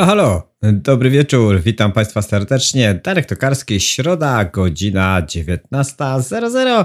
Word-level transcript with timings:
Halo, 0.00 0.06
halo, 0.06 0.48
dobry 0.72 1.10
wieczór, 1.10 1.60
witam 1.60 1.92
Państwa 1.92 2.22
serdecznie. 2.22 3.00
Darek 3.04 3.26
Tokarski, 3.26 3.80
środa, 3.80 4.44
godzina 4.44 5.22
19.00. 5.22 6.84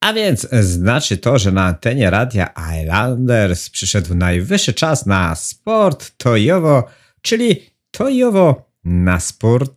A 0.00 0.12
więc 0.12 0.48
znaczy 0.60 1.18
to, 1.18 1.38
że 1.38 1.52
na 1.52 1.64
antenie 1.64 2.10
radia 2.10 2.54
Islanders 2.82 3.70
przyszedł 3.70 4.14
najwyższy 4.14 4.74
czas 4.74 5.06
na 5.06 5.34
sport 5.34 6.12
tojowo, 6.16 6.84
czyli 7.22 7.70
tojowo 7.90 8.70
na 8.84 9.20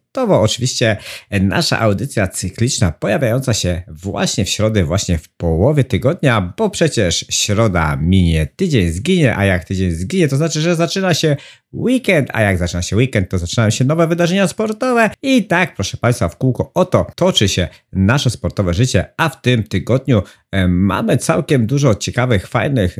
sportowo. 0.09 0.41
Oczywiście 0.41 0.97
nasza 1.41 1.79
audycja 1.79 2.27
cykliczna 2.27 2.91
pojawiająca 2.91 3.53
się 3.53 3.81
właśnie 3.87 4.45
w 4.45 4.49
środę, 4.49 4.83
właśnie 4.83 5.17
w 5.17 5.29
połowie 5.29 5.83
tygodnia, 5.83 6.53
bo 6.57 6.69
przecież 6.69 7.25
środa 7.29 7.95
minie, 8.01 8.47
tydzień 8.55 8.89
zginie, 8.89 9.37
a 9.37 9.45
jak 9.45 9.63
tydzień 9.65 9.91
zginie, 9.91 10.27
to 10.27 10.37
znaczy, 10.37 10.61
że 10.61 10.75
zaczyna 10.75 11.13
się 11.13 11.35
weekend, 11.73 12.29
a 12.33 12.41
jak 12.41 12.57
zaczyna 12.57 12.81
się 12.81 12.95
weekend, 12.95 13.29
to 13.29 13.37
zaczynają 13.37 13.69
się 13.69 13.85
nowe 13.85 14.07
wydarzenia 14.07 14.47
sportowe 14.47 15.09
i 15.21 15.43
tak, 15.43 15.75
proszę 15.75 15.97
Państwa, 15.97 16.29
w 16.29 16.37
kółko 16.37 16.71
oto 16.73 17.07
toczy 17.15 17.49
się 17.49 17.67
nasze 17.93 18.29
sportowe 18.29 18.73
życie, 18.73 19.13
a 19.17 19.29
w 19.29 19.41
tym 19.41 19.63
tygodniu 19.63 20.23
e, 20.51 20.67
mamy 20.67 21.17
całkiem 21.17 21.67
dużo 21.67 21.95
ciekawych, 21.95 22.47
fajnych, 22.47 22.97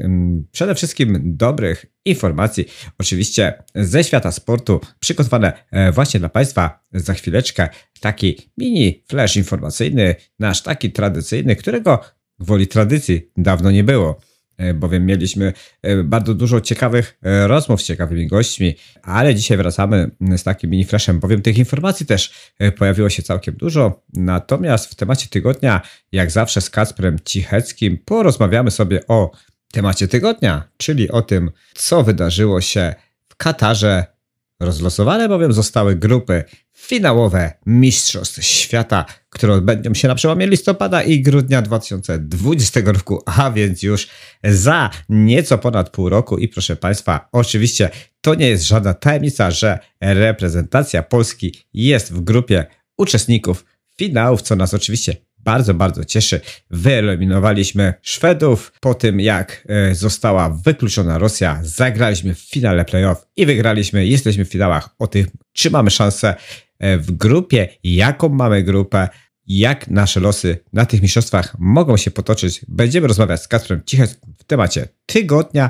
przede 0.52 0.76
wszystkim 0.76 1.22
dobrych 1.24 1.86
informacji, 2.06 2.66
oczywiście 3.00 3.64
ze 3.76 4.04
świata 4.04 4.32
sportu, 4.32 4.82
przygotowane 5.00 5.54
e, 5.72 5.92
właśnie 5.92 6.20
dla 6.20 6.30
Państwa 6.30 6.80
za 7.02 7.14
chwileczkę 7.14 7.70
taki 8.00 8.52
mini 8.58 9.04
flash 9.08 9.38
informacyjny, 9.38 10.16
nasz 10.40 10.62
taki 10.64 10.92
tradycyjny, 10.92 11.56
którego 11.56 12.02
gwoli 12.40 12.68
tradycji 12.68 13.32
dawno 13.38 13.72
nie 13.72 13.84
było. 13.84 14.20
E, 14.60 14.74
bowiem 14.74 15.06
mieliśmy 15.06 15.54
e, 15.82 16.04
bardzo 16.04 16.34
dużo 16.34 16.62
ciekawych 16.62 17.18
e, 17.24 17.48
rozmów 17.48 17.82
z 17.82 17.86
ciekawymi 17.86 18.28
gośćmi, 18.28 18.76
ale 19.02 19.36
dzisiaj 19.36 19.58
wracamy 19.58 20.12
z 20.38 20.44
takim 20.44 20.70
mini 20.70 20.86
flashem, 20.86 21.20
bowiem 21.20 21.42
tych 21.42 21.58
informacji 21.58 22.06
też 22.06 22.52
pojawiło 22.78 23.10
się 23.10 23.24
całkiem 23.24 23.56
dużo. 23.56 24.04
Natomiast 24.14 24.92
w 24.92 24.96
temacie 24.96 25.28
tygodnia, 25.28 25.82
jak 26.12 26.32
zawsze 26.32 26.62
z 26.62 26.70
Kacprem 26.70 27.18
Cicheckim, 27.26 27.98
porozmawiamy 28.06 28.72
sobie 28.72 29.08
o 29.08 29.32
temacie 29.72 30.08
tygodnia, 30.08 30.64
czyli 30.78 31.12
o 31.12 31.22
tym, 31.22 31.52
co 31.74 32.04
wydarzyło 32.04 32.62
się 32.62 32.96
w 33.30 33.36
Katarze. 33.36 34.19
Rozlosowane 34.60 35.30
bowiem 35.30 35.54
zostały 35.54 35.96
grupy 35.96 36.44
finałowe 36.74 37.54
Mistrzostw 37.66 38.44
Świata, 38.44 39.06
które 39.30 39.54
odbędą 39.54 39.94
się 39.94 40.08
na 40.08 40.16
przełomie 40.16 40.48
listopada 40.48 41.04
i 41.04 41.22
grudnia 41.22 41.62
2020 41.62 42.80
roku, 42.86 43.24
a 43.26 43.52
więc 43.52 43.84
już 43.84 44.08
za 44.44 44.90
nieco 45.10 45.58
ponad 45.58 45.90
pół 45.90 46.10
roku. 46.10 46.38
I 46.38 46.48
proszę 46.48 46.76
Państwa, 46.76 47.30
oczywiście 47.32 47.90
to 48.22 48.36
nie 48.36 48.50
jest 48.50 48.68
żadna 48.68 48.94
tajemnica, 48.94 49.52
że 49.52 49.80
reprezentacja 50.02 51.04
Polski 51.04 51.56
jest 51.74 52.14
w 52.14 52.22
grupie 52.22 52.66
uczestników 52.98 53.66
finałów, 53.98 54.42
co 54.42 54.56
nas 54.56 54.74
oczywiście 54.74 55.29
bardzo, 55.44 55.74
bardzo 55.74 56.06
cieszy. 56.06 56.42
Wyeliminowaliśmy 56.70 57.94
Szwedów 58.02 58.72
po 58.80 58.94
tym, 58.94 59.20
jak 59.20 59.68
e, 59.70 59.96
została 59.96 60.50
wykluczona 60.50 61.18
Rosja. 61.18 61.60
Zagraliśmy 61.64 62.36
w 62.36 62.40
finale 62.40 62.86
playoff 62.86 63.28
i 63.36 63.46
wygraliśmy. 63.46 64.06
Jesteśmy 64.06 64.46
w 64.46 64.50
finałach. 64.50 64.90
O 65.00 65.08
tym, 65.08 65.28
czy 65.54 65.70
mamy 65.72 65.92
szansę 65.92 66.36
e, 66.80 66.98
w 66.98 67.12
grupie, 67.12 67.68
jaką 67.84 68.30
mamy 68.30 68.64
grupę, 68.64 69.08
jak 69.48 69.88
nasze 69.88 70.20
losy 70.20 70.60
na 70.74 70.86
tych 70.86 71.02
mistrzostwach 71.02 71.56
mogą 71.60 71.98
się 71.98 72.12
potoczyć. 72.12 72.62
Będziemy 72.68 73.08
rozmawiać 73.08 73.42
z 73.42 73.48
Kasprem 73.48 73.82
Cichę 73.86 74.08
w 74.38 74.44
temacie 74.44 74.88
tygodnia. 75.06 75.70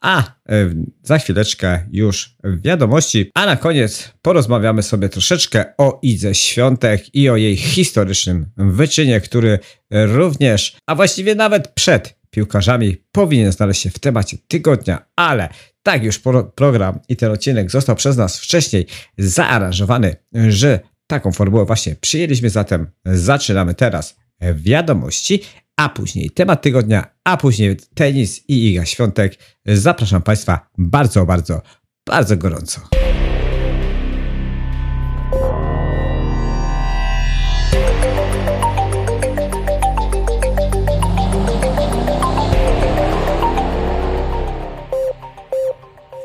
A 0.00 0.22
e, 0.22 0.24
za 1.02 1.18
chwileczkę 1.18 1.86
już 1.92 2.36
wiadomości. 2.44 3.30
A 3.34 3.46
na 3.46 3.56
koniec 3.56 4.12
porozmawiamy 4.22 4.82
sobie 4.82 5.08
troszeczkę 5.08 5.64
o 5.78 5.98
Idze 6.02 6.34
Świątek 6.34 7.14
i 7.14 7.28
o 7.28 7.36
jej 7.36 7.56
historycznym 7.56 8.46
wyczynie, 8.56 9.20
który 9.20 9.58
również, 9.90 10.76
a 10.86 10.94
właściwie 10.94 11.34
nawet 11.34 11.68
przed 11.68 12.20
piłkarzami 12.30 12.96
powinien 13.12 13.52
znaleźć 13.52 13.82
się 13.82 13.90
w 13.90 13.98
temacie 13.98 14.36
tygodnia, 14.48 15.06
ale 15.16 15.48
tak 15.82 16.04
już 16.04 16.20
program 16.54 17.00
i 17.08 17.16
ten 17.16 17.32
odcinek 17.32 17.70
został 17.70 17.96
przez 17.96 18.16
nas 18.16 18.38
wcześniej 18.38 18.86
zaaranżowany, 19.18 20.16
że 20.48 20.80
taką 21.06 21.32
formułę 21.32 21.64
właśnie 21.64 21.96
przyjęliśmy, 21.96 22.50
zatem 22.50 22.86
zaczynamy 23.04 23.74
teraz 23.74 24.16
wiadomości, 24.54 25.42
a 25.80 25.88
później 25.88 26.30
temat 26.30 26.62
tygodnia, 26.62 27.04
a 27.24 27.36
później 27.36 27.76
tenis 27.94 28.44
i 28.48 28.70
Iga 28.70 28.84
Świątek. 28.84 29.38
Zapraszam 29.66 30.22
Państwa 30.22 30.70
bardzo, 30.78 31.26
bardzo, 31.26 31.62
bardzo 32.06 32.36
gorąco. 32.36 32.99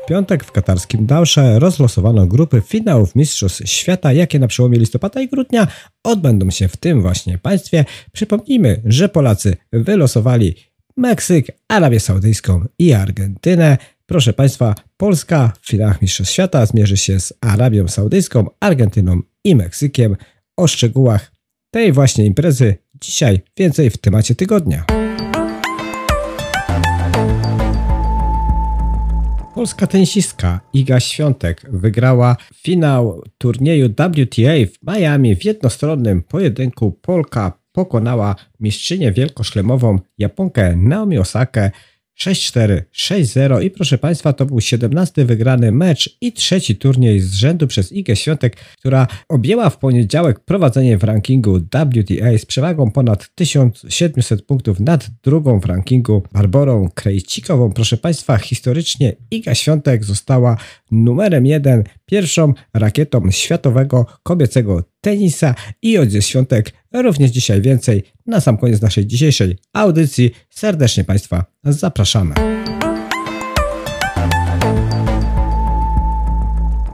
Piątek 0.06 0.44
w 0.44 0.52
katarskim 0.52 1.06
Dausze 1.06 1.58
rozlosowano 1.58 2.26
grupy 2.26 2.60
finałów 2.60 3.14
Mistrzostw 3.14 3.68
Świata, 3.68 4.12
jakie 4.12 4.38
na 4.38 4.46
przełomie 4.46 4.78
listopada 4.78 5.20
i 5.20 5.28
grudnia 5.28 5.66
odbędą 6.04 6.50
się 6.50 6.68
w 6.68 6.76
tym 6.76 7.02
właśnie 7.02 7.38
państwie. 7.38 7.84
Przypomnijmy, 8.12 8.82
że 8.84 9.08
Polacy 9.08 9.56
wylosowali 9.72 10.54
Meksyk, 10.96 11.46
Arabię 11.68 12.00
Saudyjską 12.00 12.64
i 12.78 12.92
Argentynę. 12.92 13.78
Proszę 14.06 14.32
Państwa, 14.32 14.74
Polska 14.96 15.52
w 15.62 15.68
finałach 15.68 16.02
Mistrzostw 16.02 16.34
Świata 16.34 16.66
zmierzy 16.66 16.96
się 16.96 17.20
z 17.20 17.32
Arabią 17.40 17.88
Saudyjską, 17.88 18.46
Argentyną 18.60 19.20
i 19.44 19.56
Meksykiem. 19.56 20.16
O 20.56 20.66
szczegółach 20.66 21.32
tej 21.70 21.92
właśnie 21.92 22.26
imprezy 22.26 22.76
dzisiaj 23.00 23.40
więcej 23.56 23.90
w 23.90 23.98
temacie 23.98 24.34
tygodnia. 24.34 25.05
Polska 29.56 29.86
tenisistka 29.86 30.60
Iga 30.72 31.00
Świątek 31.00 31.62
wygrała 31.70 32.36
finał 32.54 33.22
turnieju 33.38 33.88
WTA 33.88 34.52
w 34.66 34.92
Miami 34.92 35.36
w 35.36 35.44
jednostronnym 35.44 36.22
pojedynku. 36.22 36.92
Polka 36.92 37.52
pokonała 37.72 38.36
mistrzynię 38.60 39.12
wielkoszlemową 39.12 39.98
Japonkę 40.18 40.76
Naomi 40.76 41.18
Osakę 41.18 41.70
6-4, 42.20 42.82
6-0 42.94 43.62
i 43.62 43.70
proszę 43.70 43.98
Państwa, 43.98 44.32
to 44.32 44.46
był 44.46 44.60
17 44.60 45.24
wygrany 45.24 45.72
mecz 45.72 46.16
i 46.20 46.32
trzeci 46.32 46.76
turniej 46.76 47.20
z 47.20 47.34
rzędu 47.34 47.66
przez 47.66 47.92
Igę 47.92 48.16
Świątek, 48.16 48.56
która 48.78 49.06
objęła 49.28 49.70
w 49.70 49.78
poniedziałek 49.78 50.40
prowadzenie 50.40 50.98
w 50.98 51.04
rankingu 51.04 51.60
WTA 51.60 52.38
z 52.38 52.46
przewagą 52.46 52.90
ponad 52.90 53.28
1700 53.34 54.46
punktów 54.46 54.80
nad 54.80 55.10
drugą 55.22 55.60
w 55.60 55.64
rankingu 55.64 56.22
Barborą 56.32 56.88
Krejcikową. 56.94 57.72
Proszę 57.72 57.96
Państwa, 57.96 58.38
historycznie 58.38 59.16
Iga 59.30 59.54
Świątek 59.54 60.04
została 60.04 60.56
numerem 60.90 61.46
jeden, 61.46 61.84
pierwszą 62.06 62.54
rakietą 62.74 63.30
światowego 63.30 64.06
kobiecego 64.22 64.82
tenisa 65.06 65.54
i 65.82 65.98
od 65.98 66.08
świątek 66.20 66.72
również 66.92 67.30
dzisiaj 67.30 67.62
więcej. 67.62 68.02
Na 68.26 68.40
sam 68.40 68.58
koniec 68.58 68.82
naszej 68.82 69.06
dzisiejszej 69.06 69.58
audycji 69.72 70.30
serdecznie 70.50 71.04
Państwa 71.04 71.44
zapraszamy. 71.64 72.34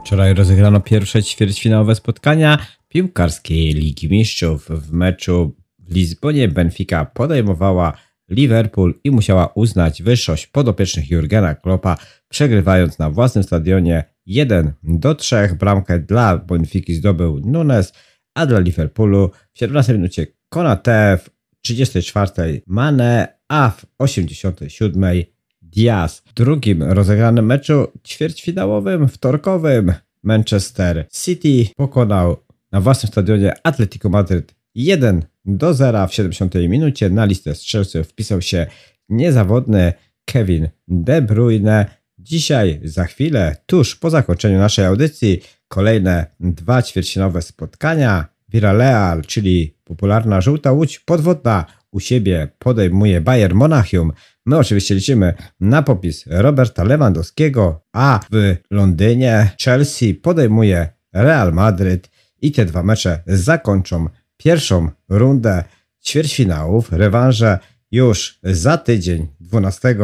Wczoraj 0.05 0.33
rozegrano 0.33 0.79
pierwsze 0.81 1.23
ćwierćfinałowe 1.23 1.95
spotkania 1.95 2.57
piłkarskiej 2.87 3.73
Ligi 3.73 4.09
Mistrzów. 4.09 4.69
W 4.69 4.91
meczu 4.91 5.55
w 5.79 5.95
Lizbonie 5.95 6.47
Benfica 6.47 7.05
podejmowała 7.05 7.93
Liverpool 8.29 8.93
i 9.03 9.11
musiała 9.11 9.47
uznać 9.55 10.03
wyższość 10.03 10.47
podopiecznych 10.47 11.11
Jurgena 11.11 11.55
Kloppa, 11.55 11.97
przegrywając 12.29 12.99
na 12.99 13.09
własnym 13.09 13.43
stadionie 13.43 14.03
1 14.25 14.73
do 14.83 15.15
3. 15.15 15.35
Bramkę 15.59 15.99
dla 15.99 16.37
Benfiki 16.37 16.93
zdobył 16.93 17.39
Nunes, 17.45 17.93
a 18.33 18.45
dla 18.45 18.59
Liverpoolu 18.59 19.31
w 19.53 19.59
17 19.59 19.93
minucie 19.93 20.27
Konate, 20.49 21.17
w 21.23 21.29
34 21.61 22.61
Mane, 22.67 23.37
a 23.47 23.69
w 23.69 23.85
87 23.97 25.23
Diaz. 25.61 26.21
W 26.25 26.33
drugim 26.33 26.83
rozegranym 26.83 27.45
meczu 27.45 27.87
ćwierćfinałowym, 28.07 29.07
wtorkowym 29.07 29.93
Manchester 30.23 31.07
City 31.11 31.73
pokonał 31.75 32.37
na 32.71 32.81
własnym 32.81 33.11
stadionie 33.11 33.53
Atletico 33.63 34.09
Madryt 34.09 34.55
1 34.75 35.25
do 35.45 35.73
0 35.73 36.07
w 36.07 36.13
70 36.13 36.55
minucie. 36.55 37.09
Na 37.09 37.25
listę 37.25 37.55
strzelców 37.55 38.07
wpisał 38.07 38.41
się 38.41 38.67
niezawodny 39.09 39.93
Kevin 40.25 40.69
De 40.87 41.21
Bruyne. 41.21 41.85
Dzisiaj, 42.17 42.79
za 42.83 43.05
chwilę, 43.05 43.55
tuż 43.65 43.95
po 43.95 44.09
zakończeniu 44.09 44.59
naszej 44.59 44.85
audycji, 44.85 45.41
kolejne 45.73 46.25
dwa 46.39 46.81
ćwierćfinałowe 46.81 47.41
spotkania. 47.41 48.25
Viraleal, 48.49 49.21
czyli 49.21 49.77
popularna 49.83 50.41
żółta 50.41 50.71
łódź 50.71 50.99
podwodna 50.99 51.65
u 51.91 51.99
siebie 51.99 52.47
podejmuje 52.59 53.21
Bayern 53.21 53.55
Monachium. 53.55 54.11
My 54.45 54.57
oczywiście 54.57 54.95
liczymy 54.95 55.33
na 55.59 55.83
popis 55.83 56.23
Roberta 56.27 56.83
Lewandowskiego, 56.83 57.83
a 57.93 58.19
w 58.31 58.55
Londynie 58.71 59.49
Chelsea 59.63 60.13
podejmuje 60.13 60.87
Real 61.13 61.53
Madryt 61.53 62.09
i 62.41 62.51
te 62.51 62.65
dwa 62.65 62.83
mecze 62.83 63.23
zakończą 63.27 64.09
pierwszą 64.37 64.89
rundę 65.09 65.63
ćwierćfinałów. 66.05 66.91
Rewanże 66.91 67.59
już 67.91 68.39
za 68.43 68.77
tydzień 68.77 69.27
12 69.39 69.95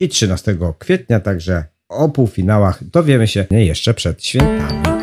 i 0.00 0.08
13 0.08 0.56
kwietnia, 0.78 1.20
także 1.20 1.64
o 1.88 2.08
półfinałach 2.08 2.84
dowiemy 2.84 3.28
się 3.28 3.46
jeszcze 3.50 3.94
przed 3.94 4.24
świętami. 4.24 4.95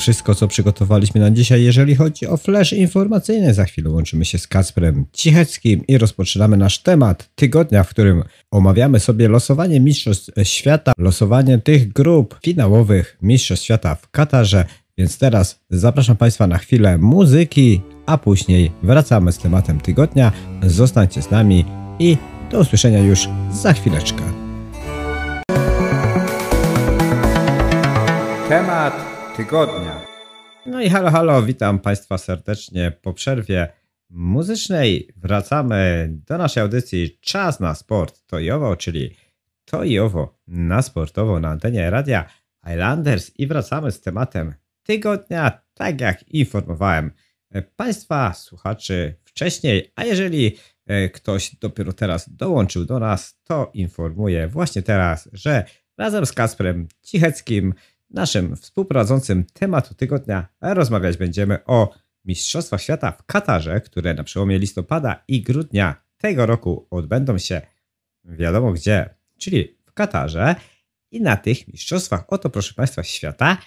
Wszystko, 0.00 0.34
co 0.34 0.48
przygotowaliśmy 0.48 1.20
na 1.20 1.30
dzisiaj, 1.30 1.62
jeżeli 1.62 1.94
chodzi 1.96 2.26
o 2.26 2.36
flash 2.36 2.72
informacyjny. 2.72 3.54
Za 3.54 3.64
chwilę 3.64 3.90
łączymy 3.90 4.24
się 4.24 4.38
z 4.38 4.46
Kasprem 4.46 5.06
Cicheckim 5.12 5.86
i 5.86 5.98
rozpoczynamy 5.98 6.56
nasz 6.56 6.78
temat 6.78 7.30
tygodnia, 7.34 7.84
w 7.84 7.88
którym 7.88 8.22
omawiamy 8.50 9.00
sobie 9.00 9.28
losowanie 9.28 9.80
Mistrzostw 9.80 10.30
Świata, 10.42 10.92
losowanie 10.98 11.58
tych 11.58 11.92
grup 11.92 12.38
finałowych 12.44 13.18
Mistrzostw 13.22 13.64
Świata 13.64 13.94
w 13.94 14.10
Katarze. 14.10 14.64
Więc 14.98 15.18
teraz 15.18 15.60
zapraszam 15.70 16.16
Państwa 16.16 16.46
na 16.46 16.58
chwilę 16.58 16.98
muzyki, 16.98 17.80
a 18.06 18.18
później 18.18 18.72
wracamy 18.82 19.32
z 19.32 19.38
tematem 19.38 19.80
tygodnia. 19.80 20.32
Zostańcie 20.62 21.22
z 21.22 21.30
nami 21.30 21.64
i 21.98 22.16
do 22.50 22.60
usłyszenia 22.60 22.98
już 22.98 23.28
za 23.52 23.72
chwileczkę. 23.72 24.39
Tygodnia. 29.44 30.00
No 30.66 30.80
i 30.80 30.90
halo, 30.90 31.10
halo, 31.10 31.42
witam 31.42 31.78
Państwa 31.78 32.18
serdecznie 32.18 32.92
po 33.02 33.12
przerwie 33.12 33.68
muzycznej. 34.10 35.08
Wracamy 35.16 36.08
do 36.10 36.38
naszej 36.38 36.62
audycji 36.62 37.18
Czas 37.20 37.60
na 37.60 37.74
Sport 37.74 38.26
Tojowo, 38.26 38.76
czyli 38.76 39.16
Tojowo 39.64 40.38
na 40.46 40.82
sportowo 40.82 41.40
na 41.40 41.48
antenie 41.48 41.90
radia 41.90 42.24
Islanders 42.72 43.32
i 43.38 43.46
wracamy 43.46 43.92
z 43.92 44.00
tematem 44.00 44.54
tygodnia, 44.82 45.60
tak 45.74 46.00
jak 46.00 46.28
informowałem 46.28 47.10
Państwa 47.76 48.32
słuchaczy 48.32 49.14
wcześniej, 49.24 49.92
a 49.94 50.04
jeżeli 50.04 50.56
e, 50.86 51.08
ktoś 51.08 51.56
dopiero 51.56 51.92
teraz 51.92 52.36
dołączył 52.36 52.84
do 52.84 52.98
nas, 52.98 53.40
to 53.44 53.70
informuję 53.74 54.48
właśnie 54.48 54.82
teraz, 54.82 55.28
że 55.32 55.64
razem 55.98 56.26
z 56.26 56.32
Kasprem 56.32 56.88
Cicheckim 57.02 57.74
naszym 58.10 58.56
współprowadzącym 58.56 59.44
tematu 59.52 59.94
tygodnia 59.94 60.48
rozmawiać 60.60 61.16
będziemy 61.16 61.64
o 61.64 61.94
Mistrzostwach 62.24 62.82
Świata 62.82 63.12
w 63.12 63.26
Katarze, 63.26 63.80
które 63.80 64.14
na 64.14 64.24
przełomie 64.24 64.58
listopada 64.58 65.24
i 65.28 65.42
grudnia 65.42 66.02
tego 66.18 66.46
roku 66.46 66.86
odbędą 66.90 67.38
się 67.38 67.60
wiadomo 68.24 68.72
gdzie, 68.72 69.14
czyli 69.38 69.78
w 69.86 69.92
Katarze. 69.92 70.54
I 71.10 71.20
na 71.20 71.36
tych 71.36 71.68
mistrzostwach, 71.68 72.24
oto 72.28 72.50
proszę 72.50 72.74
Państwa, 72.74 73.02
świata, 73.02 73.58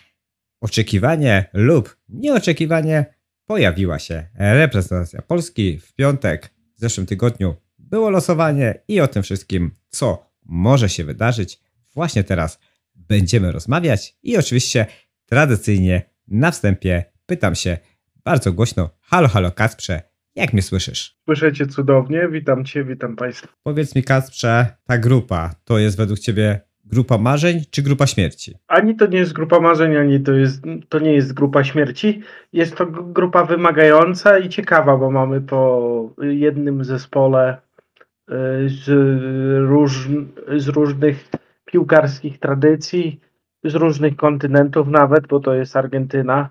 oczekiwanie 0.61 1.49
lub 1.53 1.97
nieoczekiwanie 2.09 3.05
pojawiła 3.45 3.99
się 3.99 4.27
reprezentacja 4.35 5.21
Polski. 5.21 5.79
W 5.79 5.93
piątek 5.93 6.53
w 6.75 6.79
zeszłym 6.79 7.05
tygodniu 7.05 7.55
było 7.79 8.09
losowanie 8.09 8.79
i 8.87 9.01
o 9.01 9.07
tym 9.07 9.23
wszystkim, 9.23 9.75
co 9.89 10.31
może 10.45 10.89
się 10.89 11.03
wydarzyć 11.03 11.59
właśnie 11.93 12.23
teraz 12.23 12.59
będziemy 13.07 13.51
rozmawiać 13.51 14.17
i 14.23 14.37
oczywiście 14.37 14.85
tradycyjnie 15.25 16.01
na 16.27 16.51
wstępie 16.51 17.03
pytam 17.25 17.55
się 17.55 17.77
bardzo 18.23 18.53
głośno, 18.53 18.89
halo, 19.01 19.27
halo 19.27 19.51
Kacprze, 19.51 20.01
jak 20.35 20.53
mnie 20.53 20.61
słyszysz? 20.61 21.17
Słyszę 21.25 21.53
cię 21.53 21.67
cudownie, 21.67 22.27
witam 22.31 22.65
cię, 22.65 22.83
witam 22.83 23.15
państwa. 23.15 23.47
Powiedz 23.63 23.95
mi 23.95 24.03
Kacprze, 24.03 24.67
ta 24.87 24.97
grupa 24.97 25.55
to 25.65 25.79
jest 25.79 25.97
według 25.97 26.19
ciebie 26.19 26.61
grupa 26.85 27.17
marzeń 27.17 27.61
czy 27.71 27.81
grupa 27.81 28.07
śmierci? 28.07 28.55
Ani 28.67 28.95
to 28.95 29.07
nie 29.07 29.17
jest 29.17 29.33
grupa 29.33 29.59
marzeń, 29.59 29.95
ani 29.95 30.19
to, 30.19 30.33
jest, 30.33 30.63
to 30.89 30.99
nie 30.99 31.13
jest 31.13 31.33
grupa 31.33 31.63
śmierci. 31.63 32.21
Jest 32.53 32.75
to 32.75 32.85
grupa 32.85 33.45
wymagająca 33.45 34.39
i 34.39 34.49
ciekawa, 34.49 34.97
bo 34.97 35.11
mamy 35.11 35.41
po 35.41 36.13
jednym 36.21 36.83
zespole 36.83 37.57
y, 37.57 38.33
z, 38.69 38.89
róż, 39.69 40.09
z 40.57 40.67
różnych 40.67 41.29
piłkarskich 41.73 42.39
tradycji 42.39 43.19
z 43.63 43.75
różnych 43.75 44.15
kontynentów 44.15 44.87
nawet, 44.87 45.27
bo 45.27 45.39
to 45.39 45.53
jest 45.53 45.75
Argentyna, 45.75 46.49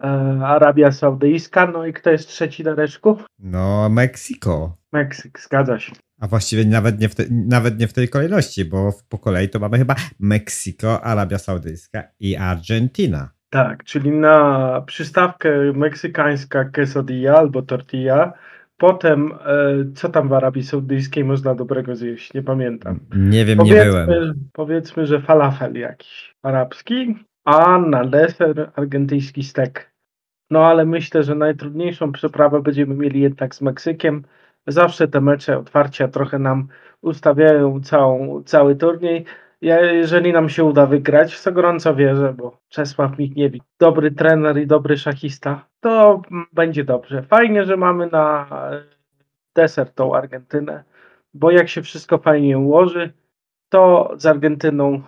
e, 0.00 0.06
Arabia 0.46 0.92
Saudyjska, 0.92 1.66
no 1.66 1.86
i 1.86 1.92
kto 1.92 2.10
jest 2.10 2.28
trzeci 2.28 2.64
na 2.64 2.74
reszku? 2.74 3.18
No, 3.38 3.88
Meksyko. 3.88 4.76
Meksyk, 4.92 5.40
zgadza 5.40 5.78
się. 5.78 5.92
A 6.20 6.26
właściwie 6.26 6.64
nawet 6.64 7.00
nie, 7.00 7.08
w 7.08 7.14
te, 7.14 7.24
nawet 7.30 7.78
nie 7.78 7.88
w 7.88 7.92
tej 7.92 8.08
kolejności, 8.08 8.64
bo 8.64 8.92
po 9.08 9.18
kolei 9.18 9.48
to 9.48 9.58
mamy 9.58 9.78
chyba 9.78 9.94
Meksyko, 10.20 11.04
Arabia 11.04 11.38
Saudyjska 11.38 12.02
i 12.20 12.36
Argentina. 12.36 13.28
Tak, 13.50 13.84
czyli 13.84 14.10
na 14.10 14.82
przystawkę 14.86 15.72
meksykańska 15.74 16.64
quesadilla 16.64 17.38
albo 17.38 17.62
tortilla 17.62 18.32
Potem, 18.78 19.32
e, 19.32 19.92
co 19.94 20.08
tam 20.08 20.28
w 20.28 20.32
Arabii 20.32 20.62
Saudyjskiej 20.62 21.24
można 21.24 21.54
dobrego 21.54 21.96
zjeść? 21.96 22.34
Nie 22.34 22.42
pamiętam. 22.42 23.00
Nie 23.16 23.44
wiem, 23.44 23.58
powiedzmy, 23.58 23.84
nie 23.84 24.06
byłem. 24.06 24.34
Powiedzmy, 24.52 25.06
że 25.06 25.20
falafel 25.20 25.74
jakiś 25.74 26.34
arabski, 26.42 27.16
a 27.44 27.78
na 27.78 28.04
deser 28.04 28.70
argentyński 28.76 29.42
stek. 29.42 29.92
No 30.50 30.66
ale 30.66 30.84
myślę, 30.84 31.22
że 31.22 31.34
najtrudniejszą 31.34 32.12
przeprawę 32.12 32.62
będziemy 32.62 32.94
mieli 32.94 33.20
jednak 33.20 33.54
z 33.54 33.60
Meksykiem. 33.60 34.22
Zawsze 34.66 35.08
te 35.08 35.20
mecze 35.20 35.58
otwarcia 35.58 36.08
trochę 36.08 36.38
nam 36.38 36.68
ustawiają 37.00 37.80
całą, 37.80 38.42
cały 38.42 38.76
turniej. 38.76 39.24
Ja, 39.60 39.80
jeżeli 39.80 40.32
nam 40.32 40.48
się 40.48 40.64
uda 40.64 40.86
wygrać, 40.86 41.34
w 41.34 41.40
co 41.40 41.52
gorąco 41.52 41.94
wierzę, 41.94 42.34
bo 42.38 42.60
Czesław 42.68 43.18
Michniewicz, 43.18 43.62
dobry 43.78 44.10
trener 44.10 44.58
i 44.58 44.66
dobry 44.66 44.98
szachista, 44.98 45.68
to 45.80 46.22
będzie 46.52 46.84
dobrze. 46.84 47.22
Fajnie, 47.22 47.64
że 47.64 47.76
mamy 47.76 48.06
na 48.06 48.46
deser 49.54 49.90
tą 49.90 50.14
Argentynę, 50.14 50.84
bo 51.34 51.50
jak 51.50 51.68
się 51.68 51.82
wszystko 51.82 52.18
fajnie 52.18 52.58
ułoży, 52.58 53.12
to 53.68 54.12
z 54.16 54.26
Argentyną 54.26 55.02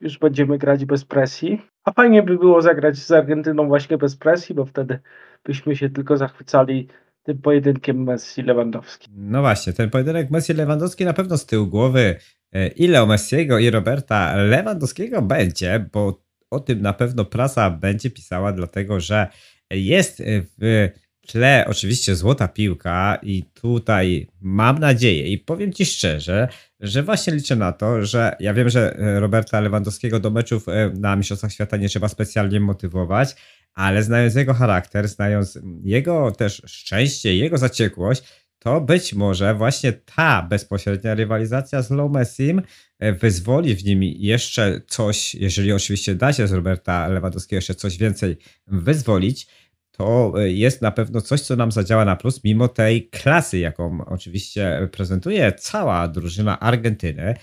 już 0.00 0.18
będziemy 0.18 0.58
grać 0.58 0.84
bez 0.84 1.04
presji. 1.04 1.62
A 1.84 1.92
fajnie 1.92 2.22
by 2.22 2.38
było 2.38 2.62
zagrać 2.62 2.96
z 2.96 3.12
Argentyną 3.12 3.68
właśnie 3.68 3.98
bez 3.98 4.16
presji, 4.16 4.54
bo 4.54 4.64
wtedy 4.64 4.98
byśmy 5.44 5.76
się 5.76 5.90
tylko 5.90 6.16
zachwycali 6.16 6.88
tym 7.22 7.38
pojedynkiem 7.38 8.04
Messi-Lewandowski. 8.04 9.08
No 9.16 9.40
właśnie, 9.40 9.72
ten 9.72 9.90
pojedynek 9.90 10.30
Messi-Lewandowski 10.30 11.04
na 11.04 11.12
pewno 11.12 11.38
z 11.38 11.46
tyłu 11.46 11.66
głowy 11.66 12.00
E, 12.00 12.35
ile 12.76 13.02
o 13.02 13.06
Messiego 13.06 13.58
i 13.58 13.70
Roberta 13.70 14.36
Lewandowskiego 14.36 15.22
będzie, 15.22 15.88
bo 15.92 16.24
o 16.50 16.60
tym 16.60 16.82
na 16.82 16.92
pewno 16.92 17.24
prasa 17.24 17.70
będzie 17.70 18.10
pisała, 18.10 18.52
dlatego 18.52 19.00
że 19.00 19.26
jest 19.70 20.22
w 20.58 20.88
tle 21.26 21.64
oczywiście 21.68 22.16
złota 22.16 22.48
piłka 22.48 23.18
i 23.22 23.42
tutaj 23.42 24.26
mam 24.40 24.78
nadzieję 24.78 25.28
i 25.28 25.38
powiem 25.38 25.72
Ci 25.72 25.86
szczerze, 25.86 26.48
że 26.80 27.02
właśnie 27.02 27.34
liczę 27.34 27.56
na 27.56 27.72
to, 27.72 28.04
że 28.04 28.36
ja 28.40 28.54
wiem, 28.54 28.68
że 28.68 28.96
Roberta 28.98 29.60
Lewandowskiego 29.60 30.20
do 30.20 30.30
meczów 30.30 30.68
e, 30.68 30.92
na 30.98 31.16
Mistrzostwach 31.16 31.52
Świata 31.52 31.76
nie 31.76 31.88
trzeba 31.88 32.08
specjalnie 32.08 32.60
motywować, 32.60 33.36
ale 33.74 34.02
znając 34.02 34.34
jego 34.34 34.54
charakter, 34.54 35.08
znając 35.08 35.58
jego 35.84 36.32
też 36.32 36.62
szczęście, 36.66 37.36
jego 37.36 37.58
zaciekłość, 37.58 38.22
to 38.66 38.80
być 38.80 39.14
może 39.14 39.54
właśnie 39.54 39.92
ta 39.92 40.42
bezpośrednia 40.42 41.14
rywalizacja 41.14 41.82
z 41.82 41.90
Low 41.90 42.12
Messim 42.12 42.62
e, 42.98 43.12
wyzwoli 43.12 43.74
w 43.74 43.84
nim 43.84 44.02
jeszcze 44.02 44.80
coś, 44.86 45.34
jeżeli 45.34 45.72
oczywiście 45.72 46.14
da 46.14 46.32
się 46.32 46.46
z 46.46 46.52
Roberta 46.52 47.08
Lewandowskiego 47.08 47.58
jeszcze 47.58 47.74
coś 47.74 47.98
więcej 47.98 48.36
wyzwolić, 48.66 49.46
to 49.90 50.32
e, 50.36 50.50
jest 50.50 50.82
na 50.82 50.90
pewno 50.90 51.20
coś, 51.20 51.40
co 51.40 51.56
nam 51.56 51.72
zadziała 51.72 52.04
na 52.04 52.16
plus, 52.16 52.44
mimo 52.44 52.68
tej 52.68 53.08
klasy, 53.08 53.58
jaką 53.58 54.04
oczywiście 54.06 54.88
prezentuje 54.92 55.52
cała 55.52 56.08
drużyna 56.08 56.60
Argentyny. 56.60 57.34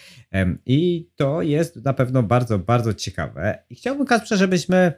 I 0.66 1.10
to 1.16 1.42
jest 1.42 1.76
na 1.76 1.94
pewno 1.94 2.24
bardzo, 2.24 2.60
bardzo 2.60 2.94
ciekawe. 2.94 3.64
I 3.70 3.76
chciałbym, 3.76 4.06
Kasprze, 4.06 4.38
żebyśmy 4.38 4.94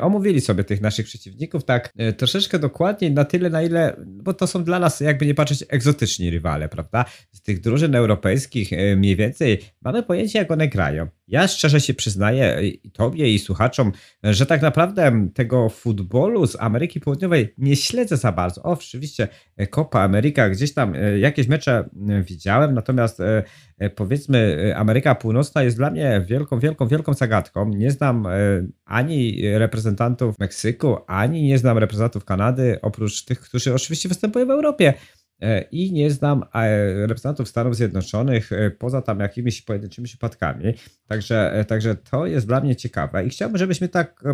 omówili 0.00 0.40
sobie 0.40 0.64
tych 0.64 0.80
naszych 0.80 1.06
przeciwników 1.06 1.64
tak 1.64 1.92
y, 2.00 2.12
troszeczkę 2.12 2.58
dokładniej, 2.58 3.12
na 3.12 3.24
tyle, 3.24 3.50
na 3.50 3.62
ile, 3.62 3.96
bo 4.06 4.34
to 4.34 4.46
są 4.46 4.64
dla 4.64 4.78
nas, 4.78 5.00
jakby 5.00 5.26
nie 5.26 5.34
patrzeć, 5.34 5.64
egzotyczni 5.68 6.30
rywale, 6.30 6.68
prawda? 6.68 7.04
Z 7.32 7.42
tych 7.42 7.60
drużyn 7.60 7.94
europejskich 7.94 8.72
y, 8.72 8.96
mniej 8.96 9.16
więcej 9.16 9.60
mamy 9.82 10.02
pojęcie, 10.02 10.38
jak 10.38 10.50
one 10.50 10.68
grają. 10.68 11.08
Ja 11.30 11.48
szczerze 11.48 11.80
się 11.80 11.94
przyznaję 11.94 12.58
i 12.62 12.90
tobie 12.90 13.34
i 13.34 13.38
słuchaczom, 13.38 13.92
że 14.22 14.46
tak 14.46 14.62
naprawdę 14.62 15.28
tego 15.34 15.68
futbolu 15.68 16.46
z 16.46 16.56
Ameryki 16.60 17.00
Południowej 17.00 17.54
nie 17.58 17.76
śledzę 17.76 18.16
za 18.16 18.32
bardzo. 18.32 18.62
O, 18.62 18.70
oczywiście 18.70 19.28
Copa 19.70 20.00
Ameryka, 20.00 20.50
gdzieś 20.50 20.74
tam 20.74 20.94
jakieś 21.18 21.48
mecze 21.48 21.88
widziałem, 22.22 22.74
natomiast 22.74 23.18
powiedzmy 23.94 24.72
Ameryka 24.76 25.14
Północna 25.14 25.62
jest 25.62 25.76
dla 25.76 25.90
mnie 25.90 26.24
wielką, 26.28 26.58
wielką, 26.58 26.88
wielką 26.88 27.14
zagadką. 27.14 27.68
Nie 27.68 27.90
znam 27.90 28.26
ani 28.84 29.42
reprezentantów 29.58 30.38
Meksyku, 30.38 30.96
ani 31.06 31.42
nie 31.42 31.58
znam 31.58 31.78
reprezentantów 31.78 32.24
Kanady, 32.24 32.78
oprócz 32.82 33.24
tych, 33.24 33.40
którzy 33.40 33.74
oczywiście 33.74 34.08
występują 34.08 34.46
w 34.46 34.50
Europie. 34.50 34.94
E, 35.40 35.62
i 35.62 35.92
nie 35.92 36.10
znam 36.10 36.42
e, 36.54 37.06
reprezentantów 37.06 37.48
Stanów 37.48 37.76
Zjednoczonych 37.76 38.52
e, 38.52 38.70
poza 38.70 39.02
tam 39.02 39.20
jakimiś 39.20 39.62
pojedynczymi 39.62 40.06
przypadkami. 40.06 40.64
Także, 41.06 41.64
także 41.68 41.94
to 41.94 42.26
jest 42.26 42.46
dla 42.46 42.60
mnie 42.60 42.76
ciekawe 42.76 43.26
i 43.26 43.30
chciałbym, 43.30 43.58
żebyśmy 43.58 43.88
tak 43.88 44.24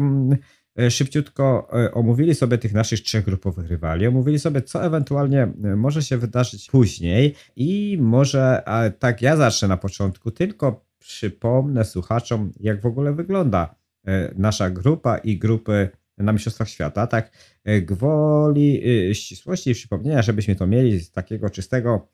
szybciutko 0.90 1.68
omówili 1.92 2.34
sobie 2.34 2.58
tych 2.58 2.72
naszych 2.72 3.00
trzech 3.00 3.24
grupowych 3.24 3.68
rywali, 3.68 4.06
omówili 4.06 4.38
sobie, 4.38 4.62
co 4.62 4.84
ewentualnie 4.84 5.52
może 5.76 6.02
się 6.02 6.18
wydarzyć 6.18 6.70
później 6.70 7.34
i 7.56 7.98
może 8.00 8.62
tak 8.98 9.22
ja 9.22 9.36
zacznę 9.36 9.68
na 9.68 9.76
początku, 9.76 10.30
tylko 10.30 10.86
przypomnę 10.98 11.84
słuchaczom, 11.84 12.52
jak 12.60 12.80
w 12.80 12.86
ogóle 12.86 13.12
wygląda 13.12 13.74
nasza 14.36 14.70
grupa 14.70 15.18
i 15.18 15.38
grupy 15.38 15.88
na 16.18 16.32
Mistrzostwach 16.32 16.68
Świata. 16.68 17.06
Tak 17.06 17.30
e, 17.64 17.82
gwoli 17.82 18.82
e, 19.10 19.14
ścisłości 19.14 19.70
i 19.70 19.74
przypomnienia, 19.74 20.22
żebyśmy 20.22 20.56
to 20.56 20.66
mieli 20.66 21.00
z 21.00 21.10
takiego 21.10 21.50
czystego 21.50 22.08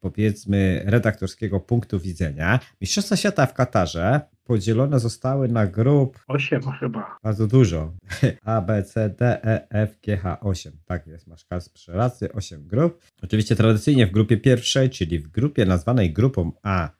powiedzmy 0.00 0.82
redaktorskiego 0.86 1.60
punktu 1.60 2.00
widzenia. 2.00 2.60
Mistrzostwa 2.80 3.16
Świata 3.16 3.46
w 3.46 3.54
Katarze 3.54 4.20
podzielone 4.44 5.00
zostały 5.00 5.48
na 5.48 5.66
grup... 5.66 6.24
Osiem 6.28 6.62
chyba. 6.80 7.18
Bardzo 7.22 7.46
dużo. 7.46 7.92
A, 8.44 8.60
B, 8.60 8.82
C, 8.82 9.10
D, 9.10 9.44
E, 9.44 9.66
F, 9.70 10.00
G, 10.00 10.16
H, 10.16 10.40
8. 10.40 10.72
Tak 10.84 11.06
jest, 11.06 11.26
masz 11.26 11.44
kasprze 11.44 11.92
racy, 11.92 12.32
8 12.32 12.66
grup. 12.66 13.02
Oczywiście 13.22 13.56
tradycyjnie 13.56 14.06
w 14.06 14.10
grupie 14.10 14.36
pierwszej, 14.36 14.90
czyli 14.90 15.18
w 15.18 15.28
grupie 15.28 15.64
nazwanej 15.64 16.12
grupą 16.12 16.52
A 16.62 16.90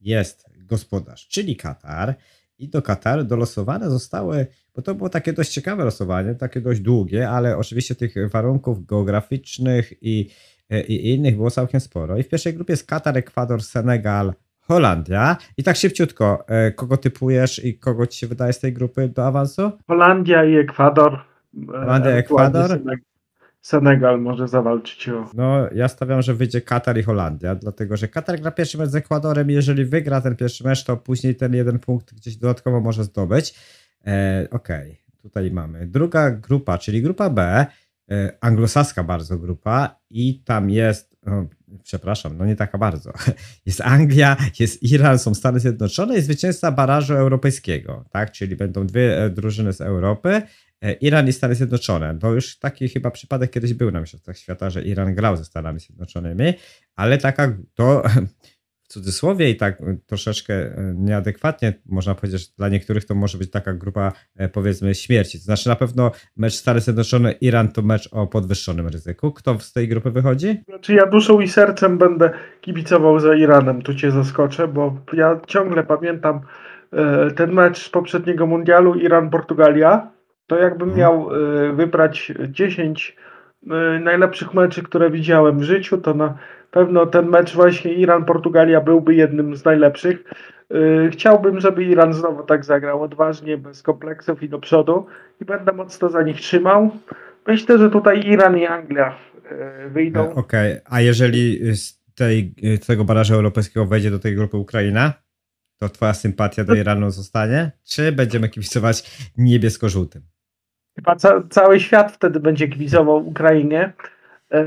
jest 0.00 0.44
gospodarz, 0.56 1.28
czyli 1.28 1.56
Katar 1.56 2.14
i 2.58 2.68
do 2.68 2.82
Kataru 2.82 3.24
dolosowane 3.24 3.90
zostały, 3.90 4.46
bo 4.76 4.82
to 4.82 4.94
było 4.94 5.08
takie 5.08 5.32
dość 5.32 5.52
ciekawe 5.52 5.84
losowanie, 5.84 6.34
takie 6.34 6.60
dość 6.60 6.80
długie, 6.80 7.30
ale 7.30 7.56
oczywiście 7.56 7.94
tych 7.94 8.14
warunków 8.30 8.86
geograficznych 8.86 9.92
i, 10.02 10.30
i 10.88 11.14
innych 11.14 11.36
było 11.36 11.50
całkiem 11.50 11.80
sporo. 11.80 12.16
I 12.16 12.22
w 12.22 12.28
pierwszej 12.28 12.54
grupie 12.54 12.72
jest 12.72 12.86
Katar, 12.86 13.18
Ekwador, 13.18 13.62
Senegal, 13.62 14.32
Holandia. 14.60 15.36
I 15.56 15.62
tak 15.62 15.76
szybciutko, 15.76 16.44
e, 16.48 16.72
kogo 16.72 16.96
typujesz 16.96 17.64
i 17.64 17.78
kogo 17.78 18.06
ci 18.06 18.18
się 18.18 18.26
wydaje 18.26 18.52
z 18.52 18.60
tej 18.60 18.72
grupy 18.72 19.08
do 19.08 19.26
awansu? 19.26 19.70
Holandia 19.86 20.44
i 20.44 20.56
Ekwador. 20.56 21.18
Holandia 21.66 22.16
i 22.16 22.18
Ekwador. 22.18 22.68
Senegal 22.68 23.07
może 24.18 24.48
zawalczyć 24.48 25.08
o. 25.08 25.30
No, 25.34 25.68
ja 25.74 25.88
stawiam, 25.88 26.22
że 26.22 26.34
wyjdzie 26.34 26.60
Katar 26.60 26.98
i 26.98 27.02
Holandia, 27.02 27.54
dlatego 27.54 27.96
że 27.96 28.08
Katar 28.08 28.40
gra 28.40 28.50
pierwszy 28.50 28.78
mecz 28.78 28.90
z 28.90 28.94
Ekwadorem 28.94 29.50
i 29.50 29.54
jeżeli 29.54 29.84
wygra 29.84 30.20
ten 30.20 30.36
pierwszy 30.36 30.64
mecz, 30.64 30.84
to 30.84 30.96
później 30.96 31.36
ten 31.36 31.54
jeden 31.54 31.78
punkt 31.78 32.14
gdzieś 32.14 32.36
dodatkowo 32.36 32.80
może 32.80 33.04
zdobyć. 33.04 33.54
E, 34.06 34.48
Okej, 34.50 34.90
okay. 34.92 35.22
tutaj 35.22 35.50
mamy. 35.50 35.86
Druga 35.86 36.30
grupa, 36.30 36.78
czyli 36.78 37.02
grupa 37.02 37.30
B, 37.30 37.66
e, 38.10 38.32
anglosaska 38.40 39.04
bardzo 39.04 39.38
grupa 39.38 39.96
i 40.10 40.42
tam 40.44 40.70
jest, 40.70 41.16
no, 41.26 41.46
przepraszam, 41.82 42.38
no 42.38 42.46
nie 42.46 42.56
taka 42.56 42.78
bardzo. 42.78 43.12
Jest 43.66 43.80
Anglia, 43.80 44.36
jest 44.60 44.82
Iran, 44.82 45.18
są 45.18 45.34
Stany 45.34 45.60
Zjednoczone 45.60 46.18
i 46.18 46.20
zwycięzca 46.20 46.72
barażu 46.72 47.14
europejskiego, 47.14 48.04
tak? 48.10 48.32
Czyli 48.32 48.56
będą 48.56 48.86
dwie 48.86 49.24
e, 49.24 49.30
drużyny 49.30 49.72
z 49.72 49.80
Europy 49.80 50.42
Iran 51.00 51.28
i 51.28 51.32
Stany 51.32 51.54
Zjednoczone. 51.54 52.18
To 52.18 52.32
już 52.32 52.58
taki 52.58 52.88
chyba 52.88 53.10
przypadek 53.10 53.50
kiedyś 53.50 53.74
był 53.74 53.90
na 53.90 54.00
Mistrzostwach 54.00 54.38
Świata, 54.38 54.70
że 54.70 54.82
Iran 54.82 55.14
grał 55.14 55.36
ze 55.36 55.44
Stanami 55.44 55.80
Zjednoczonymi, 55.80 56.54
ale 56.96 57.18
taka 57.18 57.56
to 57.74 58.02
w 58.88 58.92
cudzysłowie 58.92 59.50
i 59.50 59.56
tak 59.56 59.78
troszeczkę 60.06 60.54
e, 60.54 60.94
nieadekwatnie 60.96 61.74
można 61.86 62.14
powiedzieć, 62.14 62.40
że 62.40 62.46
dla 62.58 62.68
niektórych 62.68 63.04
to 63.04 63.14
może 63.14 63.38
być 63.38 63.50
taka 63.50 63.74
grupa 63.74 64.12
e, 64.36 64.48
powiedzmy 64.48 64.94
śmierci. 64.94 65.38
To 65.38 65.44
znaczy 65.44 65.68
na 65.68 65.76
pewno 65.76 66.10
mecz 66.36 66.54
Stany 66.54 66.80
Zjednoczone 66.80 67.32
Iran 67.32 67.68
to 67.68 67.82
mecz 67.82 68.08
o 68.12 68.26
podwyższonym 68.26 68.88
ryzyku. 68.88 69.32
Kto 69.32 69.58
z 69.58 69.72
tej 69.72 69.88
grupy 69.88 70.10
wychodzi? 70.10 70.62
Znaczy 70.68 70.94
ja 70.94 71.06
duszą 71.06 71.40
i 71.40 71.48
sercem 71.48 71.98
będę 71.98 72.30
kibicował 72.60 73.20
za 73.20 73.34
Iranem, 73.34 73.82
tu 73.82 73.94
cię 73.94 74.10
zaskoczę, 74.10 74.68
bo 74.68 75.00
ja 75.12 75.40
ciągle 75.46 75.84
pamiętam 75.84 76.40
ten 77.36 77.52
mecz 77.52 77.78
z 77.86 77.88
poprzedniego 77.88 78.46
mundialu 78.46 78.94
Iran-Portugalia 78.94 80.17
to 80.48 80.56
jakbym 80.56 80.94
miał 80.94 81.34
y, 81.34 81.72
wybrać 81.72 82.32
10 82.48 83.16
y, 83.62 83.66
najlepszych 84.00 84.54
meczy, 84.54 84.82
które 84.82 85.10
widziałem 85.10 85.58
w 85.58 85.62
życiu, 85.62 85.98
to 85.98 86.14
na 86.14 86.38
pewno 86.70 87.06
ten 87.06 87.28
mecz 87.28 87.54
właśnie 87.54 87.92
Iran-Portugalia 87.92 88.80
byłby 88.80 89.14
jednym 89.14 89.56
z 89.56 89.64
najlepszych. 89.64 90.24
Y, 90.74 91.10
chciałbym, 91.12 91.60
żeby 91.60 91.84
Iran 91.84 92.12
znowu 92.12 92.42
tak 92.42 92.64
zagrał 92.64 93.02
odważnie, 93.02 93.58
bez 93.58 93.82
kompleksów 93.82 94.42
i 94.42 94.48
do 94.48 94.58
przodu 94.58 95.06
i 95.40 95.44
będę 95.44 95.72
mocno 95.72 96.10
za 96.10 96.22
nich 96.22 96.40
trzymał. 96.40 96.90
Myślę, 97.46 97.78
że 97.78 97.90
tutaj 97.90 98.26
Iran 98.26 98.58
i 98.58 98.66
Anglia 98.66 99.14
wyjdą. 99.90 100.20
E, 100.20 100.34
okej, 100.34 100.72
okay. 100.72 100.82
a 100.84 101.00
jeżeli 101.00 101.76
z, 101.76 102.04
tej, 102.14 102.54
z 102.82 102.86
tego 102.86 103.04
barażu 103.04 103.34
europejskiego 103.34 103.86
wejdzie 103.86 104.10
do 104.10 104.18
tej 104.18 104.34
grupy 104.34 104.56
Ukraina? 104.56 105.12
To 105.78 105.88
twoja 105.88 106.14
sympatia 106.14 106.64
do 106.64 106.74
Iranu 106.74 107.10
zostanie? 107.10 107.70
Czy 107.84 108.12
będziemy 108.12 108.48
kibicować 108.48 109.28
niebiesko-żółtym? 109.36 110.22
Chyba 110.98 111.16
ca 111.16 111.42
cały 111.50 111.80
świat 111.80 112.12
wtedy 112.12 112.40
będzie 112.40 112.68
kibicował 112.68 113.28
Ukrainie, 113.28 113.92
e, 114.52 114.64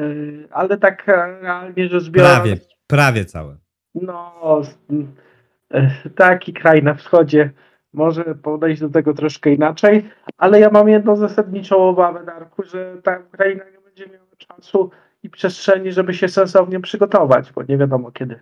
ale 0.52 0.78
tak 0.78 1.08
realnie 1.08 1.90
rzecz 1.90 2.10
biorąc... 2.10 2.34
Prawie, 2.34 2.58
prawie 2.88 3.26
cały. 3.26 3.58
No, 3.96 4.62
e, 5.74 5.92
taki 6.16 6.54
kraj 6.54 6.84
na 6.84 6.94
wschodzie 6.94 7.52
może 7.94 8.36
podejść 8.36 8.82
do 8.82 8.90
tego 8.90 9.14
troszkę 9.14 9.54
inaczej, 9.54 10.10
ale 10.38 10.60
ja 10.60 10.70
mam 10.70 10.90
jedną 10.90 11.16
zasadniczą 11.16 11.78
obawę, 11.78 12.26
Darku, 12.26 12.64
że 12.64 12.98
ta 13.04 13.20
Ukraina 13.20 13.64
nie 13.64 13.80
będzie 13.86 14.08
miała 14.08 14.36
czasu 14.38 14.92
i 15.24 15.30
przestrzeni, 15.30 15.92
żeby 15.92 16.14
się 16.14 16.28
sensownie 16.28 16.80
przygotować, 16.80 17.52
bo 17.52 17.64
nie 17.64 17.78
wiadomo 17.78 18.12
kiedy 18.12 18.40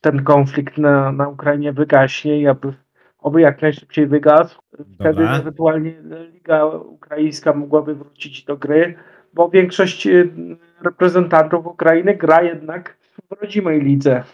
ten 0.00 0.24
konflikt 0.24 0.78
na, 0.78 1.12
na 1.12 1.28
Ukrainie 1.28 1.72
wygaśnie 1.72 2.40
i 2.40 2.46
aby 2.46 2.72
oby 3.22 3.40
jak 3.40 3.62
najszybciej 3.62 4.06
wygasł. 4.06 4.62
Wtedy 4.72 5.14
Dobra. 5.14 5.38
ewentualnie 5.38 5.94
Liga 6.32 6.66
Ukraińska 6.66 7.52
mogłaby 7.52 7.94
wrócić 7.94 8.44
do 8.44 8.56
gry, 8.56 8.94
bo 9.34 9.48
większość 9.48 10.06
y, 10.06 10.30
reprezentantów 10.82 11.66
Ukrainy 11.66 12.14
gra 12.14 12.42
jednak 12.42 12.96
w 13.30 13.40
rodzimej 13.40 13.80
lidze. 13.80 14.24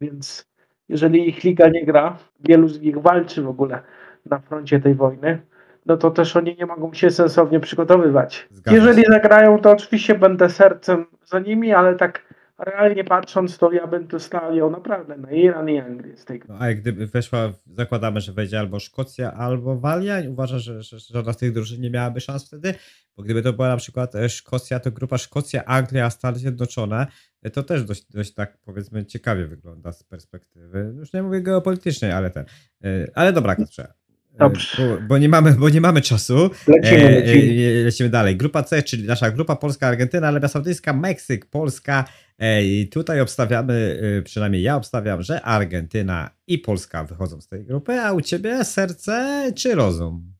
Więc 0.00 0.52
jeżeli 0.88 1.28
ich 1.28 1.44
liga 1.44 1.68
nie 1.68 1.84
gra, 1.86 2.16
wielu 2.40 2.68
z 2.68 2.80
nich 2.80 2.98
walczy 2.98 3.42
w 3.42 3.48
ogóle 3.48 3.82
na 4.26 4.38
froncie 4.38 4.80
tej 4.80 4.94
wojny, 4.94 5.42
no 5.86 5.96
to 5.96 6.10
też 6.10 6.36
oni 6.36 6.56
nie 6.58 6.66
mogą 6.66 6.94
się 6.94 7.10
sensownie 7.10 7.60
przygotowywać. 7.60 8.48
Zgadza 8.50 8.76
jeżeli 8.76 9.02
się. 9.02 9.12
zagrają, 9.12 9.58
to 9.58 9.70
oczywiście 9.70 10.14
będę 10.14 10.50
sercem 10.50 11.06
za 11.24 11.38
nimi, 11.38 11.72
ale 11.72 11.94
tak 11.94 12.31
realnie 12.64 13.04
patrząc, 13.04 13.58
to 13.58 13.72
ja 13.72 13.86
bym 13.86 14.08
tu 14.08 14.18
stawiał 14.18 14.70
naprawdę 14.70 15.16
na 15.16 15.30
Iran 15.30 15.68
i 15.68 15.78
Anglię 15.78 16.16
z 16.16 16.24
tego. 16.24 16.46
No, 16.48 16.58
a 16.58 16.74
gdyby 16.74 17.06
weszła, 17.06 17.52
zakładamy, 17.66 18.20
że 18.20 18.32
wejdzie 18.32 18.58
albo 18.58 18.80
Szkocja, 18.80 19.32
albo 19.32 19.78
Walia, 19.78 20.16
uważasz, 20.28 20.62
że, 20.62 20.82
że 20.82 20.98
żadna 20.98 21.32
z 21.32 21.36
tych 21.36 21.52
drużyn 21.52 21.80
nie 21.80 21.90
miałaby 21.90 22.20
szans 22.20 22.46
wtedy? 22.46 22.74
Bo 23.16 23.22
gdyby 23.22 23.42
to 23.42 23.52
była 23.52 23.68
na 23.68 23.76
przykład 23.76 24.14
e, 24.14 24.28
Szkocja, 24.28 24.80
to 24.80 24.90
grupa 24.90 25.18
Szkocja, 25.18 25.64
Anglia, 25.64 26.10
Stany 26.10 26.38
Zjednoczone, 26.38 27.06
e, 27.42 27.50
to 27.50 27.62
też 27.62 27.84
dość, 27.84 28.04
dość 28.10 28.34
tak 28.34 28.58
powiedzmy 28.58 29.04
ciekawie 29.06 29.46
wygląda 29.46 29.92
z 29.92 30.02
perspektywy, 30.02 30.94
już 30.96 31.12
nie 31.12 31.22
mówię 31.22 31.42
geopolitycznej, 31.42 32.12
ale 32.12 32.30
ten. 32.30 32.44
E, 32.84 33.06
ale 33.14 33.32
dobra, 33.32 33.56
Katrze, 33.56 33.92
Dobrze. 34.38 34.82
Bo, 34.82 35.06
bo, 35.08 35.18
nie 35.18 35.28
mamy, 35.28 35.52
bo 35.52 35.68
nie 35.68 35.80
mamy 35.80 36.00
czasu. 36.00 36.50
Lecimy, 36.68 37.08
e, 37.08 37.10
lecimy. 37.10 37.84
lecimy 37.84 38.08
dalej. 38.08 38.36
Grupa 38.36 38.62
C, 38.62 38.82
czyli 38.82 39.06
nasza 39.06 39.30
grupa 39.30 39.56
Polska, 39.56 39.86
Argentyna, 39.86 40.28
Arabia 40.28 40.48
Saudyjska, 40.48 40.92
Meksyk, 40.92 41.46
Polska. 41.46 42.04
E, 42.38 42.64
I 42.64 42.88
tutaj 42.88 43.20
obstawiamy, 43.20 44.00
e, 44.18 44.22
przynajmniej 44.22 44.62
ja 44.62 44.76
obstawiam, 44.76 45.22
że 45.22 45.42
Argentyna 45.42 46.30
i 46.46 46.58
Polska 46.58 47.04
wychodzą 47.04 47.40
z 47.40 47.48
tej 47.48 47.64
grupy, 47.64 48.00
a 48.00 48.12
u 48.12 48.20
ciebie 48.20 48.64
serce 48.64 49.44
czy 49.56 49.74
rozum? 49.74 50.32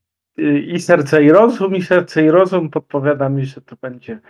I 0.67 0.81
serce 0.81 1.25
i 1.25 1.31
rozum, 1.31 1.77
i 1.77 1.83
serce 1.83 2.25
i 2.25 2.31
rozum 2.31 2.71
podpowiada 2.71 3.29
mi, 3.29 3.47
że 3.47 3.61
to 3.61 3.77
będzie 3.83 4.21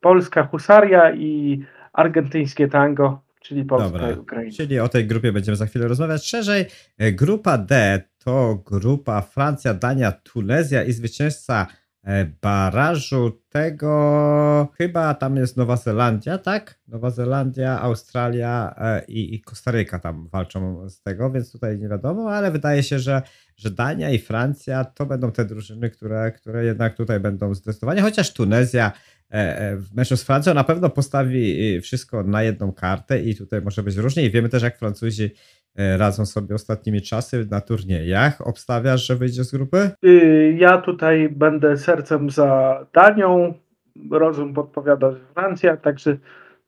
Polska 0.00 0.44
Husaria 0.44 1.14
i 1.14 1.62
argentyńskie 1.92 2.68
tango, 2.68 3.22
czyli 3.42 3.64
Polska 3.64 3.90
Dobra, 3.90 4.10
i 4.10 4.18
Ukraina. 4.18 4.52
Czyli 4.56 4.80
o 4.80 4.88
tej 4.88 5.06
grupie 5.06 5.32
będziemy 5.32 5.56
za 5.56 5.66
chwilę 5.66 5.88
rozmawiać 5.88 6.26
szerzej. 6.26 6.64
Grupa 6.98 7.58
D 7.58 8.02
to 8.28 8.62
grupa 8.66 9.22
Francja, 9.22 9.74
Dania, 9.74 10.12
Tunezja 10.12 10.84
i 10.84 10.92
zwycięzca 10.92 11.66
e, 12.04 12.24
barażu 12.42 13.40
tego 13.48 14.68
chyba 14.78 15.14
tam 15.14 15.36
jest 15.36 15.56
Nowa 15.56 15.76
Zelandia, 15.76 16.38
tak? 16.38 16.80
Nowa 16.88 17.10
Zelandia, 17.10 17.80
Australia 17.80 18.74
e, 18.78 19.04
i, 19.04 19.34
i 19.34 19.40
Kostaryka 19.40 19.98
tam 19.98 20.28
walczą 20.28 20.88
z 20.88 21.02
tego, 21.02 21.30
więc 21.30 21.52
tutaj 21.52 21.78
nie 21.78 21.88
wiadomo, 21.88 22.30
ale 22.30 22.50
wydaje 22.50 22.82
się, 22.82 22.98
że, 22.98 23.22
że 23.56 23.70
Dania 23.70 24.10
i 24.10 24.18
Francja 24.18 24.84
to 24.84 25.06
będą 25.06 25.32
te 25.32 25.44
drużyny, 25.44 25.90
które, 25.90 26.32
które 26.32 26.64
jednak 26.64 26.96
tutaj 26.96 27.20
będą 27.20 27.54
zdecydowanie, 27.54 28.02
chociaż 28.02 28.32
Tunezja 28.32 28.92
E, 29.30 29.76
w 29.76 29.94
meczu 29.94 30.16
z 30.16 30.22
Francją 30.22 30.54
na 30.54 30.64
pewno 30.64 30.90
postawi 30.90 31.80
wszystko 31.80 32.22
na 32.22 32.42
jedną 32.42 32.72
kartę 32.72 33.22
i 33.22 33.34
tutaj 33.34 33.62
może 33.62 33.82
być 33.82 33.96
różnie. 33.96 34.24
I 34.24 34.30
wiemy 34.30 34.48
też, 34.48 34.62
jak 34.62 34.78
Francuzi 34.78 35.30
radzą 35.96 36.26
sobie 36.26 36.54
ostatnimi 36.54 37.02
czasy 37.02 37.46
na 37.50 37.60
turniejach. 37.60 38.46
Obstawiasz, 38.46 39.06
że 39.06 39.16
wyjdzie 39.16 39.44
z 39.44 39.52
grupy? 39.52 39.90
Y, 40.04 40.56
ja 40.58 40.78
tutaj 40.78 41.28
będę 41.28 41.76
sercem 41.76 42.30
za 42.30 42.86
Danią. 42.94 43.54
Rozum 44.10 44.54
podpowiada, 44.54 45.12
że 45.12 45.18
Francja, 45.34 45.76
także 45.76 46.16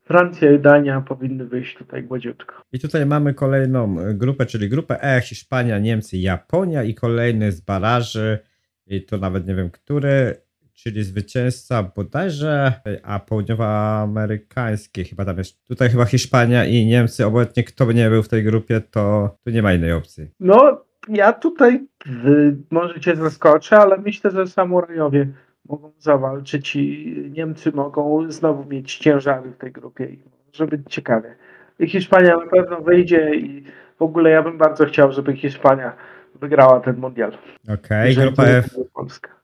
Francja 0.04 0.52
i 0.52 0.58
Dania 0.58 1.00
powinny 1.00 1.44
wyjść 1.44 1.76
tutaj 1.76 2.02
gładziutko. 2.02 2.54
I 2.72 2.80
tutaj 2.80 3.06
mamy 3.06 3.34
kolejną 3.34 3.96
grupę, 4.14 4.46
czyli 4.46 4.68
grupę 4.68 5.02
E, 5.02 5.20
Hiszpania, 5.20 5.78
Niemcy, 5.78 6.16
Japonia 6.16 6.82
i 6.82 6.94
kolejny 6.94 7.52
z 7.52 7.60
baraży, 7.60 8.38
i 8.86 9.04
to 9.04 9.18
nawet 9.18 9.46
nie 9.46 9.54
wiem 9.54 9.70
który, 9.70 10.34
czyli 10.82 11.02
zwycięzca 11.02 11.82
bodajże, 11.96 12.72
a 13.02 13.18
południowoamerykańskie 13.18 15.04
chyba 15.04 15.24
tam 15.24 15.38
jest. 15.38 15.64
Tutaj 15.68 15.88
chyba 15.88 16.04
Hiszpania 16.04 16.64
i 16.64 16.86
Niemcy, 16.86 17.26
obojętnie 17.26 17.64
kto 17.64 17.86
by 17.86 17.94
nie 17.94 18.10
był 18.10 18.22
w 18.22 18.28
tej 18.28 18.44
grupie, 18.44 18.80
to 18.80 19.30
tu 19.44 19.50
nie 19.50 19.62
ma 19.62 19.72
innej 19.72 19.92
opcji. 19.92 20.28
No, 20.40 20.84
ja 21.08 21.32
tutaj 21.32 21.86
y, 22.06 22.56
może 22.70 23.00
cię 23.00 23.16
zaskoczę, 23.16 23.78
ale 23.78 23.98
myślę, 23.98 24.30
że 24.30 24.46
samurajowie 24.46 25.28
mogą 25.68 25.92
zawalczyć 25.98 26.76
i 26.76 27.14
Niemcy 27.36 27.72
mogą 27.72 28.30
znowu 28.32 28.64
mieć 28.64 28.96
ciężary 28.96 29.50
w 29.50 29.56
tej 29.56 29.72
grupie 29.72 30.04
i 30.04 30.22
może 30.48 30.66
być 30.66 30.80
ciekawie. 30.88 31.34
I 31.78 31.88
Hiszpania 31.88 32.36
na 32.36 32.46
pewno 32.46 32.80
wyjdzie 32.80 33.34
i 33.34 33.64
w 33.98 34.02
ogóle 34.02 34.30
ja 34.30 34.42
bym 34.42 34.58
bardzo 34.58 34.86
chciał, 34.86 35.12
żeby 35.12 35.36
Hiszpania 35.36 35.92
wygrała 36.34 36.80
ten 36.80 36.96
mundial. 36.96 37.32
Okej, 37.74 38.12
okay, 38.12 38.24
grupa 38.24 38.44
F. 38.44 38.76
Polska. 38.94 39.39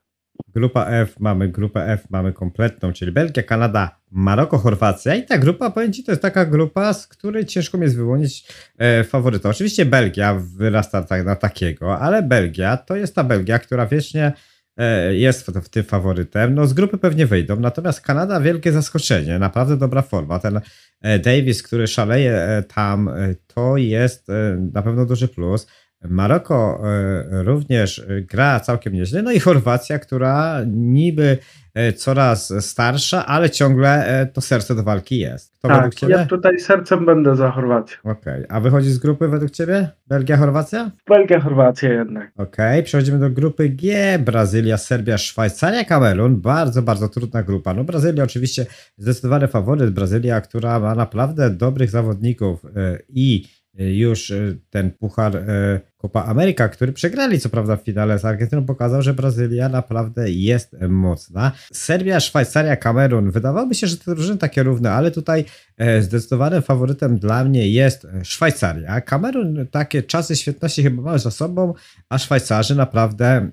Grupa 0.56 0.86
F 0.86 1.20
mamy 1.20 1.48
grupę 1.48 1.86
F, 1.92 2.10
mamy 2.10 2.32
kompletną, 2.32 2.92
czyli 2.92 3.12
Belgia, 3.12 3.42
Kanada, 3.42 4.00
Maroko, 4.10 4.58
Chorwacja. 4.58 5.14
I 5.14 5.24
ta 5.24 5.38
grupa, 5.38 5.70
powiem 5.70 5.92
Ci, 5.92 6.04
to 6.04 6.12
jest 6.12 6.22
taka 6.22 6.44
grupa, 6.44 6.92
z 6.92 7.06
której 7.06 7.46
ciężko 7.46 7.78
mi 7.78 7.84
jest 7.84 7.96
wyłonić 7.96 8.46
e, 8.78 9.04
faworyta. 9.04 9.48
Oczywiście 9.48 9.86
Belgia 9.86 10.34
wyrasta 10.56 11.02
tak, 11.02 11.24
na 11.24 11.36
takiego, 11.36 11.98
ale 11.98 12.22
Belgia 12.22 12.76
to 12.76 12.96
jest 12.96 13.14
ta 13.14 13.24
Belgia, 13.24 13.58
która 13.58 13.86
wiecznie 13.86 14.32
e, 14.76 15.14
jest 15.14 15.46
w, 15.46 15.64
w 15.64 15.68
tym 15.68 15.84
faworytem. 15.84 16.54
No 16.54 16.66
z 16.66 16.72
grupy 16.72 16.98
pewnie 16.98 17.26
wyjdą, 17.26 17.60
natomiast 17.60 18.00
Kanada 18.00 18.40
wielkie 18.40 18.72
zaskoczenie, 18.72 19.38
naprawdę 19.38 19.76
dobra 19.76 20.02
forma. 20.02 20.38
Ten 20.38 20.60
e, 21.02 21.18
Davis, 21.18 21.62
który 21.62 21.86
szaleje 21.86 22.32
e, 22.32 22.62
tam, 22.62 23.08
e, 23.08 23.34
to 23.54 23.76
jest 23.76 24.30
e, 24.30 24.56
na 24.72 24.82
pewno 24.82 25.06
duży 25.06 25.28
plus. 25.28 25.66
Maroko 26.10 26.82
e, 26.84 27.42
również 27.42 28.06
gra 28.20 28.60
całkiem 28.60 28.92
nieźle, 28.92 29.22
no 29.22 29.32
i 29.32 29.40
Chorwacja, 29.40 29.98
która 29.98 30.60
niby 30.66 31.38
e, 31.74 31.92
coraz 31.92 32.52
starsza, 32.60 33.26
ale 33.26 33.50
ciągle 33.50 34.06
e, 34.06 34.26
to 34.26 34.40
serce 34.40 34.74
do 34.74 34.82
walki 34.82 35.18
jest. 35.18 35.52
Kto 35.58 35.68
tak, 35.68 35.76
według 35.76 35.94
Ciebie? 35.94 36.14
ja 36.14 36.26
tutaj 36.26 36.60
sercem 36.60 37.06
będę 37.06 37.36
za 37.36 37.50
Chorwacją. 37.50 37.98
Okej, 38.04 38.44
okay. 38.44 38.46
a 38.48 38.60
wychodzi 38.60 38.90
z 38.90 38.98
grupy 38.98 39.28
według 39.28 39.50
Ciebie? 39.50 39.88
Belgia, 40.06 40.36
Chorwacja? 40.36 40.90
Belgia, 41.08 41.40
Chorwacja 41.40 41.92
jednak. 41.92 42.30
Okej, 42.36 42.46
okay. 42.48 42.82
przechodzimy 42.82 43.18
do 43.18 43.30
grupy 43.30 43.68
G, 43.68 44.18
Brazylia, 44.18 44.76
Serbia, 44.76 45.18
Szwajcaria, 45.18 45.84
Kamerun. 45.84 46.40
Bardzo, 46.40 46.82
bardzo 46.82 47.08
trudna 47.08 47.42
grupa. 47.42 47.74
No 47.74 47.84
Brazylia 47.84 48.24
oczywiście 48.24 48.66
zdecydowany 48.98 49.48
faworyt. 49.48 49.90
Brazylia, 49.90 50.40
która 50.40 50.80
ma 50.80 50.94
naprawdę 50.94 51.50
dobrych 51.50 51.90
zawodników 51.90 52.62
i 53.08 53.55
już 53.78 54.30
y, 54.30 54.58
ten 54.70 54.90
puchar 54.90 55.36
y, 55.36 55.80
Copa 55.96 56.24
Ameryka, 56.24 56.68
który 56.68 56.92
przegrali 56.92 57.40
co 57.40 57.48
prawda 57.48 57.76
w 57.76 57.84
finale 57.84 58.18
z 58.18 58.24
Argentyną, 58.24 58.66
pokazał, 58.66 59.02
że 59.02 59.14
Brazylia 59.14 59.68
naprawdę 59.68 60.30
jest 60.30 60.76
mocna. 60.88 61.52
Serbia, 61.72 62.20
Szwajcaria, 62.20 62.76
Kamerun. 62.76 63.30
Wydawałoby 63.30 63.74
się, 63.74 63.86
że 63.86 63.96
te 63.96 64.14
drużyny 64.14 64.38
takie 64.38 64.62
równe, 64.62 64.92
ale 64.92 65.10
tutaj 65.10 65.44
e, 65.76 66.02
zdecydowanym 66.02 66.62
faworytem 66.62 67.18
dla 67.18 67.44
mnie 67.44 67.68
jest 67.68 68.06
Szwajcaria. 68.22 69.00
Kamerun 69.00 69.66
takie 69.70 70.02
czasy 70.02 70.36
świetności 70.36 70.82
chyba 70.82 71.02
mają 71.02 71.18
za 71.18 71.30
sobą, 71.30 71.74
a 72.08 72.18
Szwajcarzy 72.18 72.74
naprawdę, 72.74 73.50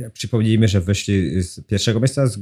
e, 0.00 0.10
przypomnijmy, 0.10 0.68
że 0.68 0.80
wyszli 0.80 1.42
z 1.42 1.60
pierwszego 1.60 2.00
miejsca 2.00 2.26
z 2.26 2.38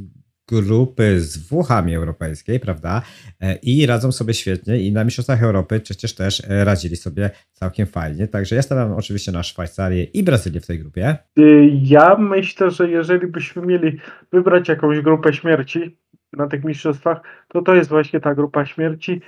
grupy 0.48 1.20
z 1.20 1.48
Włochami 1.48 1.94
europejskiej, 1.94 2.60
prawda? 2.60 3.02
E, 3.40 3.54
I 3.62 3.86
radzą 3.86 4.12
sobie 4.12 4.34
świetnie 4.34 4.80
i 4.80 4.92
na 4.92 5.04
Mistrzostwach 5.04 5.42
Europy 5.42 5.80
przecież 5.80 6.14
też 6.14 6.42
e, 6.48 6.64
radzili 6.64 6.96
sobie 6.96 7.30
całkiem 7.52 7.86
fajnie. 7.86 8.28
Także 8.28 8.56
ja 8.56 8.62
stawiam 8.62 8.92
oczywiście 8.92 9.32
na 9.32 9.42
Szwajcarię 9.42 10.04
i 10.04 10.22
Brazylię 10.22 10.60
w 10.60 10.66
tej 10.66 10.78
grupie. 10.78 11.16
Y, 11.38 11.70
ja 11.82 12.16
myślę, 12.16 12.70
że 12.70 12.90
jeżeli 12.90 13.26
byśmy 13.26 13.66
mieli 13.66 13.98
wybrać 14.32 14.68
jakąś 14.68 15.00
grupę 15.00 15.32
śmierci 15.32 15.96
na 16.32 16.46
tych 16.46 16.64
mistrzostwach, 16.64 17.20
to 17.48 17.62
to 17.62 17.74
jest 17.74 17.90
właśnie 17.90 18.20
ta 18.20 18.34
grupa 18.34 18.66
śmierci. 18.66 19.20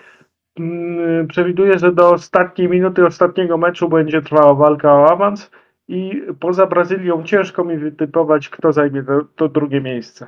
Mm, 0.59 1.27
przewiduję, 1.27 1.79
że 1.79 1.93
do 1.93 2.11
ostatniej 2.11 2.69
minuty 2.69 3.07
ostatniego 3.07 3.59
meczu 3.59 3.89
będzie 3.89 4.23
trwała 4.23 4.55
walka 4.55 4.95
o 4.95 5.11
awans 5.11 5.51
i 5.89 6.23
poza 6.41 6.67
Brazylią 6.67 7.25
ciężko 7.25 7.65
mi 7.65 7.79
wytypować, 7.79 8.49
kto 8.49 8.73
zajmie 8.73 9.03
to, 9.03 9.25
to 9.37 9.49
drugie 9.49 9.81
miejsce. 9.81 10.27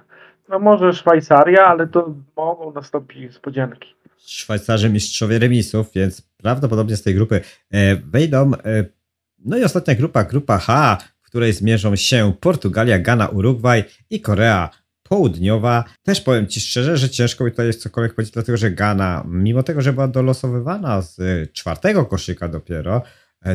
No 0.48 0.58
może 0.58 0.92
Szwajcaria, 0.92 1.66
ale 1.66 1.86
to 1.86 2.14
mogą 2.36 2.72
nastąpić 2.72 3.18
niespodzianki. 3.22 3.94
Szwajcarzy 4.18 4.90
mistrzowie 4.90 5.38
remisów, 5.38 5.92
więc 5.94 6.22
prawdopodobnie 6.36 6.96
z 6.96 7.02
tej 7.02 7.14
grupy 7.14 7.40
e, 7.70 7.96
wejdą. 7.96 8.52
E, 8.54 8.84
no 9.44 9.58
i 9.58 9.64
ostatnia 9.64 9.94
grupa, 9.94 10.24
grupa 10.24 10.58
H, 10.58 10.98
w 11.22 11.26
której 11.26 11.52
zmierzą 11.52 11.96
się 11.96 12.32
Portugalia, 12.40 12.98
Ghana, 12.98 13.28
Urugwaj 13.28 13.84
i 14.10 14.20
Korea 14.20 14.70
Południowa. 15.02 15.84
Też 16.02 16.20
powiem 16.20 16.46
Ci 16.46 16.60
szczerze, 16.60 16.96
że 16.96 17.10
ciężko 17.10 17.44
mi 17.44 17.50
tutaj 17.50 17.66
jest 17.66 17.82
cokolwiek 17.82 18.14
powiedzieć, 18.14 18.34
dlatego 18.34 18.56
że 18.56 18.70
Ghana, 18.70 19.24
mimo 19.28 19.62
tego, 19.62 19.80
że 19.80 19.92
była 19.92 20.08
dolosowywana 20.08 21.02
z 21.02 21.20
czwartego 21.52 22.06
koszyka 22.06 22.48
dopiero, 22.48 23.02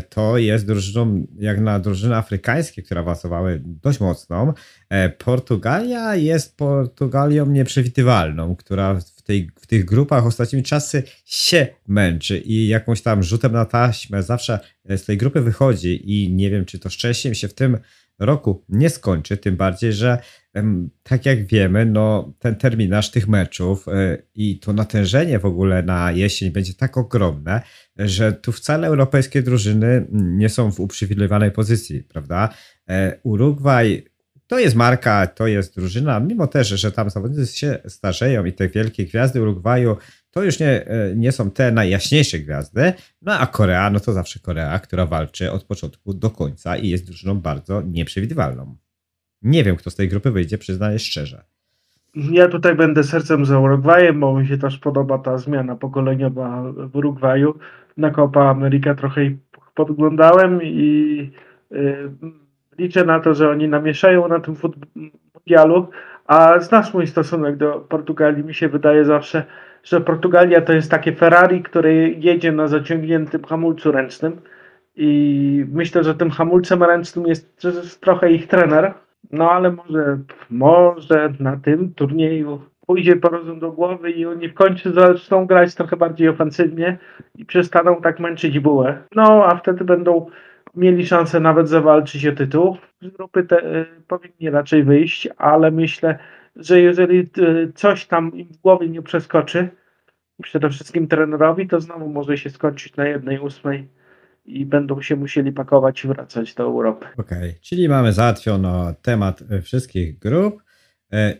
to 0.10 0.38
jest 0.38 0.67
drużyną, 0.67 1.28
jak 1.39 1.60
na 1.60 1.80
drużyny 1.80 2.15
afrykańskie, 2.15 2.82
które 2.82 3.02
awansowały 3.02 3.62
dość 3.65 4.00
mocną. 4.00 4.54
E, 4.89 5.10
Portugalia 5.10 6.15
jest 6.15 6.58
Portugalią 6.58 7.46
nieprzewidywalną, 7.46 8.56
która 8.56 8.96
w, 8.96 9.22
tej, 9.22 9.50
w 9.60 9.67
tych 9.67 9.86
grupach 9.86 10.26
ostatnimi 10.26 10.63
czasy 10.63 11.04
się 11.26 11.67
męczy 11.88 12.39
i 12.39 12.67
jakąś 12.67 13.02
tam 13.02 13.24
rzutem 13.24 13.52
na 13.52 13.65
taśmę 13.65 14.24
zawsze 14.24 14.60
z 14.89 15.06
tej 15.06 15.17
grupy 15.17 15.41
wychodzi 15.41 16.24
i 16.24 16.34
nie 16.34 16.50
wiem, 16.50 16.65
czy 16.65 16.80
to 16.80 16.89
szczęściem 16.89 17.34
się 17.36 17.48
w 17.48 17.54
tym 17.54 17.78
roku 18.19 18.65
nie 18.69 18.89
skończy, 18.89 19.38
tym 19.38 19.56
bardziej, 19.56 19.93
że 19.93 20.17
tak 21.04 21.26
jak 21.26 21.45
wiemy, 21.45 21.86
no, 21.86 22.34
ten 22.39 22.56
terminarz 22.56 23.12
tych 23.12 23.28
meczów 23.28 23.88
e, 23.88 24.17
i 24.36 24.60
to 24.60 24.73
natężenie 24.73 25.39
w 25.39 25.45
ogóle 25.45 25.84
na 25.84 26.12
jesień 26.12 26.52
będzie 26.52 26.73
tak 26.73 26.97
ogromne, 26.97 27.62
że 27.97 28.34
tu 28.34 28.52
wcale 28.52 28.88
europejskie 28.88 29.41
drużyny 29.41 30.08
nie 30.12 30.49
są 30.49 30.71
w 30.71 30.80
uprzywilejowanej 30.80 31.52
pozycji, 31.52 32.04
prawda? 32.04 32.49
E, 32.89 33.19
Urugwaj 33.23 34.13
to 34.47 34.60
jest 34.60 34.76
marka, 34.76 35.28
to 35.28 35.47
jest 35.47 35.76
drużyna, 35.76 36.19
mimo 36.19 36.47
też, 36.47 36.67
że 36.67 36.91
tam 36.91 37.10
zawodnicy 37.10 37.58
się 37.58 37.80
starzeją 37.88 38.45
i 38.45 38.54
te 38.54 38.69
wielkie 38.69 39.06
gwiazdy 39.06 39.41
Urugwaju 39.41 39.97
to 40.34 40.43
już 40.43 40.60
nie, 40.60 40.86
e, 40.86 41.15
nie 41.15 41.32
są 41.32 41.52
te 41.52 41.72
najjaśniejsze 41.72 42.39
gwiazdy, 42.39 42.93
no 43.22 43.34
a 43.39 43.48
Korea, 43.48 43.89
no 43.89 44.00
to 44.00 44.13
zawsze 44.13 44.39
Korea, 44.39 44.80
która 44.80 45.06
walczy 45.06 45.52
od 45.52 45.63
początku 45.63 46.13
do 46.13 46.30
końca 46.30 46.78
i 46.78 46.89
jest 46.89 47.06
drużyną 47.06 47.39
bardzo 47.41 47.82
nieprzewidywalną. 47.82 48.76
Nie 49.41 49.63
wiem, 49.63 49.76
kto 49.76 49.89
z 49.89 49.96
tej 49.96 50.10
grupy 50.10 50.32
wyjdzie, 50.32 50.58
przyznaję 50.58 51.00
szczerze. 51.00 51.43
Ja 52.15 52.48
tutaj 52.48 52.76
będę 52.76 53.04
sercem 53.04 53.46
za 53.46 53.60
Urugwajem, 53.60 54.19
bo 54.19 54.39
mi 54.39 54.48
się 54.48 54.58
też 54.58 54.78
podoba 54.78 55.17
ta 55.17 55.38
zmiana 55.38 55.76
pokoleniowa 55.76 56.63
w 56.72 56.96
Urugwaju. 56.96 57.60
Na 57.98 58.12
Copa 58.12 58.50
Ameryka 58.50 58.96
trochę 58.96 59.22
podglądałem 59.74 60.63
i 60.63 61.32
y, 61.72 62.10
liczę 62.78 63.06
na 63.06 63.19
to, 63.19 63.34
że 63.34 63.50
oni 63.50 63.67
namieszają 63.67 64.28
na 64.28 64.39
tym 64.39 64.56
mundialu, 65.34 65.88
a 66.28 66.60
znasz 66.60 66.93
mój 66.93 67.08
stosunek 67.08 67.58
do 67.58 67.72
Portugalii. 67.74 68.43
Mi 68.43 68.54
się 68.54 68.69
wydaje 68.69 69.06
zawsze, 69.06 69.46
że 69.84 70.02
Portugalia 70.02 70.62
to 70.62 70.74
jest 70.74 70.91
takie 70.91 71.15
Ferrari, 71.15 71.63
które 71.63 71.93
jedzie 71.93 72.52
na 72.52 72.67
zaciągniętym 72.67 73.43
hamulcu 73.43 73.91
ręcznym 73.91 74.41
i 74.96 75.65
myślę, 75.72 76.04
że 76.04 76.15
tym 76.15 76.32
hamulcem 76.32 76.84
ręcznym 76.84 77.28
jest, 77.28 77.65
trochę 78.02 78.32
ich 78.32 78.48
trener, 78.48 78.93
no 79.32 79.52
ale 79.52 79.72
może, 79.72 80.19
może 80.50 81.34
na 81.39 81.58
tym 81.58 81.93
turnieju 81.93 82.62
pójdzie 82.88 83.15
po 83.15 83.30
rozum 83.30 83.60
do 83.60 83.72
głowy 83.72 84.12
i 84.12 84.26
oni 84.26 84.50
w 84.50 84.54
końcu 84.54 84.93
zaczną 84.93 85.46
grać 85.46 85.76
trochę 85.76 85.98
bardziej 85.98 86.30
ofensywnie 86.30 86.98
i 87.36 87.46
przestaną 87.46 88.02
tak 88.02 88.19
męczyć 88.19 88.60
bułę. 88.60 88.98
No 89.15 89.46
a 89.46 89.56
wtedy 89.56 89.84
będą 89.84 90.26
mieli 90.76 91.08
szansę 91.08 91.39
nawet 91.39 91.69
zawalczyć 91.69 92.28
o 92.28 92.32
tytuł. 92.32 92.78
Z 93.02 93.08
grupy 93.08 93.43
te, 93.43 93.65
y, 93.65 93.86
powinni 94.08 94.50
raczej 94.50 94.84
wyjść, 94.84 95.30
ale 95.38 95.72
myślę, 95.72 96.19
że 96.56 96.82
jeżeli 96.82 97.20
y, 97.38 97.72
coś 97.76 98.06
tam 98.06 98.38
im 98.38 98.48
w 98.48 98.58
głowie 98.58 98.89
nie 98.89 99.02
przeskoczy, 99.02 99.70
przede 100.44 100.70
wszystkim 100.70 101.08
trenerowi, 101.08 101.68
to 101.68 101.82
znowu 101.82 102.10
może 102.10 102.38
się 102.38 102.50
skończyć 102.50 102.96
na 102.96 103.08
jednej 103.08 103.39
ósmej 103.39 103.89
i 104.46 104.66
będą 104.66 105.02
się 105.02 105.16
musieli 105.16 105.52
pakować 105.52 106.04
i 106.04 106.08
wracać 106.08 106.54
do 106.54 106.63
Europy. 106.63 107.06
Okej, 107.18 107.38
okay. 107.38 107.56
czyli 107.62 107.89
mamy 107.89 108.13
załatwiono 108.13 108.94
temat 109.02 109.44
wszystkich 109.62 110.20
grup 110.20 110.63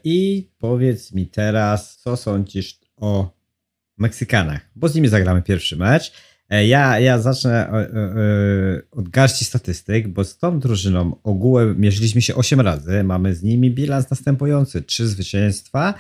i 0.04 0.49
powiedz 0.60 1.13
mi 1.13 1.28
teraz, 1.28 1.97
co 1.97 2.17
sądzisz 2.17 2.80
o 2.97 3.30
Meksykanach, 3.97 4.69
bo 4.76 4.88
z 4.88 4.95
nimi 4.95 5.08
zagramy 5.08 5.41
pierwszy 5.41 5.78
mecz. 5.78 6.13
E, 6.53 6.67
ja, 6.67 6.99
ja 6.99 7.19
zacznę 7.19 7.69
e, 7.69 7.73
e, 7.73 8.81
od 8.91 9.09
garści 9.09 9.45
statystyk, 9.45 10.07
bo 10.07 10.23
z 10.23 10.37
tą 10.37 10.59
drużyną 10.59 11.15
ogółem 11.23 11.79
mierzyliśmy 11.79 12.21
się 12.21 12.35
8 12.35 12.61
razy. 12.61 13.03
Mamy 13.03 13.35
z 13.35 13.43
nimi 13.43 13.71
bilans 13.71 14.09
następujący: 14.09 14.81
3 14.81 15.07
zwycięstwa, 15.07 15.93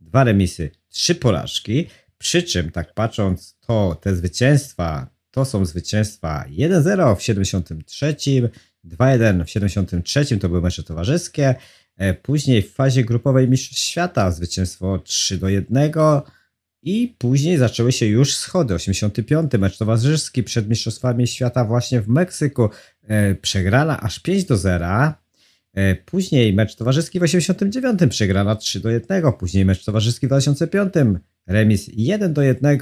2 0.00 0.24
remisy, 0.24 0.70
3 0.88 1.14
porażki. 1.14 1.86
Przy 2.18 2.42
czym, 2.42 2.70
tak 2.70 2.94
patrząc, 2.94 3.56
to 3.60 3.98
te 4.00 4.16
zwycięstwa 4.16 5.06
to 5.30 5.44
są 5.44 5.64
zwycięstwa 5.64 6.44
1-0 6.50 7.16
w 7.16 7.22
73, 7.22 8.16
2-1 8.84 9.44
w 9.44 9.50
73 9.50 10.38
to 10.38 10.48
były 10.48 10.60
mecze 10.60 10.82
towarzyskie. 10.82 11.54
Później 12.22 12.62
w 12.62 12.72
fazie 12.72 13.04
grupowej 13.04 13.48
Mistrzostw 13.48 13.82
Świata 13.82 14.30
zwycięstwo 14.30 14.98
3 14.98 15.40
1 15.48 15.92
i 16.84 17.14
później 17.18 17.56
zaczęły 17.56 17.92
się 17.92 18.06
już 18.06 18.34
schody. 18.36 18.74
85. 18.74 19.52
mecz 19.58 19.78
towarzyski 19.78 20.42
przed 20.42 20.68
Mistrzostwami 20.68 21.26
Świata 21.26 21.64
właśnie 21.64 22.00
w 22.00 22.08
Meksyku. 22.08 22.68
E, 23.02 23.34
przegrana 23.34 24.00
aż 24.00 24.20
5 24.20 24.44
do 24.44 24.56
0. 24.56 25.12
E, 25.74 25.94
później 25.94 26.54
mecz 26.54 26.76
towarzyski 26.76 27.20
w 27.20 27.22
89. 27.22 28.00
przegrana 28.10 28.56
3 28.56 28.80
do 28.80 28.90
1. 28.90 29.32
Później 29.32 29.64
mecz 29.64 29.84
towarzyski 29.84 30.26
w 30.26 30.28
2005. 30.28 30.94
Remis 31.46 31.90
1 31.92 32.32
do 32.32 32.42
1. 32.42 32.78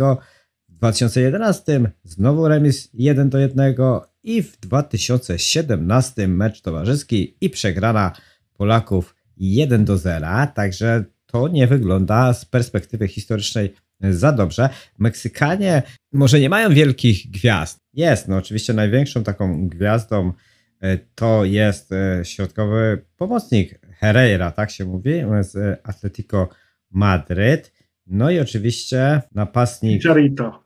W 0.69 0.73
2011 0.73 1.81
znowu 2.05 2.49
remis 2.49 2.91
1 2.95 3.31
do 3.31 3.39
1. 3.39 3.75
I 4.23 4.43
w 4.43 4.61
2017 4.61 6.29
mecz 6.29 6.61
towarzyski 6.61 7.37
i 7.41 7.51
przegrana 7.51 8.13
Polaków 8.55 9.15
1 9.37 9.85
do 9.85 9.99
0. 9.99 10.27
Także 10.55 11.05
to 11.27 11.49
nie 11.49 11.67
wygląda 11.67 12.35
z 12.35 12.45
perspektywy 12.45 13.09
historycznej 13.09 13.75
za 14.11 14.33
dobrze. 14.33 14.69
Meksykanie 14.99 15.83
może 16.13 16.41
nie 16.41 16.49
mają 16.49 16.75
wielkich 16.75 17.31
gwiazd. 17.31 17.79
Jest, 17.93 18.29
no 18.29 18.37
oczywiście 18.37 18.73
największą 18.73 19.25
taką 19.25 19.69
gwiazdą 19.69 20.33
e, 20.81 20.99
to 21.15 21.45
jest 21.45 21.93
e, 21.93 22.25
środkowy 22.25 23.05
pomocnik 23.17 23.81
Herrera, 23.99 24.51
tak 24.51 24.71
się 24.71 24.85
mówi, 24.85 25.13
z 25.41 25.81
Atletico 25.85 26.49
Madryt. 26.91 27.73
No 28.07 28.31
i 28.31 28.41
oczywiście 28.41 29.23
napastnik... 29.35 30.03
Chicharito. 30.03 30.65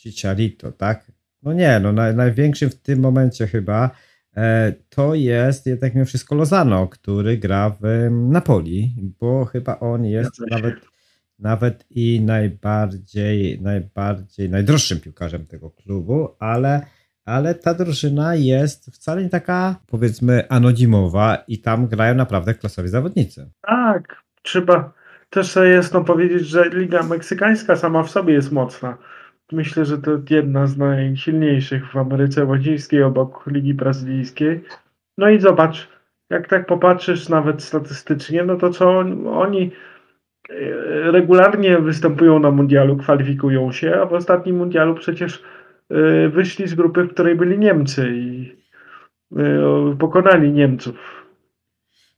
Chicharito, 0.00 0.72
tak? 0.72 1.12
No 1.42 1.52
nie, 1.52 1.80
no 1.80 1.92
naj, 1.92 2.14
największym 2.14 2.70
w 2.70 2.74
tym 2.74 3.00
momencie 3.00 3.46
chyba 3.46 3.90
e, 4.36 4.72
to 4.88 5.14
jest 5.14 5.66
jednak 5.66 5.94
mimo 5.94 6.06
wszystko 6.06 6.34
Lozano, 6.34 6.88
który 6.88 7.38
gra 7.38 7.76
w 7.80 8.08
Napoli, 8.10 8.94
bo 9.20 9.44
chyba 9.44 9.80
on 9.80 10.04
jest 10.04 10.40
nawet 10.50 10.74
nawet 11.38 11.84
i 11.90 12.20
najbardziej, 12.20 13.60
najbardziej, 13.62 14.50
najdroższym 14.50 15.00
piłkarzem 15.00 15.46
tego 15.46 15.70
klubu, 15.70 16.28
ale, 16.38 16.86
ale 17.24 17.54
ta 17.54 17.74
drużyna 17.74 18.34
jest 18.34 18.86
wcale 18.94 19.22
nie 19.22 19.30
taka, 19.30 19.76
powiedzmy, 19.86 20.48
anonimowa 20.48 21.36
i 21.48 21.58
tam 21.58 21.86
grają 21.86 22.14
naprawdę 22.14 22.54
klasowi 22.54 22.88
zawodnicy. 22.88 23.50
Tak, 23.60 24.22
trzeba 24.42 24.92
też 25.30 25.50
sobie 25.50 25.68
jasno 25.68 26.04
powiedzieć, 26.04 26.46
że 26.46 26.68
Liga 26.68 27.02
Meksykańska 27.02 27.76
sama 27.76 28.02
w 28.02 28.10
sobie 28.10 28.34
jest 28.34 28.52
mocna. 28.52 28.98
Myślę, 29.52 29.84
że 29.84 29.98
to 29.98 30.10
jedna 30.30 30.66
z 30.66 30.76
najsilniejszych 30.76 31.92
w 31.92 31.96
Ameryce 31.96 32.44
Łacińskiej 32.44 33.02
obok 33.02 33.46
Ligi 33.46 33.74
Brazylijskiej. 33.74 34.64
No 35.18 35.28
i 35.28 35.40
zobacz, 35.40 35.88
jak 36.30 36.48
tak 36.48 36.66
popatrzysz 36.66 37.28
nawet 37.28 37.62
statystycznie, 37.62 38.44
no 38.44 38.56
to 38.56 38.70
co 38.70 38.98
oni 39.38 39.70
regularnie 41.12 41.78
występują 41.78 42.38
na 42.38 42.50
mundialu, 42.50 42.96
kwalifikują 42.96 43.72
się, 43.72 43.94
a 43.94 44.06
w 44.06 44.12
ostatnim 44.12 44.56
mundialu 44.56 44.94
przecież 44.94 45.42
e, 45.90 46.28
wyszli 46.28 46.68
z 46.68 46.74
grupy, 46.74 47.02
w 47.02 47.10
której 47.14 47.36
byli 47.36 47.58
Niemcy 47.58 48.12
i 48.14 48.56
e, 49.36 49.96
pokonali 49.98 50.52
Niemców. 50.52 51.24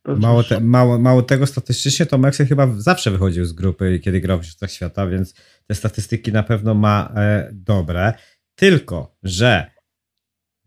Mało, 0.06 0.42
te, 0.42 0.60
mało, 0.60 0.98
mało 0.98 1.22
tego 1.22 1.46
statystycznie, 1.46 2.06
to 2.06 2.18
Meksyk 2.18 2.48
chyba 2.48 2.66
zawsze 2.76 3.10
wychodził 3.10 3.44
z 3.44 3.52
grupy, 3.52 4.00
kiedy 4.04 4.20
grał 4.20 4.38
w 4.38 4.40
Mistrzostwach 4.40 4.70
Świata, 4.70 5.06
więc 5.06 5.34
te 5.66 5.74
statystyki 5.74 6.32
na 6.32 6.42
pewno 6.42 6.74
ma 6.74 7.12
e, 7.16 7.50
dobre. 7.52 8.12
Tylko, 8.54 9.16
że 9.22 9.70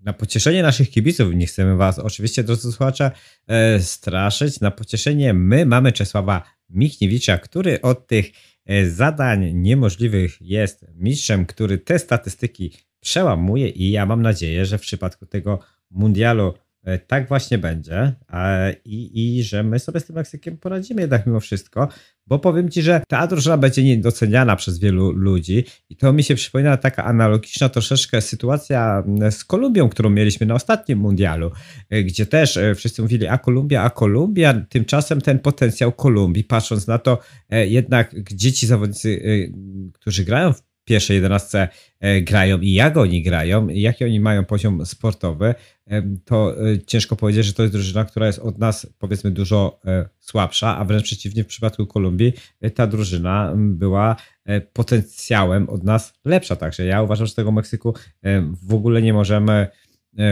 na 0.01 0.13
pocieszenie 0.13 0.63
naszych 0.63 0.89
kibiców, 0.89 1.33
nie 1.33 1.45
chcemy 1.45 1.75
was 1.75 1.99
oczywiście, 1.99 2.43
drodzy 2.43 2.71
słuchacze, 2.71 3.11
e, 3.47 3.79
straszyć, 3.79 4.61
na 4.61 4.71
pocieszenie 4.71 5.33
my 5.33 5.65
mamy 5.65 5.91
Czesława 5.91 6.58
Michniewicza, 6.69 7.37
który 7.37 7.81
od 7.81 8.07
tych 8.07 8.31
e, 8.65 8.89
zadań 8.89 9.53
niemożliwych 9.53 10.41
jest 10.41 10.85
mistrzem, 10.95 11.45
który 11.45 11.77
te 11.77 11.99
statystyki 11.99 12.71
przełamuje 12.99 13.69
i 13.69 13.91
ja 13.91 14.05
mam 14.05 14.21
nadzieję, 14.21 14.65
że 14.65 14.77
w 14.77 14.81
przypadku 14.81 15.25
tego 15.25 15.59
mundialu 15.91 16.53
tak 16.97 17.27
właśnie 17.27 17.57
będzie 17.57 18.15
i, 18.85 19.37
i 19.37 19.43
że 19.43 19.63
my 19.63 19.79
sobie 19.79 19.99
z 19.99 20.05
tym 20.05 20.15
Meksykiem 20.15 20.57
poradzimy 20.57 21.01
jednak 21.01 21.25
mimo 21.25 21.39
wszystko, 21.39 21.87
bo 22.27 22.39
powiem 22.39 22.69
Ci, 22.69 22.81
że 22.81 23.01
ta 23.07 23.27
drużyna 23.27 23.57
będzie 23.57 23.83
niedoceniana 23.83 24.55
przez 24.55 24.79
wielu 24.79 25.11
ludzi 25.11 25.65
i 25.89 25.95
to 25.95 26.13
mi 26.13 26.23
się 26.23 26.35
przypomina 26.35 26.77
taka 26.77 27.03
analogiczna 27.03 27.69
troszeczkę 27.69 28.21
sytuacja 28.21 29.03
z 29.31 29.43
Kolumbią, 29.45 29.89
którą 29.89 30.09
mieliśmy 30.09 30.47
na 30.47 30.53
ostatnim 30.53 30.99
mundialu, 30.99 31.51
e, 31.89 32.03
gdzie 32.03 32.25
też 32.25 32.57
e, 32.57 32.75
wszyscy 32.75 33.01
mówili, 33.01 33.27
a 33.27 33.37
Kolumbia, 33.37 33.83
a 33.83 33.89
Kolumbia, 33.89 34.53
tymczasem 34.69 35.21
ten 35.21 35.39
potencjał 35.39 35.91
Kolumbii, 35.91 36.43
patrząc 36.43 36.87
na 36.87 36.97
to 36.97 37.19
jednak, 37.49 38.23
gdzie 38.23 38.53
ci 38.53 38.67
zawodnicy, 38.67 39.21
którzy 39.93 40.25
grają 40.25 40.53
w 40.53 40.68
pierwszej 40.89 41.15
jedenastce 41.15 41.67
e, 41.99 42.21
grają 42.21 42.59
i 42.59 42.73
jak 42.73 42.97
oni 42.97 43.23
grają, 43.23 43.67
jaki 43.67 44.05
oni 44.05 44.19
mają 44.19 44.45
poziom 44.45 44.85
sportowy, 44.85 45.55
e, 45.87 46.03
to 46.25 46.55
e, 46.67 46.79
ciężko 46.79 47.15
powiedzieć, 47.15 47.45
że 47.45 47.53
to 47.53 47.61
jest 47.61 47.73
drużyna, 47.73 48.05
która 48.05 48.27
jest 48.27 48.39
od 48.39 48.57
nas 48.57 48.93
powiedzmy 48.99 49.31
dużo 49.31 49.79
słabsza, 50.19 50.77
a 50.77 50.85
wręcz 50.85 51.03
przeciwnie 51.03 51.43
w 51.43 51.47
przypadku 51.47 51.85
Kolumbii 51.85 52.33
ta 52.75 52.87
drużyna 52.87 53.53
była 53.55 54.15
potencjałem 54.73 55.69
od 55.69 55.83
nas 55.83 56.13
lepsza. 56.25 56.55
Także 56.55 56.85
ja 56.85 57.01
uważam, 57.01 57.27
że 57.27 57.35
tego 57.35 57.51
Meksyku 57.51 57.93
w 58.67 58.73
ogóle 58.73 59.01
nie 59.01 59.13
możemy 59.13 59.67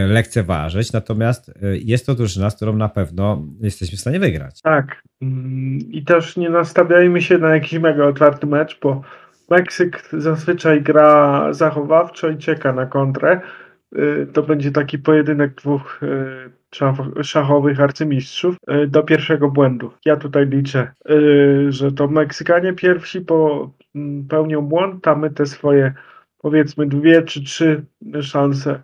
lekceważyć, 0.08 0.92
natomiast 0.92 1.52
jest 1.84 2.06
to 2.06 2.14
drużyna, 2.14 2.50
z 2.50 2.56
którą 2.56 2.76
na 2.76 2.88
pewno 2.88 3.46
jesteśmy 3.60 3.98
w 3.98 4.00
stanie 4.00 4.20
wygrać. 4.20 4.62
Tak. 4.62 5.02
Mm, 5.22 5.78
I 5.90 6.04
też 6.04 6.36
nie 6.36 6.50
nastawiajmy 6.50 7.22
się 7.22 7.38
na 7.38 7.54
jakiś 7.54 7.78
mega 7.78 8.04
otwarty 8.04 8.46
mecz, 8.46 8.78
bo 8.82 9.02
Meksyk 9.50 10.02
zazwyczaj 10.12 10.82
gra 10.82 11.52
zachowawczo 11.52 12.28
i 12.28 12.38
czeka 12.38 12.72
na 12.72 12.86
kontrę. 12.86 13.40
Y, 13.96 14.26
to 14.32 14.42
będzie 14.42 14.70
taki 14.70 14.98
pojedynek 14.98 15.54
dwóch 15.54 16.00
y, 16.02 17.22
szachowych 17.22 17.80
arcymistrzów 17.80 18.56
y, 18.70 18.86
do 18.86 19.02
pierwszego 19.02 19.50
błędu. 19.50 19.92
Ja 20.04 20.16
tutaj 20.16 20.46
liczę, 20.46 20.92
że 21.68 21.92
to 21.92 22.08
Meksykanie 22.08 22.72
pierwsi 22.72 23.20
popełnią 23.20 24.58
mm, 24.58 24.68
błąd, 24.68 25.08
a 25.08 25.14
my 25.14 25.30
te 25.30 25.46
swoje 25.46 25.92
powiedzmy 26.38 26.86
dwie 26.86 27.22
czy 27.22 27.44
trzy 27.44 27.84
szanse 28.22 28.82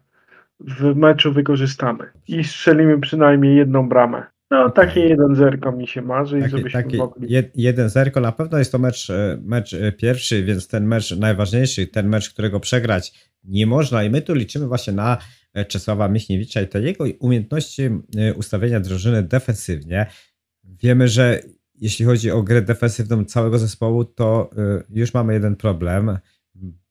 w 0.61 0.97
meczu 0.97 1.33
wykorzystamy 1.33 2.11
i 2.29 2.45
strzelimy 2.45 3.01
przynajmniej 3.01 3.57
jedną 3.57 3.89
bramę. 3.89 4.34
No, 4.55 4.71
takie 4.71 5.01
jeden 5.01 5.35
zerko 5.35 5.73
mi 5.73 5.87
się 5.87 6.03
marzy 6.03 6.39
i 6.39 6.49
żebyśmy 6.49 6.83
taki 6.83 6.97
mogli. 6.97 7.29
jeden 7.55 7.89
zerko 7.89 8.21
na 8.21 8.33
pewno 8.33 8.59
jest 8.59 8.73
to 8.73 8.79
mecz, 8.79 9.11
e, 9.11 9.39
mecz 9.43 9.75
e, 9.75 9.93
pierwszy, 9.93 10.45
więc 10.45 10.69
ten 10.69 10.87
mecz 10.87 11.17
najważniejszy, 11.17 11.87
ten 11.87 12.09
mecz, 12.09 12.31
którego 12.31 12.61
przegrać 12.61 13.31
nie 13.45 13.67
można 13.67 14.05
i 14.05 14.11
my 14.11 14.23
tu 14.23 14.35
liczymy 14.35 14.67
właśnie 14.67 14.93
na 14.93 15.19
e, 15.55 15.65
Czesława 15.65 16.09
Michniewicza 16.09 16.61
i 16.61 16.69
te 16.69 16.81
jego 16.81 17.05
umiejętności 17.19 17.83
ustawienia 18.37 18.81
drużyny 18.81 19.23
defensywnie. 19.23 20.07
Wiemy, 20.65 21.09
że 21.09 21.41
jeśli 21.75 22.05
chodzi 22.05 22.31
o 22.31 22.43
grę 22.43 22.63
defensywną 22.63 23.25
całego 23.25 23.59
zespołu, 23.59 24.05
to 24.05 24.51
już 24.91 25.15
mamy 25.15 25.33
jeden 25.33 25.57
problem, 25.57 26.19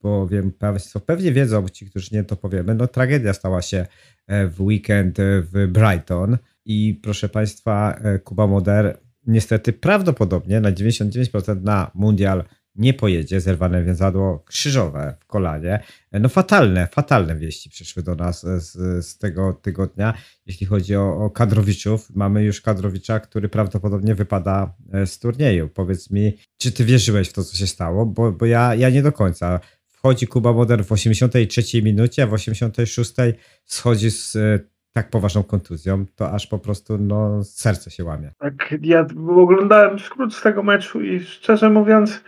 bo 0.02 0.28
wiem, 0.28 0.52
Państwo 0.52 1.00
pewnie 1.00 1.32
wiedzą, 1.32 1.70
ci, 1.70 1.86
którzy 1.90 2.10
nie 2.12 2.24
to 2.24 2.36
powiemy, 2.36 2.76
no 2.76 2.88
tragedia 2.88 3.34
stała 3.34 3.62
się 3.62 3.86
w 4.28 4.62
weekend 4.62 5.18
w 5.22 5.68
Brighton 5.68 6.38
i 6.66 7.00
proszę 7.04 7.30
Państwa, 7.30 8.00
e, 8.04 8.20
Kuba 8.20 8.48
Moder 8.48 8.98
niestety 9.28 9.74
prawdopodobnie 9.74 10.62
na 10.62 10.72
99% 10.72 11.64
na 11.64 11.92
mundial 11.94 12.44
nie 12.76 12.94
pojedzie, 12.94 13.42
zerwane 13.42 13.84
więzadło 13.84 14.40
krzyżowe 14.40 15.16
w 15.20 15.26
kolanie. 15.26 15.84
No 16.12 16.30
fatalne, 16.30 16.88
fatalne 16.88 17.36
wieści 17.36 17.70
przyszły 17.70 18.04
do 18.04 18.16
nas 18.16 18.42
z, 18.42 18.72
z 19.06 19.18
tego 19.18 19.54
tygodnia. 19.54 20.14
Jeśli 20.46 20.68
chodzi 20.68 20.96
o, 20.96 21.26
o 21.26 21.30
kadrowiczów, 21.30 22.10
mamy 22.10 22.44
już 22.44 22.62
kadrowicza, 22.62 23.20
który 23.20 23.50
prawdopodobnie 23.50 24.16
wypada 24.16 24.76
e, 24.94 25.08
z 25.08 25.20
turnieju. 25.20 25.70
Powiedz 25.70 26.12
mi, 26.12 26.38
czy 26.58 26.72
ty 26.72 26.86
wierzyłeś 26.86 27.30
w 27.30 27.34
to, 27.34 27.44
co 27.44 27.58
się 27.58 27.68
stało? 27.68 28.06
Bo, 28.06 28.32
bo 28.32 28.46
ja, 28.46 28.76
ja 28.76 28.90
nie 28.90 29.02
do 29.02 29.12
końca. 29.12 29.60
Wchodzi 29.88 30.28
Kuba 30.28 30.54
Moder 30.54 30.86
w 30.86 30.92
83 30.92 31.82
minucie, 31.82 32.24
a 32.24 32.28
w 32.28 32.34
86 32.34 33.14
schodzi 33.66 34.12
z 34.12 34.36
e, 34.36 34.60
tak 34.94 35.10
poważną 35.10 35.44
kontuzją, 35.44 36.06
to 36.16 36.32
aż 36.32 36.48
po 36.48 36.60
prostu 36.60 36.98
no, 36.98 37.44
serce 37.44 37.92
się 37.92 38.04
łamie. 38.04 38.32
Tak, 38.38 38.76
ja 38.82 39.06
oglądałem 39.38 40.00
skrót 40.00 40.36
z 40.36 40.42
tego 40.42 40.64
meczu 40.64 41.02
i 41.02 41.20
szczerze 41.20 41.70
mówiąc, 41.70 42.24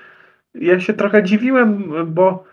ja 0.56 0.80
się 0.80 0.94
trochę 0.94 1.24
dziwiłem, 1.24 1.94
bo 2.14 2.44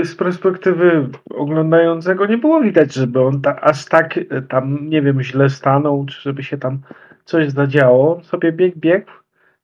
y, 0.00 0.04
z 0.04 0.16
perspektywy 0.16 1.08
oglądającego 1.30 2.26
nie 2.26 2.38
było 2.38 2.60
widać, 2.60 2.94
żeby 2.94 3.20
on 3.20 3.40
ta, 3.40 3.60
aż 3.60 3.84
tak 3.84 4.16
y, 4.16 4.26
tam, 4.48 4.88
nie 4.88 5.02
wiem, 5.02 5.22
źle 5.22 5.50
stanął, 5.50 6.06
czy 6.06 6.20
żeby 6.20 6.42
się 6.42 6.58
tam 6.58 6.80
coś 7.24 7.50
zadziało. 7.50 8.16
On 8.16 8.24
sobie 8.24 8.52
biegł, 8.52 8.78
biegł, 8.78 9.10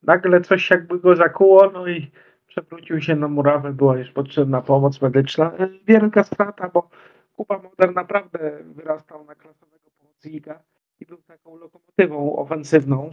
nagle 0.03 0.41
coś 0.41 0.71
jakby 0.71 0.99
go 0.99 1.17
zakuło, 1.17 1.71
no 1.71 1.89
i 1.89 2.11
przewrócił 2.47 3.01
się 3.01 3.17
na 3.17 3.29
murawę, 3.29 3.73
była 3.73 3.99
już 3.99 4.11
potrzebna 4.11 4.63
pomoc 4.63 5.03
medyczna. 5.03 5.53
Wielka 5.87 6.25
strata, 6.25 6.71
bo 6.75 6.91
Kuba 7.37 7.59
Moder 7.59 7.95
naprawdę 7.95 8.59
wyrastał 8.65 9.25
na 9.25 9.35
klasowego 9.35 9.91
pomocnika 9.99 10.63
i 11.01 11.07
był 11.07 11.19
taką 11.19 11.57
lokomotywą 11.57 12.37
ofensywną 12.37 13.11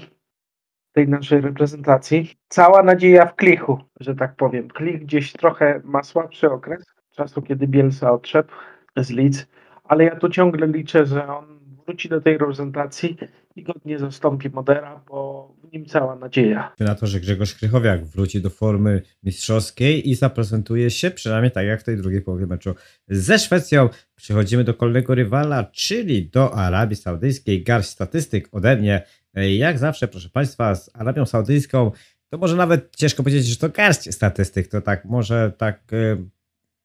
tej 0.92 1.08
naszej 1.08 1.42
reprezentacji. 1.42 2.32
Cała 2.48 2.84
nadzieja 2.84 3.26
w 3.26 3.36
Klichu, 3.36 3.80
że 4.00 4.16
tak 4.16 4.36
powiem. 4.36 4.68
Klich 4.68 5.02
gdzieś 5.02 5.34
trochę 5.34 5.82
ma 5.84 6.04
słabszy 6.04 6.52
okres 6.52 6.84
czasu, 7.12 7.42
kiedy 7.42 7.68
Bielsa 7.68 8.12
odszedł 8.12 8.50
z 8.98 9.12
Leeds, 9.12 9.48
ale 9.84 10.04
ja 10.04 10.16
tu 10.16 10.30
ciągle 10.30 10.68
liczę, 10.68 11.06
że 11.06 11.28
on 11.28 11.60
wróci 11.86 12.10
do 12.10 12.22
tej 12.22 12.38
reprezentacji 12.38 13.18
i 13.56 13.64
godnie 13.64 14.00
zastąpi 14.00 14.50
Modera, 14.50 15.02
bo 15.10 15.54
w 15.64 15.74
nim 15.74 15.86
cała 15.86 16.16
nadzieja. 16.16 16.74
Na 16.80 16.96
to, 16.96 17.08
że 17.08 17.20
Grzegorz 17.20 17.56
Krychowiak 17.56 18.06
wróci 18.06 18.42
do 18.42 18.50
formy 18.50 19.02
mistrzowskiej 19.24 20.10
i 20.10 20.16
zaprezentuje 20.16 20.90
się 20.90 21.12
przynajmniej 21.12 21.52
tak 21.52 21.66
jak 21.66 21.82
w 21.82 21.84
tej 21.84 21.98
drugiej 21.98 22.22
połowie 22.22 22.48
meczu 22.48 22.76
ze 23.08 23.40
Szwecją. 23.40 23.90
Przechodzimy 24.16 24.64
do 24.64 24.74
kolejnego 24.74 25.16
rywala, 25.16 25.64
czyli 25.64 26.30
do 26.30 26.56
Arabii 26.56 26.96
Saudyjskiej. 26.96 27.64
Garść 27.64 27.90
statystyk 27.90 28.50
ode 28.52 28.76
mnie. 28.76 29.04
Jak 29.34 29.78
zawsze, 29.78 30.08
proszę 30.08 30.30
Państwa, 30.30 30.76
z 30.76 30.90
Arabią 30.94 31.26
Saudyjską 31.26 31.92
to 32.30 32.38
może 32.38 32.56
nawet 32.56 32.96
ciężko 32.96 33.24
powiedzieć, 33.24 33.46
że 33.46 33.56
to 33.56 33.70
garść 33.70 34.14
statystyk, 34.14 34.68
to 34.68 34.82
tak 34.82 35.06
może 35.06 35.54
tak 35.58 35.84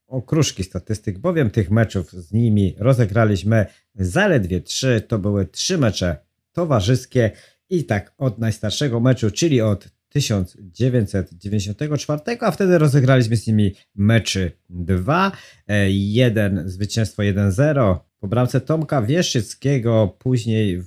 okruszki 0.08 0.64
statystyk, 0.64 1.18
bowiem 1.18 1.50
tych 1.50 1.70
meczów 1.70 2.12
z 2.12 2.32
nimi 2.32 2.74
rozegraliśmy 2.78 3.66
zaledwie 3.94 4.60
trzy. 4.60 5.02
To 5.08 5.18
były 5.18 5.46
trzy 5.46 5.78
mecze 5.78 6.16
towarzyskie 6.52 7.30
i 7.70 7.84
tak 7.84 8.14
od 8.18 8.38
najstarszego 8.38 9.00
meczu, 9.00 9.30
czyli 9.30 9.60
od 9.60 9.88
1994, 10.08 12.20
a 12.40 12.50
wtedy 12.50 12.78
rozegraliśmy 12.78 13.36
z 13.36 13.46
nimi 13.46 13.74
meczy 13.94 14.52
dwa. 14.70 15.32
E, 15.68 15.90
jeden 15.90 16.68
zwycięstwo 16.68 17.22
1-0 17.22 17.98
po 18.20 18.28
bramce 18.28 18.60
Tomka 18.60 19.02
Wieszyckiego, 19.02 20.16
później 20.18 20.80
w, 20.80 20.86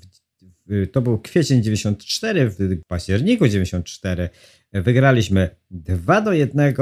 to 0.91 1.01
był 1.01 1.19
kwiecień 1.19 1.63
94, 1.63 2.49
w 2.49 2.81
październiku 2.87 3.47
94 3.47 4.29
wygraliśmy 4.73 5.49
2 5.71 6.21
do 6.21 6.33
1 6.33 6.73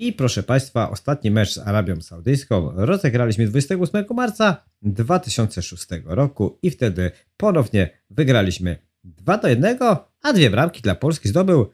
i 0.00 0.12
proszę 0.12 0.42
Państwa, 0.42 0.90
ostatni 0.90 1.30
mecz 1.30 1.54
z 1.54 1.58
Arabią 1.58 2.00
Saudyjską 2.00 2.72
rozegraliśmy 2.74 3.46
28 3.46 4.04
marca 4.14 4.64
2006 4.82 5.86
roku 6.04 6.58
i 6.62 6.70
wtedy 6.70 7.10
ponownie 7.36 7.90
wygraliśmy 8.10 8.78
2 9.04 9.38
do 9.38 9.48
1, 9.48 9.78
a 10.22 10.32
dwie 10.32 10.50
bramki 10.50 10.82
dla 10.82 10.94
Polski 10.94 11.28
zdobył 11.28 11.70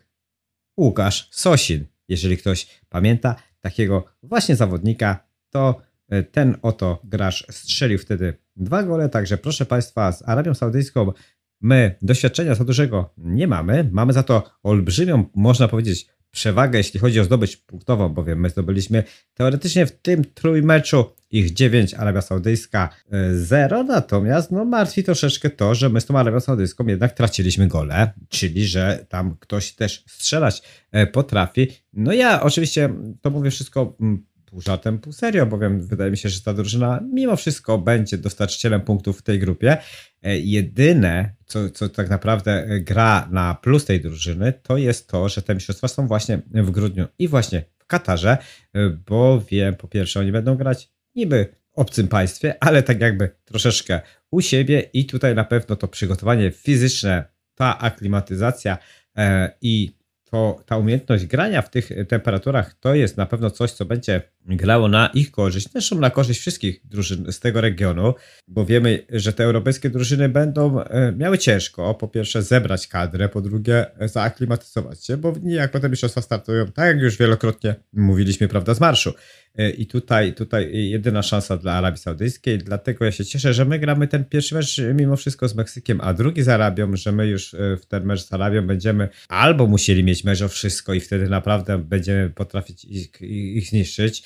Łukasz 0.77 1.29
Sosin. 1.31 1.87
Jeżeli 2.09 2.37
ktoś 2.37 2.67
pamięta 2.89 3.37
takiego 3.61 4.05
właśnie 4.23 4.57
zawodnika, 4.57 5.27
to 5.51 5.81
e, 6.09 6.23
ten 6.23 6.57
oto 6.63 7.01
gracz 7.05 7.53
strzelił 7.53 7.99
wtedy 7.99 8.39
dwa 8.57 8.83
gole, 8.83 9.09
także 9.09 9.39
proszę 9.39 9.67
Państwa, 9.67 10.13
z 10.13 10.29
Arabią 10.29 10.55
Saudyjską 10.55 11.13
my 11.61 11.97
doświadczenia 12.03 12.55
za 12.55 12.65
dużego 12.65 13.15
nie 13.17 13.49
mamy. 13.49 13.89
Mamy 13.93 14.13
za 14.13 14.23
to 14.23 14.51
olbrzymią, 14.63 15.25
można 15.35 15.69
powiedzieć, 15.69 16.07
przewagę, 16.31 16.79
jeśli 16.79 17.01
chodzi 17.01 17.21
o 17.21 17.25
zdobycz 17.25 17.57
punktową, 17.57 18.09
bowiem 18.09 18.41
my 18.41 18.51
zdobyliśmy 18.51 19.05
teoretycznie 19.35 19.87
w 19.87 19.93
tym 19.93 20.25
trójmeczu 20.25 21.05
ich 21.31 21.53
9, 21.53 21.95
Arabia 21.95 22.21
Saudyjska 22.21 22.89
0, 23.33 23.81
e, 23.81 23.85
natomiast 23.85 24.51
no, 24.51 24.65
martwi 24.65 25.05
troszeczkę 25.05 25.51
to, 25.51 25.75
że 25.75 25.89
my 25.89 26.01
z 26.01 26.07
tą 26.07 26.19
Arabią 26.19 26.41
Saudyjską 26.41 26.87
jednak 26.87 27.13
traciliśmy 27.13 27.69
gole, 27.69 28.13
czyli 28.29 28.67
że 28.67 29.07
tam 29.09 29.37
ktoś 29.41 29.73
też 29.73 30.05
strzelać 30.07 30.63
e, 30.93 31.07
potrafi. 31.07 31.69
No 31.93 32.13
ja 32.13 32.43
oczywiście 32.43 32.91
to 33.21 33.31
mówię 33.31 33.51
wszystko 33.51 33.97
mm, 34.01 34.27
pół 34.57 34.63
żartem, 34.63 34.99
pół 34.99 35.13
serio, 35.13 35.47
bowiem 35.47 35.81
wydaje 35.87 36.11
mi 36.11 36.17
się, 36.17 36.29
że 36.29 36.41
ta 36.41 36.55
drużyna 36.55 37.01
mimo 37.13 37.37
wszystko 37.37 37.79
będzie 37.79 38.19
dostarczycielem 38.19 38.81
punktów 38.81 39.19
w 39.19 39.23
tej 39.23 39.39
grupie. 39.39 39.77
E, 40.23 40.39
jedyne, 40.39 41.35
co, 41.47 41.71
co 41.71 41.89
tak 41.89 42.11
naprawdę 42.11 42.67
gra 42.81 43.29
na 43.31 43.55
plus 43.55 43.85
tej 43.85 44.01
drużyny, 44.01 44.53
to 44.63 44.77
jest 44.77 45.09
to, 45.09 45.29
że 45.29 45.43
te 45.43 45.55
mistrzostwa 45.55 45.89
są 45.89 46.07
właśnie 46.07 46.43
w 46.55 46.71
grudniu 46.71 47.07
i 47.19 47.29
właśnie 47.29 47.65
w 47.79 47.87
Katarze, 47.87 48.39
e, 48.75 48.91
bo 48.91 49.41
wiem, 49.51 49.75
po 49.75 49.89
pierwsze, 49.89 50.21
oni 50.21 50.33
będą 50.33 50.57
grać 50.57 50.91
niby 51.15 51.49
obcym 51.73 52.09
państwie, 52.09 52.55
ale 52.61 52.83
tak 52.83 53.01
jakby 53.01 53.31
troszeczkę 53.45 54.01
u 54.31 54.41
siebie 54.41 54.81
i 54.93 55.07
tutaj 55.07 55.35
na 55.35 55.45
pewno 55.45 55.77
to 55.77 55.89
przygotowanie 55.89 56.51
fizyczne, 56.51 57.25
ta 57.55 57.79
aklimatyzacja 57.79 58.79
e, 59.17 59.51
i 59.61 59.97
to 60.31 60.61
ta 60.67 60.77
umiejętność 60.77 61.27
grania 61.27 61.63
w 61.63 61.71
tych 61.71 61.91
temperaturach 62.09 62.75
to 62.81 62.95
jest 62.95 63.17
na 63.17 63.27
pewno 63.27 63.51
coś, 63.51 63.73
co 63.73 63.85
będzie 63.85 64.23
grało 64.47 64.89
na 64.89 65.11
ich 65.15 65.31
korzyść, 65.31 65.69
zresztą 65.73 65.99
na 65.99 66.11
korzyść 66.11 66.41
wszystkich 66.41 66.81
drużyn 66.85 67.33
z 67.33 67.41
tego 67.41 67.61
regionu, 67.61 68.15
bo 68.49 68.65
wiemy, 68.65 69.07
że 69.11 69.33
te 69.33 69.45
europejskie 69.45 69.91
drużyny 69.91 70.29
będą 70.29 70.81
e, 70.81 71.13
miały 71.13 71.39
ciężko, 71.39 71.95
po 71.95 72.09
pierwsze 72.09 72.43
zebrać 72.43 72.89
kadrę, 72.89 73.29
po 73.29 73.41
drugie 73.41 73.87
zaaklimatyzować 74.01 75.05
się, 75.05 75.17
bo 75.17 75.35
niejako 75.43 75.81
te 75.81 75.89
mistrzostwa 75.89 76.23
startują, 76.23 76.67
tak 76.67 76.87
jak 76.87 77.01
już 77.01 77.17
wielokrotnie 77.17 77.75
mówiliśmy, 77.93 78.49
prawda, 78.49 78.75
z 78.75 78.81
marszu. 78.81 79.13
E, 79.59 79.71
I 79.71 79.87
tutaj, 79.87 80.35
tutaj 80.35 80.89
jedyna 80.91 81.23
szansa 81.23 81.57
dla 81.57 81.73
Arabii 81.73 82.01
Saudyjskiej, 82.01 82.59
dlatego 82.59 83.05
ja 83.05 83.13
się 83.13 83.25
cieszę, 83.25 83.55
że 83.55 83.65
my 83.65 83.79
gramy 83.79 84.09
ten 84.09 84.25
pierwszy 84.25 84.55
mecz 84.55 84.81
mimo 84.95 85.17
wszystko 85.17 85.49
z 85.49 85.55
Meksykiem, 85.55 86.01
a 86.01 86.15
drugi 86.15 86.43
z 86.43 86.49
Arabią, 86.49 86.97
że 86.97 87.13
my 87.13 87.27
już 87.27 87.55
e, 87.55 87.77
w 87.77 87.87
ten 87.87 88.05
mecz 88.05 88.21
z 88.21 88.33
Arabią 88.33 88.67
będziemy 88.67 89.09
albo 89.29 89.67
musieli 89.67 90.05
mieć 90.05 90.25
mecz 90.25 90.43
o 90.43 90.49
wszystko 90.49 90.95
i 90.95 91.01
wtedy 91.01 91.29
naprawdę 91.29 91.79
będziemy 91.79 92.31
potrafić 92.31 92.85
ich, 92.85 93.21
ich 93.57 93.69
zniszczyć, 93.69 94.23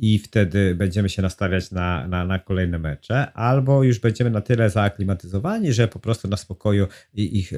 i 0.00 0.18
wtedy 0.18 0.74
będziemy 0.74 1.08
się 1.08 1.22
nastawiać 1.22 1.70
na, 1.70 2.08
na, 2.08 2.24
na, 2.24 2.38
kolejne 2.38 2.78
mecze, 2.78 3.32
albo 3.32 3.82
już 3.82 3.98
będziemy 3.98 4.30
na 4.30 4.40
tyle 4.40 4.70
zaaklimatyzowani, 4.70 5.72
że 5.72 5.88
po 5.88 5.98
prostu 5.98 6.28
na 6.28 6.36
spokoju 6.36 6.86
ich 7.14 7.52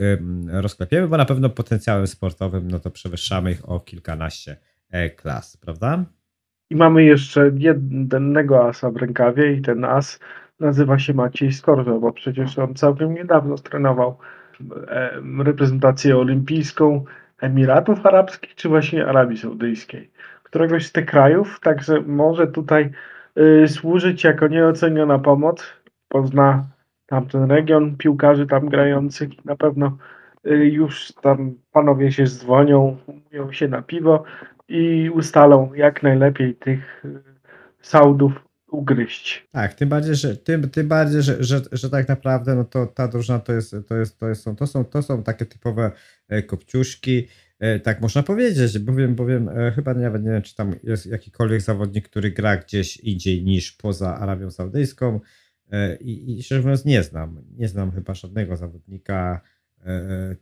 rozklepiemy, 0.47 1.09
bo 1.09 1.17
na 1.17 1.25
pewno 1.25 1.51
potencjałem 1.51 2.07
sportowym 2.07 2.71
no 2.71 2.81
to 2.81 2.91
przewyższamy 2.91 3.53
ich 3.53 3.69
o 3.69 3.81
kilkanaście 3.81 4.57
e, 4.91 5.11
klas, 5.11 5.57
prawda? 5.57 6.05
I 6.71 6.77
mamy 6.77 7.05
jeszcze 7.05 7.51
jednego 7.59 8.69
asa 8.69 8.91
w 8.91 8.97
rękawie 8.97 9.53
i 9.53 9.63
ten 9.63 9.85
as 9.85 10.21
nazywa 10.61 10.99
się 10.99 11.15
Maciej 11.15 11.53
Skorzo, 11.53 12.01
bo 12.01 12.13
przecież 12.13 12.59
on 12.59 12.75
całkiem 12.75 13.15
niedawno 13.15 13.57
trenował 13.57 14.19
reprezentację 15.39 16.19
olimpijską 16.19 17.05
Emiratów 17.41 18.07
Arabskich 18.07 18.55
czy 18.55 18.69
właśnie 18.69 19.07
Arabii 19.07 19.39
Saudyjskiej 19.39 20.11
któregoś 20.51 20.87
z 20.87 20.93
tych 20.93 21.07
krajów, 21.07 21.61
także 21.61 22.01
może 22.01 22.47
tutaj 22.47 22.91
y, 23.39 23.69
służyć 23.69 24.25
jako 24.25 24.49
nieoceniona 24.49 25.19
pomoc. 25.19 25.67
Pozna 26.09 26.67
tamten 27.07 27.51
region, 27.51 27.97
piłkarzy 27.97 28.47
tam 28.47 28.69
grających 28.69 29.45
na 29.45 29.57
pewno 29.57 29.97
y, 30.47 30.51
już 30.51 31.13
tam 31.23 31.55
panowie 31.73 32.13
się 32.13 32.27
dzwonią, 32.27 32.97
umówią 33.07 33.53
się 33.53 33.69
na 33.69 33.83
piwo 33.83 34.25
i 34.71 35.11
ustalą 35.11 35.75
jak 35.75 36.03
najlepiej 36.03 36.55
tych 36.55 37.05
y, 37.05 37.23
Saudów 37.81 38.33
ugryźć. 38.69 39.49
Tak, 39.53 39.75
tym 39.75 39.89
bardziej, 39.89 40.15
że, 40.15 40.37
tym, 40.37 40.71
tym 40.71 40.89
bardziej, 40.89 41.23
że, 41.23 41.45
że, 41.45 41.61
że 41.73 41.91
tak 41.91 42.09
naprawdę 42.09 42.55
no 42.55 42.65
to 42.65 42.87
ta 42.87 43.09
drużyna 43.09 43.39
to 43.39 43.53
jest, 43.53 43.77
to 43.89 43.97
jest, 43.97 44.19
to 44.19 44.29
jest, 44.29 44.45
to 44.59 44.67
są, 44.67 44.85
to 44.85 45.03
są 45.03 45.23
takie 45.23 45.47
typowe 45.47 45.93
e, 46.29 46.43
kopciuszki, 46.43 47.27
E, 47.61 47.81
tak 47.81 48.01
można 48.01 48.23
powiedzieć, 48.23 48.79
bowiem, 48.79 49.15
bowiem 49.15 49.49
e, 49.49 49.73
chyba 49.73 49.95
nawet 49.95 50.25
nie 50.25 50.31
wiem, 50.31 50.43
czy 50.43 50.55
tam 50.55 50.75
jest 50.83 51.07
jakikolwiek 51.07 51.61
zawodnik, 51.61 52.09
który 52.09 52.31
gra 52.31 52.57
gdzieś 52.57 52.97
indziej 52.97 53.45
niż 53.45 53.73
poza 53.73 54.17
Arabią 54.17 54.51
Saudyjską 54.51 55.21
i, 56.01 56.39
i 56.39 56.43
szczerze 56.43 56.61
mówiąc 56.61 56.85
nie 56.85 57.03
znam, 57.03 57.43
nie 57.57 57.69
znam 57.69 57.93
chyba 57.93 58.15
żadnego 58.15 58.57
zawodnika 58.57 59.41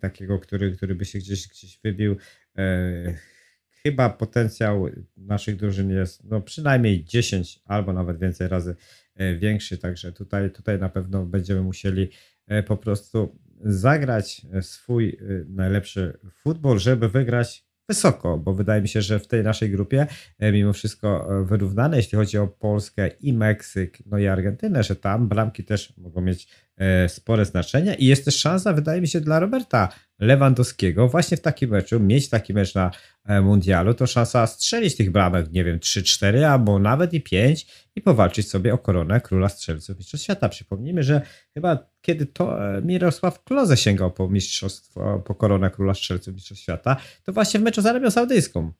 takiego, 0.01 0.39
który, 0.39 0.73
który 0.77 0.95
by 0.95 1.05
się 1.05 1.19
gdzieś, 1.19 1.49
gdzieś 1.49 1.81
wybił. 1.85 2.17
Chyba 3.83 4.11
potencjał 4.11 4.87
naszych 5.17 5.57
drużyn 5.57 5.91
jest 5.91 6.25
no, 6.25 6.41
przynajmniej 6.41 7.05
10 7.05 7.61
albo 7.65 7.93
nawet 7.93 8.19
więcej 8.19 8.49
razy 8.49 8.77
e, 9.15 9.37
większy, 9.37 9.79
także 9.79 10.13
tutaj, 10.13 10.51
tutaj 10.51 10.79
na 10.79 10.89
pewno 10.89 11.27
będziemy 11.27 11.63
musieli 11.63 12.11
e, 12.47 12.63
po 12.63 12.77
prostu 12.77 13.39
zagrać 13.65 14.47
swój 14.61 15.19
najlepszy 15.49 16.19
futbol, 16.31 16.79
żeby 16.79 17.09
wygrać 17.09 17.69
wysoko, 17.89 18.39
bo 18.39 18.55
wydaje 18.55 18.83
mi 18.83 18.89
się, 18.89 19.03
że 19.03 19.19
w 19.19 19.27
tej 19.27 19.43
naszej 19.43 19.71
grupie 19.71 20.07
mimo 20.41 20.73
wszystko 20.73 21.29
wyrównane, 21.45 21.97
jeśli 21.97 22.19
chodzi 22.19 22.39
o 22.39 22.49
Polskę 22.49 23.09
i 23.09 23.33
Meksyk, 23.33 23.99
no 24.07 24.19
i 24.19 24.27
Argentynę, 24.27 24.83
że 24.83 24.97
tam 24.97 25.29
bramki 25.29 25.65
też 25.65 25.97
mogą 25.97 26.21
mieć 26.21 26.49
spore 27.09 27.45
znaczenie 27.45 27.95
i 27.95 28.07
jest 28.07 28.25
też 28.25 28.37
szansa, 28.37 28.73
wydaje 28.73 29.01
mi 29.01 29.09
się, 29.09 29.21
dla 29.21 29.41
Roberta 29.41 29.89
Lewandowskiego 30.19 31.09
właśnie 31.09 31.37
w 31.37 31.41
takim 31.41 31.71
meczu, 31.71 32.01
mieć 32.01 32.29
taki 32.29 32.55
mecz 32.55 32.75
na 32.75 32.91
e, 33.25 33.41
mundialu, 33.41 33.95
to 33.95 34.07
szansa 34.07 34.47
strzelić 34.47 34.97
tych 34.97 35.11
bramek, 35.11 35.53
nie 35.53 35.65
wiem, 35.65 35.79
3-4 35.79 36.43
albo 36.43 36.79
nawet 36.79 37.15
i 37.15 37.21
5 37.21 37.67
i 37.97 38.01
powalczyć 38.01 38.51
sobie 38.51 38.75
o 38.75 38.79
koronę 38.79 39.21
króla 39.21 39.49
strzelców 39.49 39.99
Mistrzostw 39.99 40.25
Świata. 40.25 40.49
Przypomnijmy, 40.49 41.03
że 41.03 41.23
chyba 41.55 41.79
kiedy 42.01 42.27
to 42.27 42.77
e, 42.77 42.83
Mirosław 42.83 43.45
Kloze 43.45 43.77
sięgał 43.77 44.11
po 44.11 44.29
mistrzostwo, 44.29 45.23
po 45.27 45.35
koronę 45.35 45.71
króla 45.71 45.95
strzelców 45.95 46.35
Mistrzostw 46.35 46.63
Świata, 46.63 46.97
to 47.25 47.33
właśnie 47.33 47.61
w 47.61 47.63
meczu 47.63 47.83
z 47.83 47.87
Arabią 47.87 48.11
Saudyjską 48.11 48.73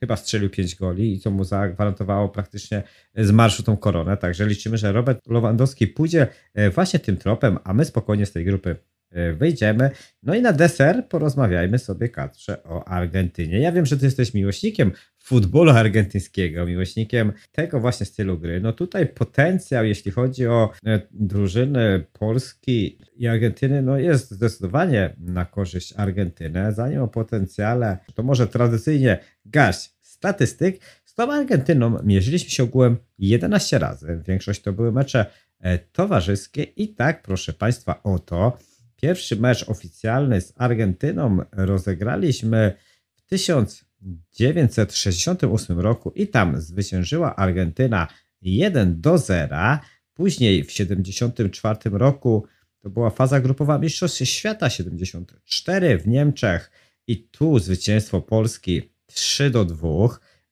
chyba 0.00 0.16
strzelił 0.16 0.50
5 0.50 0.74
goli 0.74 1.14
i 1.14 1.20
to 1.20 1.30
mu 1.30 1.44
zagwarantowało 1.44 2.28
praktycznie 2.28 2.82
z 3.16 3.30
marszu 3.30 3.62
tą 3.62 3.76
koronę. 3.76 4.16
Także 4.16 4.46
liczymy, 4.46 4.78
że 4.78 4.92
Robert 4.92 5.26
Lewandowski 5.28 5.86
pójdzie 5.86 6.26
e, 6.54 6.70
właśnie 6.70 7.00
tym 7.00 7.16
tropem, 7.16 7.58
a 7.64 7.74
my 7.74 7.84
spokojnie 7.84 8.26
z 8.26 8.32
tej 8.32 8.44
grupy 8.44 8.76
E, 9.16 9.32
wyjdziemy. 9.32 9.90
No 10.22 10.34
i 10.34 10.42
na 10.42 10.52
deser 10.52 11.08
porozmawiajmy 11.08 11.78
sobie, 11.78 12.08
Katrze, 12.08 12.62
o 12.62 12.88
Argentynie. 12.88 13.60
Ja 13.60 13.72
wiem, 13.72 13.86
że 13.86 13.96
ty 13.96 14.04
jesteś 14.04 14.34
miłośnikiem 14.34 14.92
futbolu 15.18 15.70
argentyńskiego, 15.70 16.66
miłośnikiem 16.66 17.32
tego 17.52 17.80
właśnie 17.80 18.06
stylu 18.06 18.38
gry. 18.38 18.60
No 18.60 18.72
tutaj 18.72 19.06
potencjał, 19.06 19.84
jeśli 19.84 20.10
chodzi 20.10 20.46
o 20.46 20.70
e, 20.86 21.00
drużyny 21.10 22.04
Polski 22.12 22.98
i 23.16 23.26
Argentyny, 23.26 23.82
no 23.82 23.98
jest 23.98 24.30
zdecydowanie 24.30 25.16
na 25.18 25.44
korzyść 25.44 25.94
Argentyny. 25.96 26.72
Zanim 26.72 27.02
o 27.02 27.08
potencjale, 27.08 27.98
to 28.14 28.22
może 28.22 28.46
tradycyjnie 28.46 29.18
gaść 29.44 29.94
statystyk. 30.00 30.80
Z 31.04 31.14
tą 31.14 31.32
Argentyną 31.32 31.98
mierzyliśmy 32.04 32.50
się 32.50 32.62
ogółem 32.62 32.96
11 33.18 33.78
razy. 33.78 34.22
Większość 34.28 34.62
to 34.62 34.72
były 34.72 34.92
mecze 34.92 35.26
e, 35.60 35.78
towarzyskie 35.78 36.62
i 36.62 36.94
tak, 36.94 37.22
proszę 37.22 37.52
Państwa, 37.52 38.00
oto 38.02 38.58
Pierwszy 38.96 39.36
mecz 39.36 39.68
oficjalny 39.68 40.40
z 40.40 40.52
Argentyną 40.56 41.38
rozegraliśmy 41.52 42.72
w 43.14 43.22
1968 43.22 45.80
roku 45.80 46.12
i 46.14 46.28
tam 46.28 46.60
zwyciężyła 46.60 47.36
Argentyna 47.36 48.08
1 48.42 49.00
do 49.00 49.18
0. 49.18 49.56
Później 50.14 50.64
w 50.64 50.66
1974 50.66 51.98
roku 51.98 52.46
to 52.80 52.90
była 52.90 53.10
faza 53.10 53.40
grupowa 53.40 53.78
Mistrzostw 53.78 54.24
Świata 54.24 54.70
74 54.70 55.98
w 55.98 56.08
Niemczech 56.08 56.70
i 57.06 57.22
tu 57.22 57.58
zwycięstwo 57.58 58.20
Polski 58.20 58.90
3 59.06 59.50
do 59.50 59.64
2. 59.64 59.88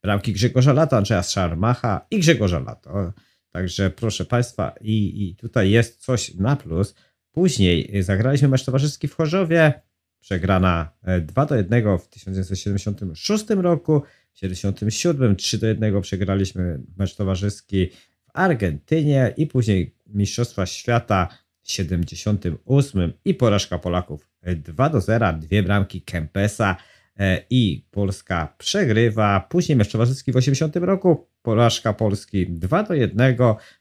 Bramki 0.03 0.33
Grzegorza 0.33 0.73
Lata, 0.73 0.97
Andrzeja 0.97 1.23
Szarmacha 1.23 2.07
i 2.11 2.19
Grzegorza 2.19 2.59
Lata. 2.59 3.13
Także 3.51 3.91
proszę 3.91 4.25
Państwa, 4.25 4.75
i, 4.81 5.29
i 5.29 5.37
tutaj 5.37 5.71
jest 5.71 6.01
coś 6.01 6.35
na 6.35 6.57
plus. 6.57 6.95
Później 7.35 8.03
zagraliśmy 8.03 8.49
mecz 8.49 8.65
towarzyski 8.65 9.09
w 9.09 9.15
Chorzowie, 9.15 9.73
przegrana 10.21 10.93
2 11.23 11.43
e, 11.43 11.47
do 11.47 11.57
1 11.57 11.99
w 11.99 12.09
1976 12.09 13.45
roku, 13.51 14.03
w 14.31 14.35
1977 14.35 15.37
3 15.37 15.59
do 15.59 15.67
1 15.67 16.01
przegraliśmy 16.01 16.81
mecz 16.97 17.15
towarzyski 17.15 17.91
w 18.21 18.31
Argentynie 18.35 19.35
i 19.37 19.47
później 19.47 19.97
Mistrzostwa 20.07 20.67
Świata 20.67 21.29
w 21.63 21.73
78 21.73 23.13
i 23.25 23.35
porażka 23.35 23.79
Polaków 23.79 24.29
2 24.57 24.89
do 24.89 25.01
0, 25.01 25.33
dwie 25.33 25.63
bramki 25.63 26.03
Kempesa 26.03 26.77
e, 27.19 27.45
i 27.51 27.87
Polska 27.91 28.55
przegrywa. 28.59 29.47
Później 29.51 29.77
mecz 29.77 29.93
towarzyski 29.93 30.33
w 30.33 30.37
80 30.37 30.77
roku, 30.77 31.27
porażka 31.45 31.93
Polski 31.93 32.47
2 32.47 32.83
do 32.83 32.95
1, 32.95 33.37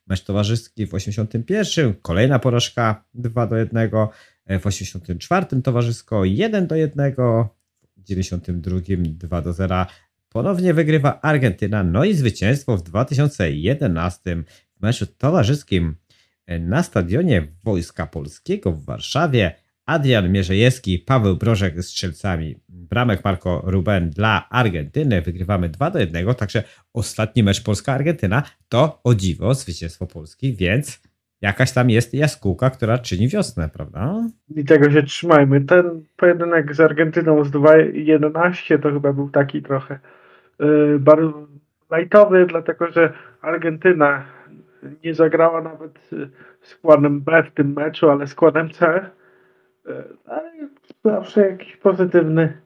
mecz 0.08 0.24
towarzyski 0.24 0.88
w 0.88 0.94
81, 0.94 1.94
kolejna 2.02 2.40
porażka 2.40 3.06
2 3.14 3.48
do 3.48 3.58
1, 3.58 3.90
w 4.60 4.68
84 4.68 5.62
towarzysko 5.62 6.26
1 6.26 6.68
do 6.68 6.76
1, 6.76 7.16
w 7.98 8.04
92 8.04 8.80
2 9.00 9.42
do 9.42 9.54
0. 9.54 9.86
Ponownie 10.30 10.74
wygrywa 10.74 11.22
Argentyna, 11.22 11.84
no 11.84 12.06
i 12.06 12.14
zwycięstwo 12.14 12.78
w 12.78 12.84
2011 12.84 14.44
w 14.78 14.82
meczu 14.82 15.06
towarzyskim 15.06 15.96
na 16.60 16.84
stadionie 16.84 17.48
Wojska 17.64 18.08
Polskiego 18.08 18.72
w 18.72 18.86
Warszawie 18.86 19.56
Adrian 19.86 20.32
Mierzejewski, 20.32 21.00
Paweł 21.00 21.36
Brożek 21.36 21.82
z 21.82 21.88
strzelcami. 21.88 22.56
Bramek 22.70 23.24
Marco 23.24 23.62
Ruben 23.66 24.10
dla 24.10 24.50
Argentyny. 24.50 25.22
Wygrywamy 25.22 25.70
2 25.70 25.92
do 25.92 26.00
1, 26.00 26.36
także 26.36 26.64
ostatni 26.94 27.44
mecz 27.44 27.64
Polska-Argentyna 27.64 28.44
to 28.70 29.00
o 29.04 29.16
dziwo 29.16 29.54
zwycięstwo 29.54 30.08
Polski, 30.08 30.56
więc 30.56 31.02
jakaś 31.42 31.72
tam 31.72 31.90
jest 31.90 32.14
jaskółka, 32.14 32.70
która 32.70 32.98
czyni 32.98 33.28
wiosnę, 33.28 33.70
prawda? 33.74 34.28
I 34.56 34.66
tego 34.66 34.92
się 34.92 35.04
trzymajmy. 35.04 35.62
Ten 35.62 36.04
pojedynek 36.18 36.76
z 36.76 36.80
Argentyną 36.80 37.44
z 37.44 37.52
2-11 37.52 38.80
to 38.80 38.92
chyba 38.92 39.14
był 39.14 39.30
taki 39.30 39.62
trochę 39.62 40.00
yy, 40.60 41.00
bardzo 41.00 41.48
lightowy, 41.98 42.46
dlatego 42.46 42.92
że 42.92 43.14
Argentyna 43.42 44.26
nie 45.04 45.14
zagrała 45.14 45.62
nawet 45.62 46.14
y, 46.14 46.30
składem 46.62 47.22
B 47.22 47.44
w 47.44 47.52
tym 47.52 47.74
meczu, 47.74 48.10
ale 48.10 48.28
składem 48.28 48.70
C 48.70 49.10
ale 50.26 50.52
zawsze 51.04 51.50
jakiś 51.50 51.78
pozytywny, 51.78 52.62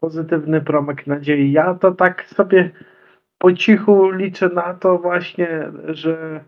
pozytywny 0.00 0.60
promek 0.60 1.06
nadziei. 1.06 1.52
Ja 1.52 1.74
to 1.74 1.92
tak 1.92 2.24
sobie 2.24 2.70
po 3.38 3.52
cichu 3.52 4.10
liczę 4.10 4.48
na 4.48 4.74
to 4.74 4.98
właśnie, 4.98 5.72
że 5.88 6.44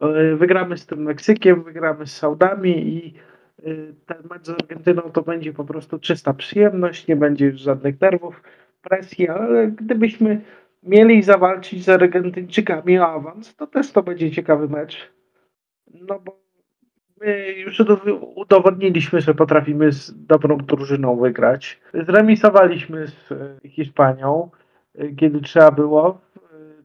e, 0.00 0.36
wygramy 0.36 0.78
z 0.78 0.86
tym 0.86 1.02
Meksykiem, 1.02 1.62
wygramy 1.62 2.06
z 2.06 2.16
Saudami 2.16 2.88
i 2.88 3.14
e, 3.58 3.62
ten 4.06 4.16
mecz 4.30 4.46
z 4.46 4.50
Argentyną 4.50 5.02
to 5.02 5.22
będzie 5.22 5.52
po 5.52 5.64
prostu 5.64 5.98
czysta 5.98 6.34
przyjemność, 6.34 7.06
nie 7.06 7.16
będzie 7.16 7.46
już 7.46 7.60
żadnych 7.60 8.00
nerwów, 8.00 8.42
presji, 8.82 9.28
ale 9.28 9.66
gdybyśmy 9.66 10.40
mieli 10.82 11.22
zawalczyć 11.22 11.84
z 11.84 11.88
Argentyńczykami 11.88 12.98
o 12.98 13.06
awans, 13.06 13.56
to 13.56 13.66
też 13.66 13.92
to 13.92 14.02
będzie 14.02 14.30
ciekawy 14.30 14.68
mecz. 14.68 15.12
No 15.94 16.20
bo 16.20 16.45
My 17.20 17.52
już 17.52 17.82
udowodniliśmy, 18.34 19.20
że 19.20 19.34
potrafimy 19.34 19.92
z 19.92 20.26
dobrą 20.26 20.58
drużyną 20.58 21.20
wygrać. 21.20 21.80
Zremisowaliśmy 22.06 23.06
z 23.06 23.32
e, 23.32 23.68
Hiszpanią, 23.68 24.50
e, 24.98 25.08
kiedy 25.08 25.40
trzeba 25.40 25.70
było. 25.70 26.20
E, 26.36 26.40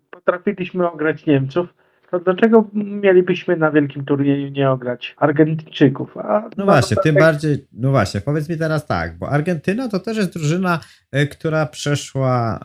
potrafiliśmy 0.10 0.92
ograć 0.92 1.26
Niemców. 1.26 1.68
To 2.12 2.20
dlaczego 2.20 2.70
mielibyśmy 2.74 3.58
na 3.58 3.72
wielkim 3.72 4.06
turnieju 4.06 4.48
nie 4.50 4.70
ograć 4.70 5.16
Argentyńczyków? 5.18 6.18
A 6.18 6.50
no 6.58 6.66
właśnie, 6.66 6.98
tym 7.04 7.16
bardziej, 7.16 7.68
no 7.74 7.92
właśnie, 7.92 8.22
powiedz 8.22 8.50
mi 8.50 8.58
teraz 8.58 8.86
tak, 8.86 9.18
bo 9.18 9.30
Argentyna 9.30 9.90
to 9.90 10.00
też 10.00 10.18
jest 10.18 10.34
drużyna, 10.34 10.80
która 11.32 11.66
przeszła 11.66 12.60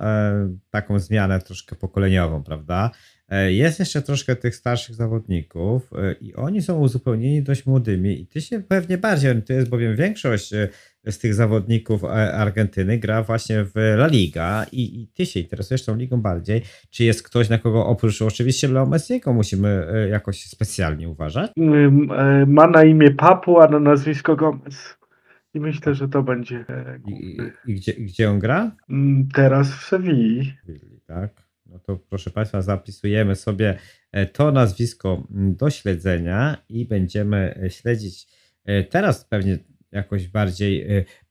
taką 0.70 0.98
zmianę 0.98 1.40
troszkę 1.40 1.76
pokoleniową, 1.76 2.42
prawda? 2.42 2.90
E, 3.28 3.52
jest 3.52 3.78
jeszcze 3.78 4.02
troszkę 4.02 4.36
tych 4.36 4.54
starszych 4.54 4.94
zawodników 4.94 5.90
e, 5.92 6.12
i 6.12 6.34
oni 6.34 6.62
są 6.62 6.78
uzupełnieni 6.78 7.42
dość 7.42 7.66
młodymi 7.66 8.20
i 8.20 8.26
ty 8.26 8.40
się 8.40 8.60
pewnie 8.60 8.98
bardziej 8.98 9.30
orientujesz, 9.30 9.68
bowiem 9.68 9.96
większość 9.96 10.52
e, 10.52 10.68
z 11.06 11.18
tych 11.18 11.34
zawodników 11.34 12.04
Argentyny 12.32 12.98
gra 12.98 13.22
właśnie 13.22 13.64
w 13.64 13.76
La 13.76 14.06
Liga 14.06 14.66
i, 14.72 15.02
i 15.02 15.08
ty 15.08 15.26
się 15.26 15.40
interesujesz 15.40 15.84
tą 15.84 15.96
ligą 15.96 16.20
bardziej. 16.22 16.62
Czy 16.90 17.04
jest 17.04 17.22
ktoś, 17.22 17.48
na 17.48 17.58
kogo 17.58 17.86
oprócz 17.86 18.22
oczywiście 18.22 18.68
Leo 18.68 18.86
Messiego 18.86 19.32
musimy 19.32 19.86
jakoś 20.10 20.44
specjalnie 20.44 21.08
uważać? 21.08 21.50
Ma 22.46 22.66
na 22.66 22.84
imię 22.84 23.10
Papu, 23.10 23.60
a 23.60 23.68
na 23.68 23.80
nazwisko 23.80 24.36
Gomez. 24.36 24.96
I 25.54 25.60
myślę, 25.60 25.94
że 25.94 26.08
to 26.08 26.22
będzie. 26.22 26.64
I, 27.06 27.36
i 27.66 27.74
gdzie, 27.74 27.92
gdzie 27.92 28.30
on 28.30 28.38
gra? 28.38 28.76
Mm, 28.90 29.28
teraz 29.34 29.74
w 29.74 29.84
Sewilli. 29.84 30.54
Tak. 31.06 31.45
No 31.76 31.80
to 31.86 31.96
proszę 31.96 32.30
Państwa, 32.30 32.62
zapisujemy 32.62 33.36
sobie 33.36 33.78
e, 34.12 34.26
to 34.26 34.52
nazwisko 34.52 35.26
do 35.30 35.70
śledzenia 35.70 36.56
i 36.68 36.84
będziemy 36.84 37.58
e, 37.62 37.70
śledzić 37.70 38.26
e, 38.64 38.84
teraz 38.84 39.24
pewnie 39.24 39.58
jakoś 39.92 40.28
bardziej 40.28 40.86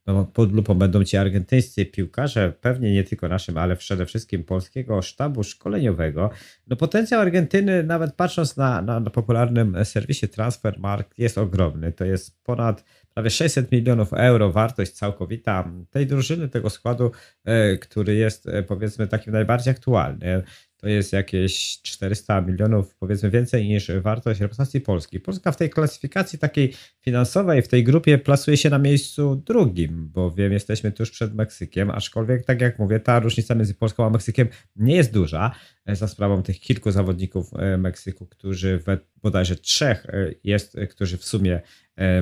no, 0.08 0.26
pod 0.26 0.52
lupą 0.52 0.74
będą 0.74 1.04
ci 1.04 1.18
argentyńscy 1.18 1.86
piłkarze, 1.86 2.54
pewnie 2.62 2.94
nie 2.94 3.04
tylko 3.04 3.28
naszym, 3.28 3.58
ale 3.58 3.76
przede 3.76 4.06
wszystkim 4.06 4.44
polskiego 4.44 5.02
sztabu 5.02 5.44
szkoleniowego. 5.44 6.30
No 6.68 6.76
potencjał 6.76 7.22
Argentyny, 7.22 7.84
nawet 7.84 8.16
patrząc 8.16 8.58
na, 8.58 8.82
na, 8.82 9.00
na 9.00 9.10
popularnym 9.10 9.86
serwisie 9.86 10.28
Transfermarkt, 10.28 11.20
jest 11.20 11.38
ogromny. 11.38 11.92
To 11.92 12.06
jest 12.06 12.44
ponad 12.44 12.86
prawie 13.16 13.30
600 13.30 13.72
milionów 13.72 14.14
euro 14.14 14.52
wartość 14.52 14.92
całkowita 14.92 15.72
tej 15.90 16.08
drużyny, 16.08 16.50
tego 16.50 16.70
składu, 16.70 17.12
e, 17.46 17.78
który 17.78 18.16
jest 18.16 18.48
e, 18.48 18.64
powiedzmy 18.64 19.08
takim 19.08 19.34
najbardziej 19.34 19.72
aktualny 19.72 20.44
to 20.86 20.90
jest 20.90 21.14
jakieś 21.14 21.82
400 21.82 22.42
milionów, 22.42 22.96
powiedzmy 22.96 23.30
więcej 23.30 23.68
niż 23.68 23.92
wartość 23.92 24.40
reprezentacji 24.40 24.82
Polski. 24.82 25.20
Polska 25.20 25.52
w 25.52 25.58
tej 25.58 25.70
klasyfikacji 25.70 26.40
takiej 26.40 26.74
finansowej, 27.02 27.62
w 27.62 27.68
tej 27.68 27.84
grupie 27.84 28.18
plasuje 28.18 28.58
się 28.58 28.70
na 28.70 28.80
miejscu 28.80 29.36
drugim, 29.36 30.10
bowiem 30.10 30.54
jesteśmy 30.54 30.92
tuż 30.92 31.12
przed 31.12 31.36
Meksykiem, 31.36 31.92
aczkolwiek, 31.92 32.46
tak 32.46 32.62
jak 32.62 32.80
mówię, 32.80 33.00
ta 33.00 33.20
różnica 33.20 33.56
między 33.56 33.74
Polską 33.74 34.06
a 34.06 34.10
Meksykiem 34.10 34.48
nie 34.76 34.96
jest 34.96 35.14
duża, 35.14 35.52
e, 35.86 35.96
za 35.96 36.08
sprawą 36.08 36.44
tych 36.44 36.60
kilku 36.60 36.92
zawodników 36.92 37.54
e, 37.54 37.78
Meksyku, 37.78 38.26
którzy 38.26 38.78
we 38.78 38.98
bodajże 39.22 39.56
trzech 39.56 40.06
e, 40.06 40.32
jest, 40.44 40.78
którzy 40.90 41.18
w 41.18 41.26
sumie 41.26 41.62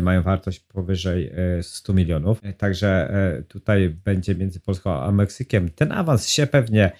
mają 0.01 0.21
wartość 0.21 0.59
powyżej 0.59 1.31
100 1.61 1.93
milionów. 1.93 2.41
Także 2.57 3.13
tutaj 3.47 3.89
będzie 3.89 4.35
między 4.35 4.59
Polską 4.59 4.93
a 4.93 5.11
Meksykiem. 5.11 5.69
Ten 5.69 5.91
awans 5.91 6.27
się 6.27 6.47
pewnie 6.47 6.91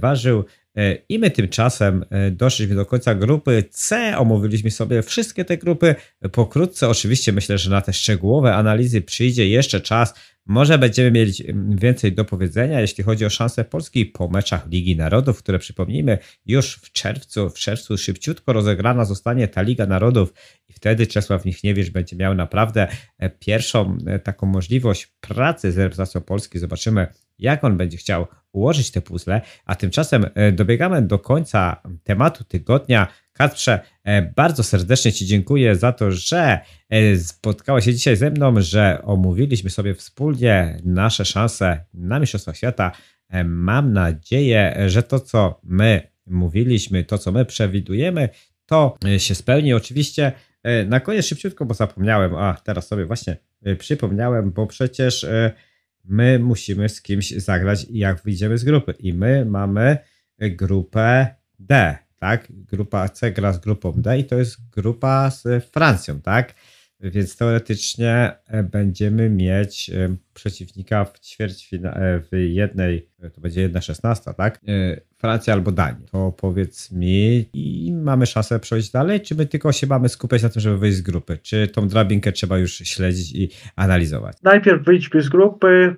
ważył. 0.00 0.44
E, 0.76 0.94
I 1.08 1.18
my 1.18 1.30
tymczasem 1.30 2.04
e, 2.10 2.30
doszliśmy 2.30 2.74
do 2.74 2.86
końca 2.86 3.14
grupy 3.14 3.64
C. 3.70 4.18
Omówiliśmy 4.18 4.70
sobie 4.70 5.02
wszystkie 5.02 5.44
te 5.44 5.58
grupy 5.58 5.94
pokrótce. 6.32 6.88
Oczywiście 6.88 7.32
myślę, 7.32 7.58
że 7.58 7.70
na 7.70 7.80
te 7.80 7.92
szczegółowe 7.92 8.54
analizy 8.54 9.00
przyjdzie 9.00 9.48
jeszcze 9.48 9.80
czas. 9.80 10.14
Może 10.48 10.78
będziemy 10.78 11.10
mieli 11.10 11.32
więcej 11.68 12.12
do 12.12 12.24
powiedzenia, 12.24 12.80
jeśli 12.80 13.04
chodzi 13.04 13.24
o 13.24 13.30
szanse 13.30 13.64
Polski 13.64 14.06
po 14.06 14.28
meczach 14.28 14.70
Ligi 14.70 14.96
Narodów, 14.96 15.38
które 15.38 15.58
przypomnijmy 15.58 16.18
już 16.46 16.74
w 16.74 16.92
czerwcu, 16.92 17.50
w 17.50 17.54
czerwcu 17.54 17.98
szybciutko 17.98 18.52
rozegrana 18.52 19.04
zostanie 19.04 19.48
ta 19.48 19.62
Liga 19.62 19.86
Narodów 19.86 20.32
i 20.68 20.72
wtedy 20.72 21.06
Czesław 21.06 21.44
Michniewicz 21.44 21.90
będzie 21.90 22.16
miał 22.16 22.34
naprawdę 22.34 22.88
e, 23.18 23.30
pierwszą 23.30 23.98
taką 24.24 24.46
możliwość 24.46 25.06
pracy 25.20 25.72
z 25.72 25.78
reprezentacją 25.78 26.20
Polski. 26.20 26.58
Zobaczymy, 26.58 27.06
jak 27.38 27.64
on 27.64 27.76
będzie 27.76 27.96
chciał 27.96 28.26
ułożyć 28.52 28.90
te 28.90 29.00
puzzle, 29.00 29.40
a 29.64 29.74
tymczasem 29.74 30.26
e, 30.34 30.52
dobiegamy 30.52 31.02
do 31.02 31.18
końca 31.18 31.82
tematu 32.04 32.44
tygodnia. 32.44 33.06
Kacprze, 33.38 33.80
e, 34.04 34.22
bardzo 34.22 34.62
serdecznie 34.62 35.12
Ci 35.12 35.26
dziękuję 35.26 35.76
za 35.76 35.92
to, 35.92 36.12
że 36.12 36.60
e, 36.90 37.16
spotkałeś 37.16 37.84
się 37.84 37.94
dzisiaj 37.94 38.16
ze 38.16 38.30
mną, 38.30 38.60
że 38.60 39.02
omówiliśmy 39.04 39.70
sobie 39.70 39.94
wspólnie 39.94 40.80
nasze 40.84 41.24
szanse 41.24 41.84
na 41.94 42.20
Mistrzostwa 42.20 42.54
Świata. 42.54 42.92
Mam 43.44 43.92
nadzieję, 43.92 44.76
że 44.86 45.02
to, 45.02 45.20
co 45.20 45.60
my 45.64 46.08
mówiliśmy, 46.26 47.04
to, 47.04 47.18
co 47.18 47.32
my 47.32 47.44
przewidujemy, 47.44 48.28
to 48.66 48.96
się 49.18 49.34
spełni. 49.34 49.74
Oczywiście 49.74 50.32
na 50.86 51.00
koniec 51.00 51.26
szybciutko, 51.26 51.64
bo 51.64 51.74
zapomniałem, 51.74 52.34
a 52.34 52.54
teraz 52.64 52.86
sobie 52.86 53.06
właśnie 53.06 53.36
przypomniałem, 53.78 54.50
bo 54.50 54.66
przecież 54.66 55.26
my 56.04 56.38
musimy 56.38 56.88
z 56.88 57.02
kimś 57.02 57.30
zagrać, 57.30 57.86
jak 57.90 58.22
wyjdziemy 58.22 58.58
z 58.58 58.64
grupy. 58.64 58.94
I 58.98 59.12
my 59.12 59.44
mamy 59.44 59.98
grupę 60.38 61.34
D, 61.58 61.98
tak? 62.18 62.46
Grupa 62.50 63.08
C 63.08 63.30
gra 63.30 63.52
z 63.52 63.58
grupą 63.58 63.92
D 63.92 64.18
i 64.18 64.24
to 64.24 64.34
jest 64.34 64.70
grupa 64.70 65.30
z 65.30 65.64
Francją, 65.64 66.20
tak? 66.20 66.54
Więc 67.00 67.36
teoretycznie 67.36 68.32
e, 68.46 68.62
będziemy 68.62 69.30
mieć 69.30 69.90
e, 69.90 70.16
przeciwnika 70.34 71.04
w 71.04 71.20
ćwierćfinale, 71.20 72.20
w 72.32 72.36
jednej, 72.36 73.08
to 73.34 73.40
będzie 73.40 73.60
jedna 73.60 73.80
szesnasta, 73.80 74.34
tak? 74.34 74.60
E, 74.68 75.00
Francja 75.16 75.54
albo 75.54 75.72
Danii. 75.72 76.06
To 76.12 76.32
powiedz 76.32 76.92
mi 76.92 77.48
i 77.52 77.92
mamy 77.92 78.26
szansę 78.26 78.60
przejść 78.60 78.90
dalej, 78.90 79.20
czy 79.20 79.34
my 79.34 79.46
tylko 79.46 79.72
się 79.72 79.86
mamy 79.86 80.08
skupiać 80.08 80.42
na 80.42 80.48
tym, 80.48 80.60
żeby 80.60 80.78
wyjść 80.78 80.96
z 80.96 81.02
grupy? 81.02 81.38
Czy 81.42 81.68
tą 81.68 81.88
drabinkę 81.88 82.32
trzeba 82.32 82.58
już 82.58 82.72
śledzić 82.72 83.34
i 83.34 83.48
analizować? 83.76 84.36
Najpierw 84.42 84.84
wyjdźmy 84.84 85.22
z 85.22 85.28
grupy, 85.28 85.96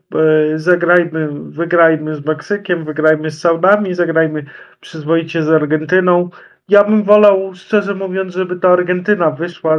zagrajmy, 0.57 1.29
wygrajmy 1.51 2.17
z 2.17 2.25
Meksykiem, 2.25 2.85
wygrajmy 2.85 3.31
z 3.31 3.41
Saudami, 3.41 3.95
zagrajmy 3.95 4.45
przyzwoicie 4.81 5.43
z 5.43 5.49
Argentyną, 5.49 6.31
ja 6.71 6.85
bym 6.85 7.03
wolał, 7.03 7.55
szczerze 7.55 7.95
mówiąc, 7.95 8.35
żeby 8.35 8.57
ta 8.57 8.69
Argentyna 8.69 9.31
wyszła 9.31 9.79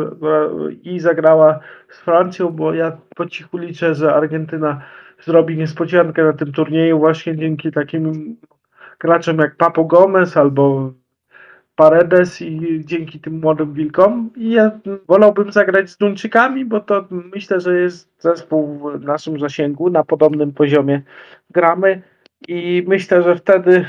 i 0.84 1.00
zagrała 1.00 1.60
z 1.90 2.00
Francją, 2.00 2.50
bo 2.50 2.74
ja 2.74 2.98
po 3.16 3.26
cichu 3.26 3.58
liczę, 3.58 3.96
że 3.96 4.16
Argentyna 4.16 4.82
zrobi 5.24 5.58
niespodziankę 5.58 6.24
na 6.24 6.34
tym 6.34 6.52
turnieju 6.52 7.00
właśnie 7.00 7.38
dzięki 7.38 7.72
takim 7.72 8.36
graczom 9.00 9.38
jak 9.38 9.56
Papo 9.56 9.84
Gomez 9.84 10.38
albo 10.38 10.94
Paredes 11.76 12.42
i 12.42 12.82
dzięki 12.86 13.20
tym 13.20 13.40
młodym 13.40 13.74
wilkom. 13.74 14.30
I 14.36 14.52
ja 14.52 14.72
wolałbym 15.08 15.52
zagrać 15.52 15.90
z 15.90 15.98
Duńczykami, 15.98 16.66
bo 16.66 16.80
to 16.80 17.08
myślę, 17.10 17.60
że 17.60 17.80
jest 17.80 18.10
zespół 18.20 18.92
w 19.00 19.04
naszym 19.04 19.40
zasięgu, 19.40 19.90
na 19.90 20.04
podobnym 20.04 20.54
poziomie 20.54 21.02
gramy 21.50 22.02
i 22.48 22.84
myślę, 22.88 23.24
że 23.24 23.36
wtedy 23.36 23.86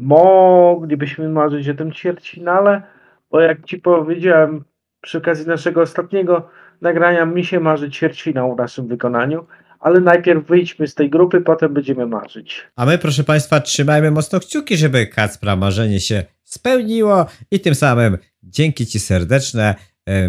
moglibyśmy 0.00 1.28
marzyć 1.28 1.68
o 1.68 1.74
tym 1.74 1.92
ćwierćfinale, 1.92 2.82
bo 3.30 3.40
jak 3.40 3.64
Ci 3.64 3.78
powiedziałem 3.78 4.64
przy 5.00 5.18
okazji 5.18 5.46
naszego 5.46 5.82
ostatniego 5.82 6.48
nagrania, 6.80 7.26
mi 7.26 7.44
się 7.44 7.60
marzy 7.60 7.90
ćwierćfinał 7.90 8.54
w 8.54 8.58
naszym 8.58 8.88
wykonaniu, 8.88 9.46
ale 9.80 10.00
najpierw 10.00 10.46
wyjdźmy 10.46 10.88
z 10.88 10.94
tej 10.94 11.10
grupy, 11.10 11.40
potem 11.40 11.74
będziemy 11.74 12.06
marzyć. 12.06 12.66
A 12.76 12.86
my, 12.86 12.98
proszę 12.98 13.24
Państwa, 13.24 13.60
trzymajmy 13.60 14.10
mocno 14.10 14.40
kciuki, 14.40 14.76
żeby 14.76 15.06
Kacpra 15.06 15.56
marzenie 15.56 16.00
się 16.00 16.24
spełniło 16.44 17.26
i 17.50 17.60
tym 17.60 17.74
samym 17.74 18.18
dzięki 18.42 18.86
Ci 18.86 19.00
serdeczne. 19.00 19.74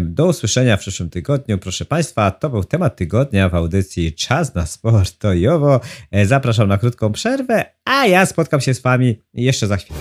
Do 0.02 0.26
usłyszenia 0.26 0.76
w 0.76 0.80
przyszłym 0.80 1.10
tygodniu. 1.10 1.58
Proszę 1.58 1.84
Państwa, 1.84 2.30
to 2.30 2.50
był 2.50 2.64
temat 2.64 2.96
tygodnia 2.96 3.48
w 3.48 3.54
audycji 3.54 4.14
Czas 4.14 4.54
na 4.54 4.66
Sport 4.66 5.18
Tojowo. 5.18 5.80
E, 6.10 6.26
zapraszam 6.26 6.68
na 6.68 6.78
krótką 6.78 7.12
przerwę, 7.12 7.64
a 7.84 8.06
ja 8.06 8.26
spotkam 8.26 8.60
się 8.60 8.74
z 8.74 8.80
Wami 8.80 9.22
jeszcze 9.34 9.66
za 9.66 9.76
chwilę. 9.76 9.98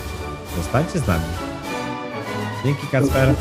Zostańcie 0.57 0.99
z 0.99 1.07
nami. 1.07 1.25
Dzięki 2.65 2.87
Kacper. 2.87 3.35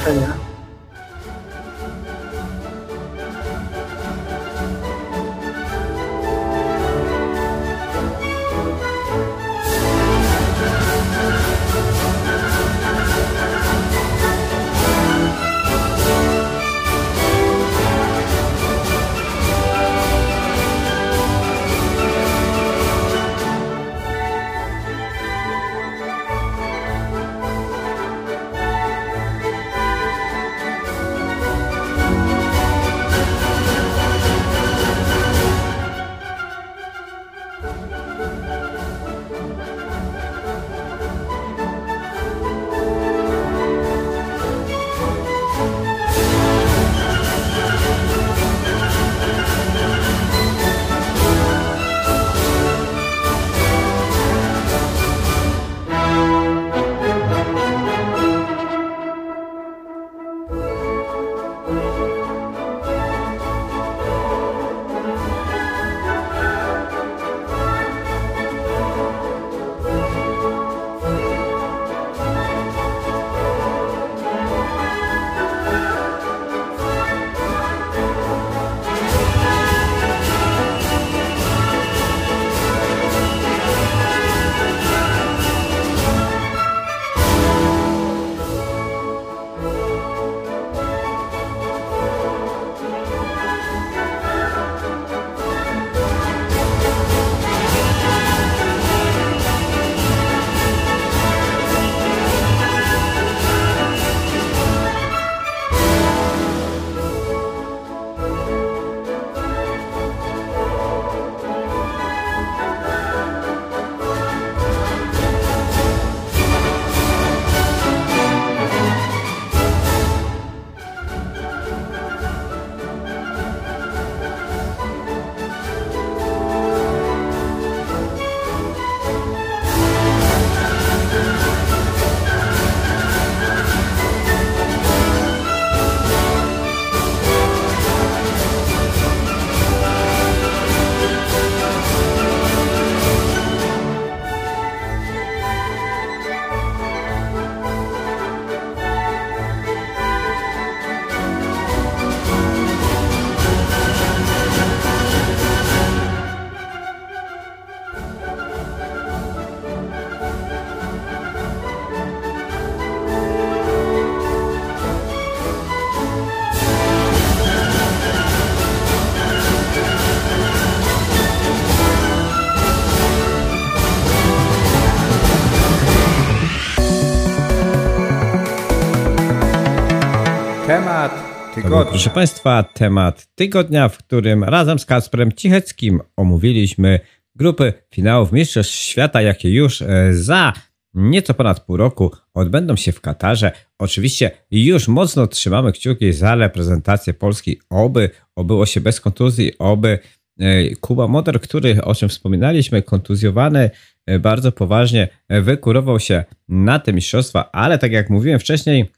Tygodnia. 181.70 181.90
Proszę 181.90 182.10
Państwa, 182.10 182.62
temat 182.62 183.26
tygodnia, 183.34 183.88
w 183.88 183.98
którym 183.98 184.44
razem 184.44 184.78
z 184.78 184.86
Kasprem 184.86 185.32
Cicheckim 185.32 186.00
omówiliśmy 186.16 187.00
grupy 187.34 187.72
finałów 187.94 188.32
Mistrzostw 188.32 188.74
Świata, 188.74 189.22
jakie 189.22 189.50
już 189.50 189.82
e, 189.82 190.14
za 190.14 190.52
nieco 190.94 191.34
ponad 191.34 191.60
pół 191.60 191.76
roku 191.76 192.10
odbędą 192.34 192.76
się 192.76 192.92
w 192.92 193.00
Katarze. 193.00 193.52
Oczywiście 193.78 194.30
już 194.50 194.88
mocno 194.88 195.26
trzymamy 195.26 195.72
kciuki 195.72 196.12
za 196.12 196.34
reprezentację 196.34 197.14
Polski, 197.14 197.60
oby 197.70 198.10
obyło 198.36 198.66
się 198.66 198.80
bez 198.80 199.00
kontuzji, 199.00 199.58
oby 199.58 199.98
e, 200.38 200.76
Kuba 200.76 201.08
Motor, 201.08 201.40
który, 201.40 201.82
o 201.82 201.94
czym 201.94 202.08
wspominaliśmy, 202.08 202.82
kontuzjowany 202.82 203.70
e, 204.06 204.18
bardzo 204.18 204.52
poważnie, 204.52 205.08
wykurował 205.28 206.00
się 206.00 206.24
na 206.48 206.78
te 206.78 206.92
mistrzostwa, 206.92 207.50
ale 207.52 207.78
tak 207.78 207.92
jak 207.92 208.10
mówiłem 208.10 208.40
wcześniej, 208.40 208.90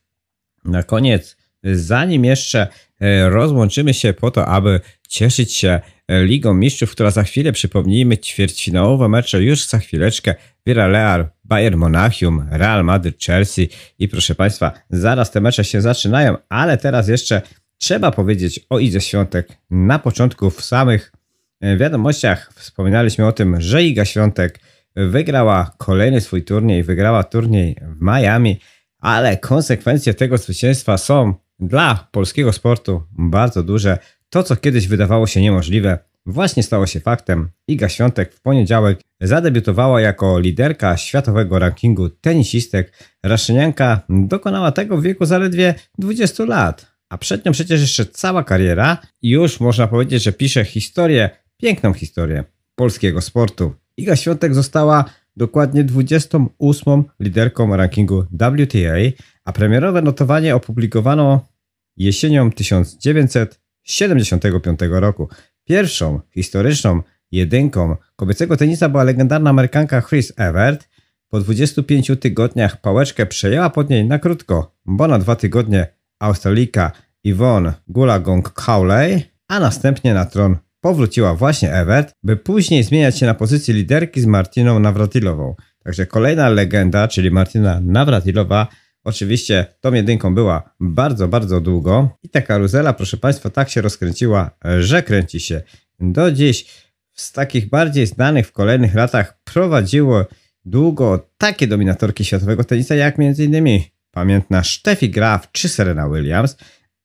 na 0.64 0.82
koniec, 0.82 1.41
zanim 1.64 2.24
jeszcze 2.24 2.66
e, 3.00 3.28
rozłączymy 3.28 3.94
się 3.94 4.12
po 4.12 4.30
to, 4.30 4.46
aby 4.46 4.80
cieszyć 5.08 5.54
się 5.54 5.80
e, 6.08 6.24
Ligą 6.24 6.54
Mistrzów, 6.54 6.90
która 6.90 7.10
za 7.10 7.22
chwilę, 7.22 7.52
przypomnijmy, 7.52 8.18
ćwierćfinałowe 8.18 9.08
mecze 9.08 9.42
już 9.42 9.66
za 9.66 9.78
chwileczkę, 9.78 10.34
Villarreal, 10.66 11.28
Bayern 11.44 11.76
Monachium, 11.76 12.48
Real 12.50 12.84
Madrid, 12.84 13.24
Chelsea 13.24 13.68
i 13.98 14.08
proszę 14.08 14.34
Państwa, 14.34 14.72
zaraz 14.90 15.30
te 15.30 15.40
mecze 15.40 15.64
się 15.64 15.80
zaczynają, 15.80 16.36
ale 16.48 16.78
teraz 16.78 17.08
jeszcze 17.08 17.42
trzeba 17.78 18.10
powiedzieć 18.10 18.60
o 18.70 18.78
Idze 18.78 19.00
Świątek. 19.00 19.48
Na 19.70 19.98
początku 19.98 20.50
w 20.50 20.64
samych 20.64 21.12
e, 21.60 21.76
wiadomościach 21.76 22.52
wspominaliśmy 22.54 23.26
o 23.26 23.32
tym, 23.32 23.60
że 23.60 23.82
Iga 23.82 24.04
Świątek 24.04 24.60
wygrała 24.96 25.70
kolejny 25.78 26.20
swój 26.20 26.44
turniej, 26.44 26.82
wygrała 26.82 27.24
turniej 27.24 27.76
w 27.98 28.02
Miami, 28.02 28.60
ale 28.98 29.36
konsekwencje 29.36 30.14
tego 30.14 30.38
zwycięstwa 30.38 30.98
są 30.98 31.34
dla 31.62 32.08
polskiego 32.10 32.52
sportu 32.52 33.02
bardzo 33.12 33.62
duże. 33.62 33.98
To, 34.30 34.42
co 34.42 34.56
kiedyś 34.56 34.88
wydawało 34.88 35.26
się 35.26 35.40
niemożliwe, 35.40 35.98
właśnie 36.26 36.62
stało 36.62 36.86
się 36.86 37.00
faktem. 37.00 37.48
Iga 37.68 37.88
Świątek 37.88 38.34
w 38.34 38.40
poniedziałek 38.40 39.00
zadebiutowała 39.20 40.00
jako 40.00 40.38
liderka 40.38 40.96
światowego 40.96 41.58
rankingu 41.58 42.08
tenisistek. 42.08 42.92
Raszynianka 43.22 44.00
dokonała 44.08 44.72
tego 44.72 44.96
w 44.96 45.02
wieku 45.02 45.24
zaledwie 45.24 45.74
20 45.98 46.44
lat, 46.44 46.92
a 47.08 47.18
przed 47.18 47.44
nią 47.44 47.52
przecież 47.52 47.80
jeszcze 47.80 48.06
cała 48.06 48.44
kariera 48.44 48.98
i 49.22 49.30
już 49.30 49.60
można 49.60 49.86
powiedzieć, 49.86 50.22
że 50.22 50.32
pisze 50.32 50.64
historię, 50.64 51.30
piękną 51.56 51.92
historię 51.92 52.44
polskiego 52.74 53.20
sportu. 53.20 53.74
Iga 53.96 54.16
Świątek 54.16 54.54
została 54.54 55.04
dokładnie 55.36 55.84
28 55.84 57.04
liderką 57.20 57.76
rankingu 57.76 58.22
WTA, 58.22 59.22
a 59.44 59.52
premierowe 59.52 60.02
notowanie 60.02 60.56
opublikowano 60.56 61.51
jesienią 61.96 62.50
1975 62.50 64.80
roku. 64.90 65.28
Pierwszą 65.64 66.20
historyczną 66.34 67.02
jedynką 67.32 67.96
kobiecego 68.16 68.56
tenisa 68.56 68.88
była 68.88 69.04
legendarna 69.04 69.50
Amerykanka 69.50 70.02
Chris 70.02 70.32
Evert. 70.36 70.88
Po 71.28 71.40
25 71.40 72.12
tygodniach 72.20 72.80
pałeczkę 72.80 73.26
przejęła 73.26 73.70
pod 73.70 73.90
niej 73.90 74.04
na 74.04 74.18
krótko, 74.18 74.76
bo 74.84 75.08
na 75.08 75.18
dwa 75.18 75.36
tygodnie 75.36 75.86
Australijka 76.18 76.92
Yvonne 77.24 77.72
Gulagong-Cowley, 77.88 79.20
a 79.48 79.60
następnie 79.60 80.14
na 80.14 80.24
tron 80.24 80.56
powróciła 80.80 81.34
właśnie 81.34 81.72
Evert, 81.72 82.12
by 82.22 82.36
później 82.36 82.82
zmieniać 82.82 83.18
się 83.18 83.26
na 83.26 83.34
pozycji 83.34 83.74
liderki 83.74 84.20
z 84.20 84.26
Martiną 84.26 84.78
Nawratilową. 84.78 85.54
Także 85.84 86.06
kolejna 86.06 86.48
legenda, 86.48 87.08
czyli 87.08 87.30
Martina 87.30 87.80
Nawratilowa, 87.80 88.66
oczywiście 89.04 89.66
tą 89.80 89.92
jedynką 89.92 90.34
była 90.34 90.74
bardzo, 90.80 91.28
bardzo 91.28 91.60
długo 91.60 92.18
i 92.22 92.28
ta 92.28 92.42
karuzela, 92.42 92.92
proszę 92.92 93.16
Państwa, 93.16 93.50
tak 93.50 93.70
się 93.70 93.80
rozkręciła, 93.80 94.50
że 94.80 95.02
kręci 95.02 95.40
się 95.40 95.62
do 96.00 96.32
dziś. 96.32 96.66
Z 97.12 97.32
takich 97.32 97.68
bardziej 97.68 98.06
znanych 98.06 98.46
w 98.46 98.52
kolejnych 98.52 98.94
latach 98.94 99.38
prowadziło 99.44 100.24
długo 100.64 101.30
takie 101.38 101.66
dominatorki 101.66 102.24
światowego 102.24 102.64
tenisa 102.64 102.94
jak 102.94 103.14
m.in. 103.18 103.80
pamiętna 104.10 104.64
Steffi 104.64 105.10
Graf 105.10 105.52
czy 105.52 105.68
Serena 105.68 106.08
Williams, 106.08 106.56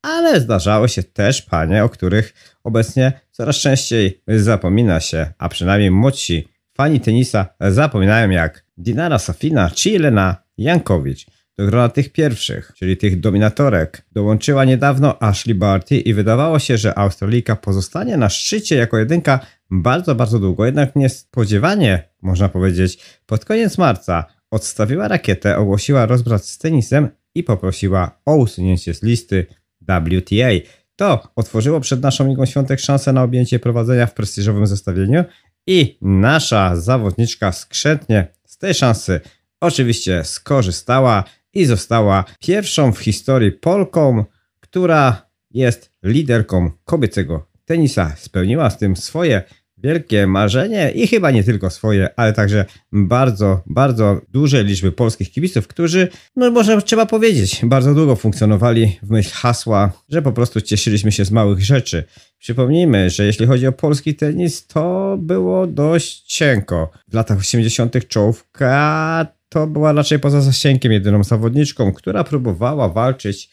ale 0.02 0.40
zdarzały 0.40 0.88
się 0.88 1.02
też 1.02 1.42
panie, 1.42 1.84
o 1.84 1.88
których 1.88 2.34
obecnie 2.64 3.12
coraz 3.30 3.56
częściej 3.56 4.22
zapomina 4.26 5.00
się, 5.00 5.32
a 5.38 5.48
przynajmniej 5.48 5.90
młodsi 5.90 6.48
fani 6.76 7.00
tenisa 7.00 7.46
zapominają 7.60 8.30
jak 8.30 8.64
Dinara 8.76 9.18
Safina 9.18 9.70
czy 9.70 9.90
Jelena 9.90 10.36
Jankowicz. 10.58 11.37
Do 11.58 11.66
grona 11.66 11.88
tych 11.88 12.12
pierwszych, 12.12 12.72
czyli 12.76 12.96
tych 12.96 13.20
dominatorek, 13.20 14.06
dołączyła 14.12 14.64
niedawno 14.64 15.22
Ashley 15.22 15.54
Barty 15.54 15.98
i 15.98 16.14
wydawało 16.14 16.58
się, 16.58 16.78
że 16.78 16.98
Australijka 16.98 17.56
pozostanie 17.56 18.16
na 18.16 18.28
szczycie 18.28 18.76
jako 18.76 18.98
jedynka 18.98 19.40
bardzo, 19.70 20.14
bardzo 20.14 20.38
długo. 20.38 20.66
Jednak 20.66 20.96
niespodziewanie, 20.96 22.08
można 22.22 22.48
powiedzieć, 22.48 22.98
pod 23.26 23.44
koniec 23.44 23.78
marca 23.78 24.24
odstawiła 24.50 25.08
rakietę, 25.08 25.56
ogłosiła 25.56 26.06
rozbrat 26.06 26.44
z 26.44 26.58
tenisem 26.58 27.08
i 27.34 27.42
poprosiła 27.42 28.20
o 28.24 28.36
usunięcie 28.36 28.94
z 28.94 29.02
listy 29.02 29.46
WTA. 29.82 30.48
To 30.96 31.28
otworzyło 31.36 31.80
przed 31.80 32.02
naszą 32.02 32.28
Ligą 32.28 32.46
Świątek 32.46 32.80
szansę 32.80 33.12
na 33.12 33.22
objęcie 33.22 33.58
prowadzenia 33.58 34.06
w 34.06 34.14
prestiżowym 34.14 34.66
zestawieniu 34.66 35.24
i 35.66 35.98
nasza 36.02 36.76
zawodniczka 36.76 37.52
skrzętnie 37.52 38.26
z 38.46 38.58
tej 38.58 38.74
szansy 38.74 39.20
oczywiście 39.60 40.24
skorzystała 40.24 41.24
i 41.60 41.66
została 41.66 42.24
pierwszą 42.40 42.92
w 42.92 42.98
historii 42.98 43.52
Polką, 43.52 44.24
która 44.60 45.28
jest 45.50 45.92
liderką 46.02 46.70
kobiecego 46.84 47.46
tenisa. 47.64 48.12
Spełniła 48.16 48.70
z 48.70 48.78
tym 48.78 48.96
swoje 48.96 49.42
wielkie 49.82 50.26
marzenie 50.26 50.90
i 50.90 51.06
chyba 51.06 51.30
nie 51.30 51.44
tylko 51.44 51.70
swoje, 51.70 52.08
ale 52.16 52.32
także 52.32 52.64
bardzo, 52.92 53.60
bardzo 53.66 54.20
duże 54.28 54.64
liczby 54.64 54.92
polskich 54.92 55.30
kibiców, 55.30 55.66
którzy, 55.66 56.08
no 56.36 56.50
może 56.50 56.82
trzeba 56.82 57.06
powiedzieć, 57.06 57.60
bardzo 57.64 57.94
długo 57.94 58.16
funkcjonowali 58.16 58.98
w 59.02 59.10
myśl 59.10 59.30
hasła, 59.34 59.92
że 60.08 60.22
po 60.22 60.32
prostu 60.32 60.60
cieszyliśmy 60.60 61.12
się 61.12 61.24
z 61.24 61.30
małych 61.30 61.64
rzeczy. 61.64 62.04
Przypomnijmy, 62.38 63.10
że 63.10 63.26
jeśli 63.26 63.46
chodzi 63.46 63.66
o 63.66 63.72
polski 63.72 64.14
tenis, 64.14 64.66
to 64.66 65.16
było 65.20 65.66
dość 65.66 66.22
cienko. 66.22 66.90
W 67.08 67.14
latach 67.14 67.38
80. 67.38 68.08
czołówka 68.08 69.37
to 69.48 69.66
była 69.66 69.92
raczej 69.92 70.18
poza 70.18 70.40
zasięgiem 70.40 70.92
jedyną 70.92 71.24
zawodniczką, 71.24 71.92
która 71.92 72.24
próbowała 72.24 72.88
walczyć 72.88 73.50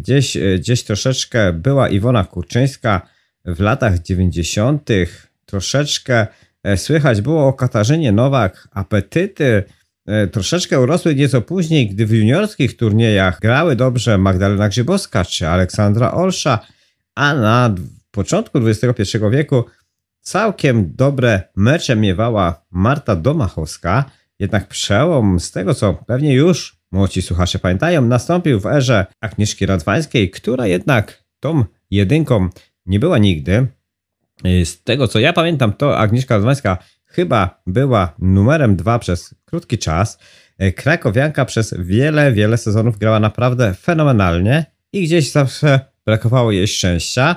gdzieś, 0.00 0.36
gdzieś 0.58 0.84
troszeczkę 0.84 1.52
była 1.52 1.88
Iwona 1.88 2.24
Kurczyńska 2.24 3.02
w 3.44 3.60
latach 3.60 3.98
90 3.98 4.88
troszeczkę 5.46 6.26
e, 6.62 6.76
słychać 6.76 7.20
było 7.20 7.48
o 7.48 7.52
Katarzynie 7.52 8.12
Nowak. 8.12 8.68
Apetyty 8.72 9.64
e, 10.06 10.26
troszeczkę 10.26 10.80
urosły 10.80 11.14
nieco 11.14 11.42
później, 11.42 11.88
gdy 11.88 12.06
w 12.06 12.10
juniorskich 12.10 12.76
turniejach 12.76 13.40
grały 13.40 13.76
dobrze 13.76 14.18
Magdalena 14.18 14.68
Grzybowska 14.68 15.24
czy 15.24 15.48
Aleksandra 15.48 16.12
Olsza, 16.12 16.58
a 17.14 17.34
na 17.34 17.74
początku 18.10 18.58
XXI 18.58 19.18
wieku 19.30 19.64
całkiem 20.20 20.92
dobre 20.94 21.42
mecze 21.56 21.96
miewała 21.96 22.66
Marta 22.70 23.16
Domachowska, 23.16 24.04
jednak 24.38 24.68
przełom 24.68 25.40
z 25.40 25.50
tego, 25.50 25.74
co 25.74 25.94
pewnie 25.94 26.34
już 26.34 26.76
młodzi 26.92 27.22
słuchacze 27.22 27.58
pamiętają, 27.58 28.02
nastąpił 28.02 28.60
w 28.60 28.66
erze 28.66 29.06
Agnieszki 29.20 29.66
Radwańskiej, 29.66 30.30
która 30.30 30.66
jednak 30.66 31.24
tą 31.40 31.64
jedynką 31.90 32.48
nie 32.86 33.00
była 33.00 33.18
nigdy. 33.18 33.66
Y, 34.46 34.66
z 34.66 34.82
tego 34.82 35.08
co 35.08 35.18
ja 35.18 35.32
pamiętam, 35.32 35.72
to 35.72 35.98
Agnieszka 35.98 36.34
Radwańska 36.34 36.78
chyba 37.06 37.62
była 37.66 38.14
numerem 38.18 38.76
dwa 38.76 38.98
przez 38.98 39.34
krótki 39.44 39.78
czas. 39.78 40.18
Y, 40.62 40.72
Krakowianka 40.72 41.44
przez 41.44 41.74
wiele, 41.78 42.32
wiele 42.32 42.56
sezonów 42.58 42.98
grała 42.98 43.20
naprawdę 43.20 43.74
fenomenalnie 43.74 44.64
i 44.92 45.04
gdzieś 45.04 45.32
zawsze 45.32 45.80
brakowało 46.06 46.52
jej 46.52 46.68
szczęścia. 46.68 47.36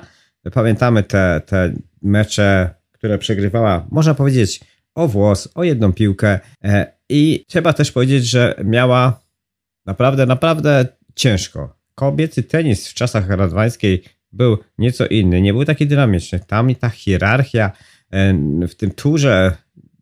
Pamiętamy 0.54 1.04
te, 1.04 1.42
te 1.46 1.74
mecze, 2.02 2.70
które 2.92 3.18
przegrywała, 3.18 3.88
można 3.92 4.14
powiedzieć, 4.14 4.60
o 5.00 5.08
włos, 5.08 5.50
o 5.56 5.64
jedną 5.64 5.94
piłkę. 5.94 6.40
Y, 6.66 6.70
I 7.10 7.46
trzeba 7.48 7.74
też 7.74 7.92
powiedzieć, 7.92 8.26
że 8.26 8.56
miała 8.64 9.22
naprawdę, 9.86 10.26
naprawdę 10.26 10.86
ciężko. 11.16 11.76
Kobiecy 11.96 12.44
tenis 12.44 12.88
w 12.88 12.94
czasach 12.94 13.30
radwańskiej 13.30 14.04
był 14.32 14.58
nieco 14.78 15.08
inny, 15.08 15.42
nie 15.42 15.54
był 15.54 15.66
taki 15.66 15.88
dynamiczny. 15.88 16.40
Tam 16.48 16.76
ta 16.76 16.90
hierarchia 16.90 17.72
e, 18.12 18.34
w 18.68 18.76
tym 18.76 18.92
turze 18.92 19.56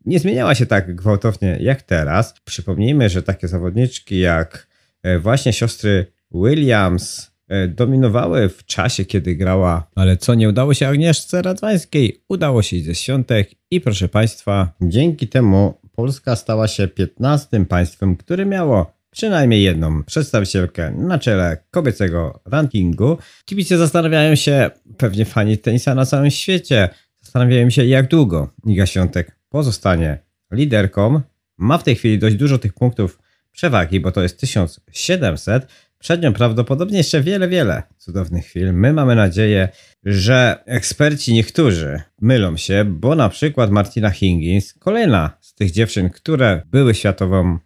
nie 0.04 0.18
zmieniała 0.18 0.54
się 0.54 0.66
tak 0.66 0.94
gwałtownie 0.94 1.58
jak 1.60 1.82
teraz. 1.82 2.34
Przypomnijmy, 2.44 3.08
że 3.08 3.22
takie 3.22 3.48
zawodniczki 3.48 4.18
jak 4.18 4.66
e, 5.02 5.18
właśnie 5.18 5.52
siostry 5.52 6.06
Williams 6.34 7.26
e, 7.26 7.30
dominowały 7.68 8.48
w 8.48 8.64
czasie, 8.64 9.04
kiedy 9.04 9.36
grała. 9.36 9.90
Ale 9.94 10.16
co 10.16 10.34
nie 10.34 10.48
udało 10.48 10.74
się 10.74 10.88
Agnieszce 10.88 11.42
Radwańskiej, 11.42 12.22
udało 12.28 12.62
się 12.62 12.80
ze 12.80 12.94
Świątek 12.94 13.50
i 13.70 13.80
proszę 13.80 14.08
Państwa, 14.08 14.72
dzięki 14.80 15.28
temu 15.28 15.74
Polska 15.92 16.36
stała 16.36 16.68
się 16.68 16.88
15 16.88 17.64
państwem, 17.64 18.16
które 18.16 18.46
miało 18.46 18.92
przynajmniej 19.10 19.62
jedną 19.62 20.04
przedstawicielkę 20.04 20.90
na 20.90 21.18
czele 21.18 21.56
kobiecego 21.70 22.40
rankingu. 22.44 23.18
Kibice 23.44 23.78
zastanawiają 23.78 24.34
się, 24.34 24.70
pewnie 24.96 25.24
fani 25.24 25.58
tenisa 25.58 25.94
na 25.94 26.06
całym 26.06 26.30
świecie, 26.30 26.88
zastanawiają 27.20 27.70
się 27.70 27.84
jak 27.84 28.08
długo 28.08 28.50
Iga 28.66 28.86
Świątek 28.86 29.38
pozostanie 29.48 30.18
liderką. 30.52 31.20
Ma 31.56 31.78
w 31.78 31.82
tej 31.82 31.96
chwili 31.96 32.18
dość 32.18 32.36
dużo 32.36 32.58
tych 32.58 32.72
punktów 32.72 33.18
przewagi, 33.52 34.00
bo 34.00 34.12
to 34.12 34.22
jest 34.22 34.40
1700. 34.40 35.66
Przed 35.98 36.22
nią 36.22 36.32
prawdopodobnie 36.32 36.98
jeszcze 36.98 37.20
wiele, 37.20 37.48
wiele 37.48 37.82
cudownych 37.96 38.44
chwil. 38.44 38.72
My 38.72 38.92
mamy 38.92 39.14
nadzieję, 39.14 39.68
że 40.04 40.62
eksperci 40.66 41.32
niektórzy 41.32 42.00
mylą 42.20 42.56
się, 42.56 42.84
bo 42.84 43.14
na 43.14 43.28
przykład 43.28 43.70
Martina 43.70 44.10
Hingis, 44.10 44.74
kolejna 44.74 45.30
z 45.40 45.54
tych 45.54 45.70
dziewczyn, 45.70 46.10
które 46.10 46.62
były 46.66 46.94
światową 46.94 47.58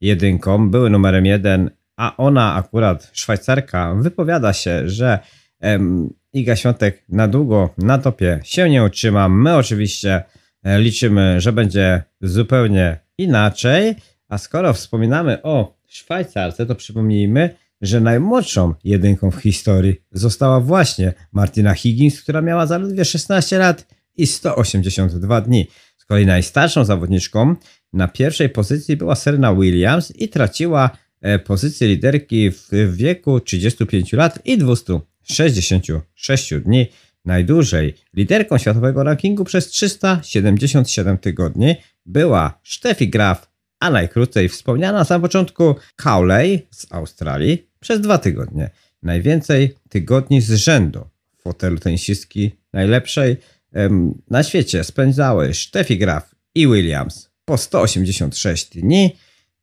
jedynką, 0.00 0.70
były 0.70 0.90
numerem 0.90 1.26
jeden, 1.26 1.70
a 1.96 2.16
ona 2.16 2.54
akurat, 2.54 3.10
Szwajcarka, 3.12 3.94
wypowiada 3.94 4.52
się, 4.52 4.88
że 4.88 5.18
em, 5.60 6.10
Iga 6.32 6.56
Świątek 6.56 7.04
na 7.08 7.28
długo 7.28 7.74
na 7.78 7.98
topie 7.98 8.40
się 8.44 8.70
nie 8.70 8.84
utrzyma. 8.84 9.28
My 9.28 9.56
oczywiście 9.56 10.22
e, 10.62 10.80
liczymy, 10.80 11.40
że 11.40 11.52
będzie 11.52 12.02
zupełnie 12.20 12.98
inaczej. 13.18 13.94
A 14.28 14.38
skoro 14.38 14.72
wspominamy 14.72 15.42
o 15.42 15.76
Szwajcarce, 15.86 16.66
to 16.66 16.74
przypomnijmy, 16.74 17.54
że 17.80 18.00
najmłodszą 18.00 18.74
jedynką 18.84 19.30
w 19.30 19.36
historii 19.36 19.96
została 20.12 20.60
właśnie 20.60 21.12
Martina 21.32 21.74
Higgins, 21.74 22.22
która 22.22 22.42
miała 22.42 22.66
zaledwie 22.66 23.04
16 23.04 23.58
lat 23.58 23.86
i 24.16 24.26
182 24.26 25.40
dni. 25.40 25.66
Z 25.98 26.04
kolei 26.04 26.26
najstarszą 26.26 26.84
zawodniczką 26.84 27.56
na 27.92 28.08
pierwszej 28.08 28.48
pozycji 28.48 28.96
była 28.96 29.14
Serena 29.14 29.54
Williams 29.54 30.16
i 30.16 30.28
traciła 30.28 30.90
e, 31.20 31.38
pozycję 31.38 31.88
liderki 31.88 32.50
w 32.50 32.68
wieku 32.96 33.40
35 33.40 34.12
lat 34.12 34.38
i 34.44 34.58
266 34.58 36.54
dni. 36.54 36.86
Najdłużej 37.24 37.94
liderką 38.14 38.58
światowego 38.58 39.02
rankingu 39.04 39.44
przez 39.44 39.66
377 39.66 41.18
tygodni 41.18 41.76
była 42.06 42.60
Steffi 42.64 43.08
Graf, 43.08 43.50
a 43.80 43.90
najkrócej 43.90 44.48
wspomniana 44.48 45.06
na 45.10 45.20
początku 45.20 45.74
Cowley 45.96 46.68
z 46.70 46.92
Australii 46.92 47.65
przez 47.80 48.00
dwa 48.00 48.18
tygodnie. 48.18 48.70
Najwięcej 49.02 49.74
tygodni 49.88 50.40
z 50.40 50.50
rzędu 50.50 51.04
w 51.38 51.42
fotelu 51.42 51.78
tenisistki 51.78 52.50
najlepszej 52.72 53.36
em, 53.72 54.22
na 54.30 54.42
świecie 54.42 54.84
spędzały 54.84 55.54
Steffi 55.54 55.98
Graf 55.98 56.34
i 56.54 56.66
Williams 56.68 57.30
po 57.44 57.58
186 57.58 58.68
dni, 58.68 59.16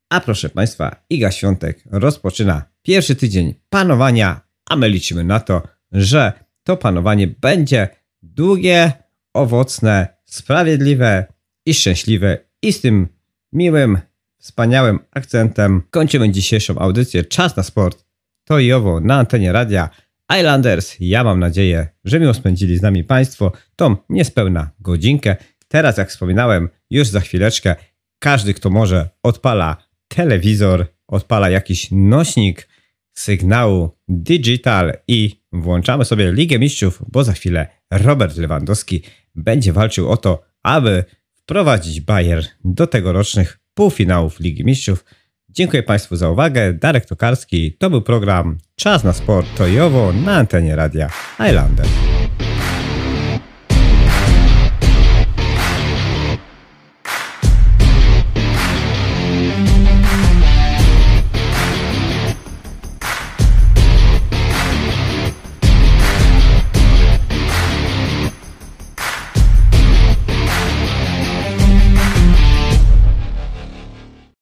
a 0.09 0.20
proszę 0.20 0.49
Państwa, 0.49 1.05
Iga 1.09 1.32
Świątek 1.32 1.84
rozpoczyna 1.91 2.66
pierwszy 2.82 3.16
tydzień 3.16 3.53
panowania, 3.70 4.41
a 4.70 4.76
my 4.76 4.89
liczymy 4.89 5.24
na 5.24 5.39
to, 5.39 5.61
że 5.91 6.34
to 6.64 6.78
panowanie 6.78 7.28
będzie 7.28 7.88
długie, 8.22 8.91
owocne, 9.34 10.07
sprawiedliwe 10.26 11.26
i 11.66 11.74
szczęśliwe 11.74 12.38
i 12.61 12.74
z 12.74 12.82
tym 12.82 13.07
miłym, 13.53 13.97
wspaniałym 14.44 15.00
akcentem 15.12 15.82
kończymy 15.91 16.32
dzisiejszą 16.32 16.80
audycję 16.80 17.24
Czas 17.24 17.58
na 17.58 17.64
sport. 17.64 18.06
To 18.48 18.60
i 18.60 18.72
owo 18.74 19.00
na 19.00 19.16
antenie 19.16 19.52
radia 19.52 19.89
Islanders. 20.39 20.96
Ja 21.00 21.24
mam 21.24 21.39
nadzieję, 21.39 21.88
że 22.06 22.20
miło 22.20 22.34
spędzili 22.34 22.78
z 22.78 22.82
nami 22.82 23.04
Państwo 23.04 23.52
tą 23.76 23.96
niespełna 24.10 24.72
godzinkę. 24.80 25.36
Teraz, 25.68 25.98
jak 25.98 26.10
wspominałem, 26.10 26.70
już 26.89 27.08
za 27.08 27.20
chwileczkę 27.20 27.76
każdy, 28.20 28.54
kto 28.54 28.70
może, 28.70 29.10
odpala 29.24 29.78
telewizor, 30.08 30.86
odpala 31.08 31.50
jakiś 31.50 31.88
nośnik 31.91 32.68
sygnału 33.14 33.89
digital 34.08 34.94
i 35.08 35.44
włączamy 35.52 36.06
sobie 36.06 36.32
Ligę 36.32 36.60
Mistrzów, 36.60 37.04
bo 37.12 37.24
za 37.24 37.34
chwilę 37.34 37.68
Robert 37.91 38.38
Lewandowski 38.38 39.04
będzie 39.36 39.74
walczył 39.74 40.10
o 40.10 40.18
to, 40.18 40.44
aby 40.64 41.04
wprowadzić 41.34 42.02
Bayer 42.02 42.46
do 42.64 42.88
tegorocznych 42.88 43.62
półfinałów 43.74 44.39
Ligi 44.39 44.65
Mistrzów. 44.65 45.05
Dziękuję 45.49 45.84
Państwu 45.84 46.15
za 46.15 46.30
uwagę. 46.30 46.74
Darek 46.74 47.05
Tokarski, 47.05 47.78
to 47.80 47.89
był 47.89 48.01
program 48.01 48.57
Czas 48.76 49.03
na 49.03 49.13
Sport, 49.13 49.47
to 49.57 49.67
i 49.67 49.80
owo 49.80 50.13
na 50.13 50.36
antenie 50.36 50.76
radia 50.76 51.09
Highlander. 51.38 52.12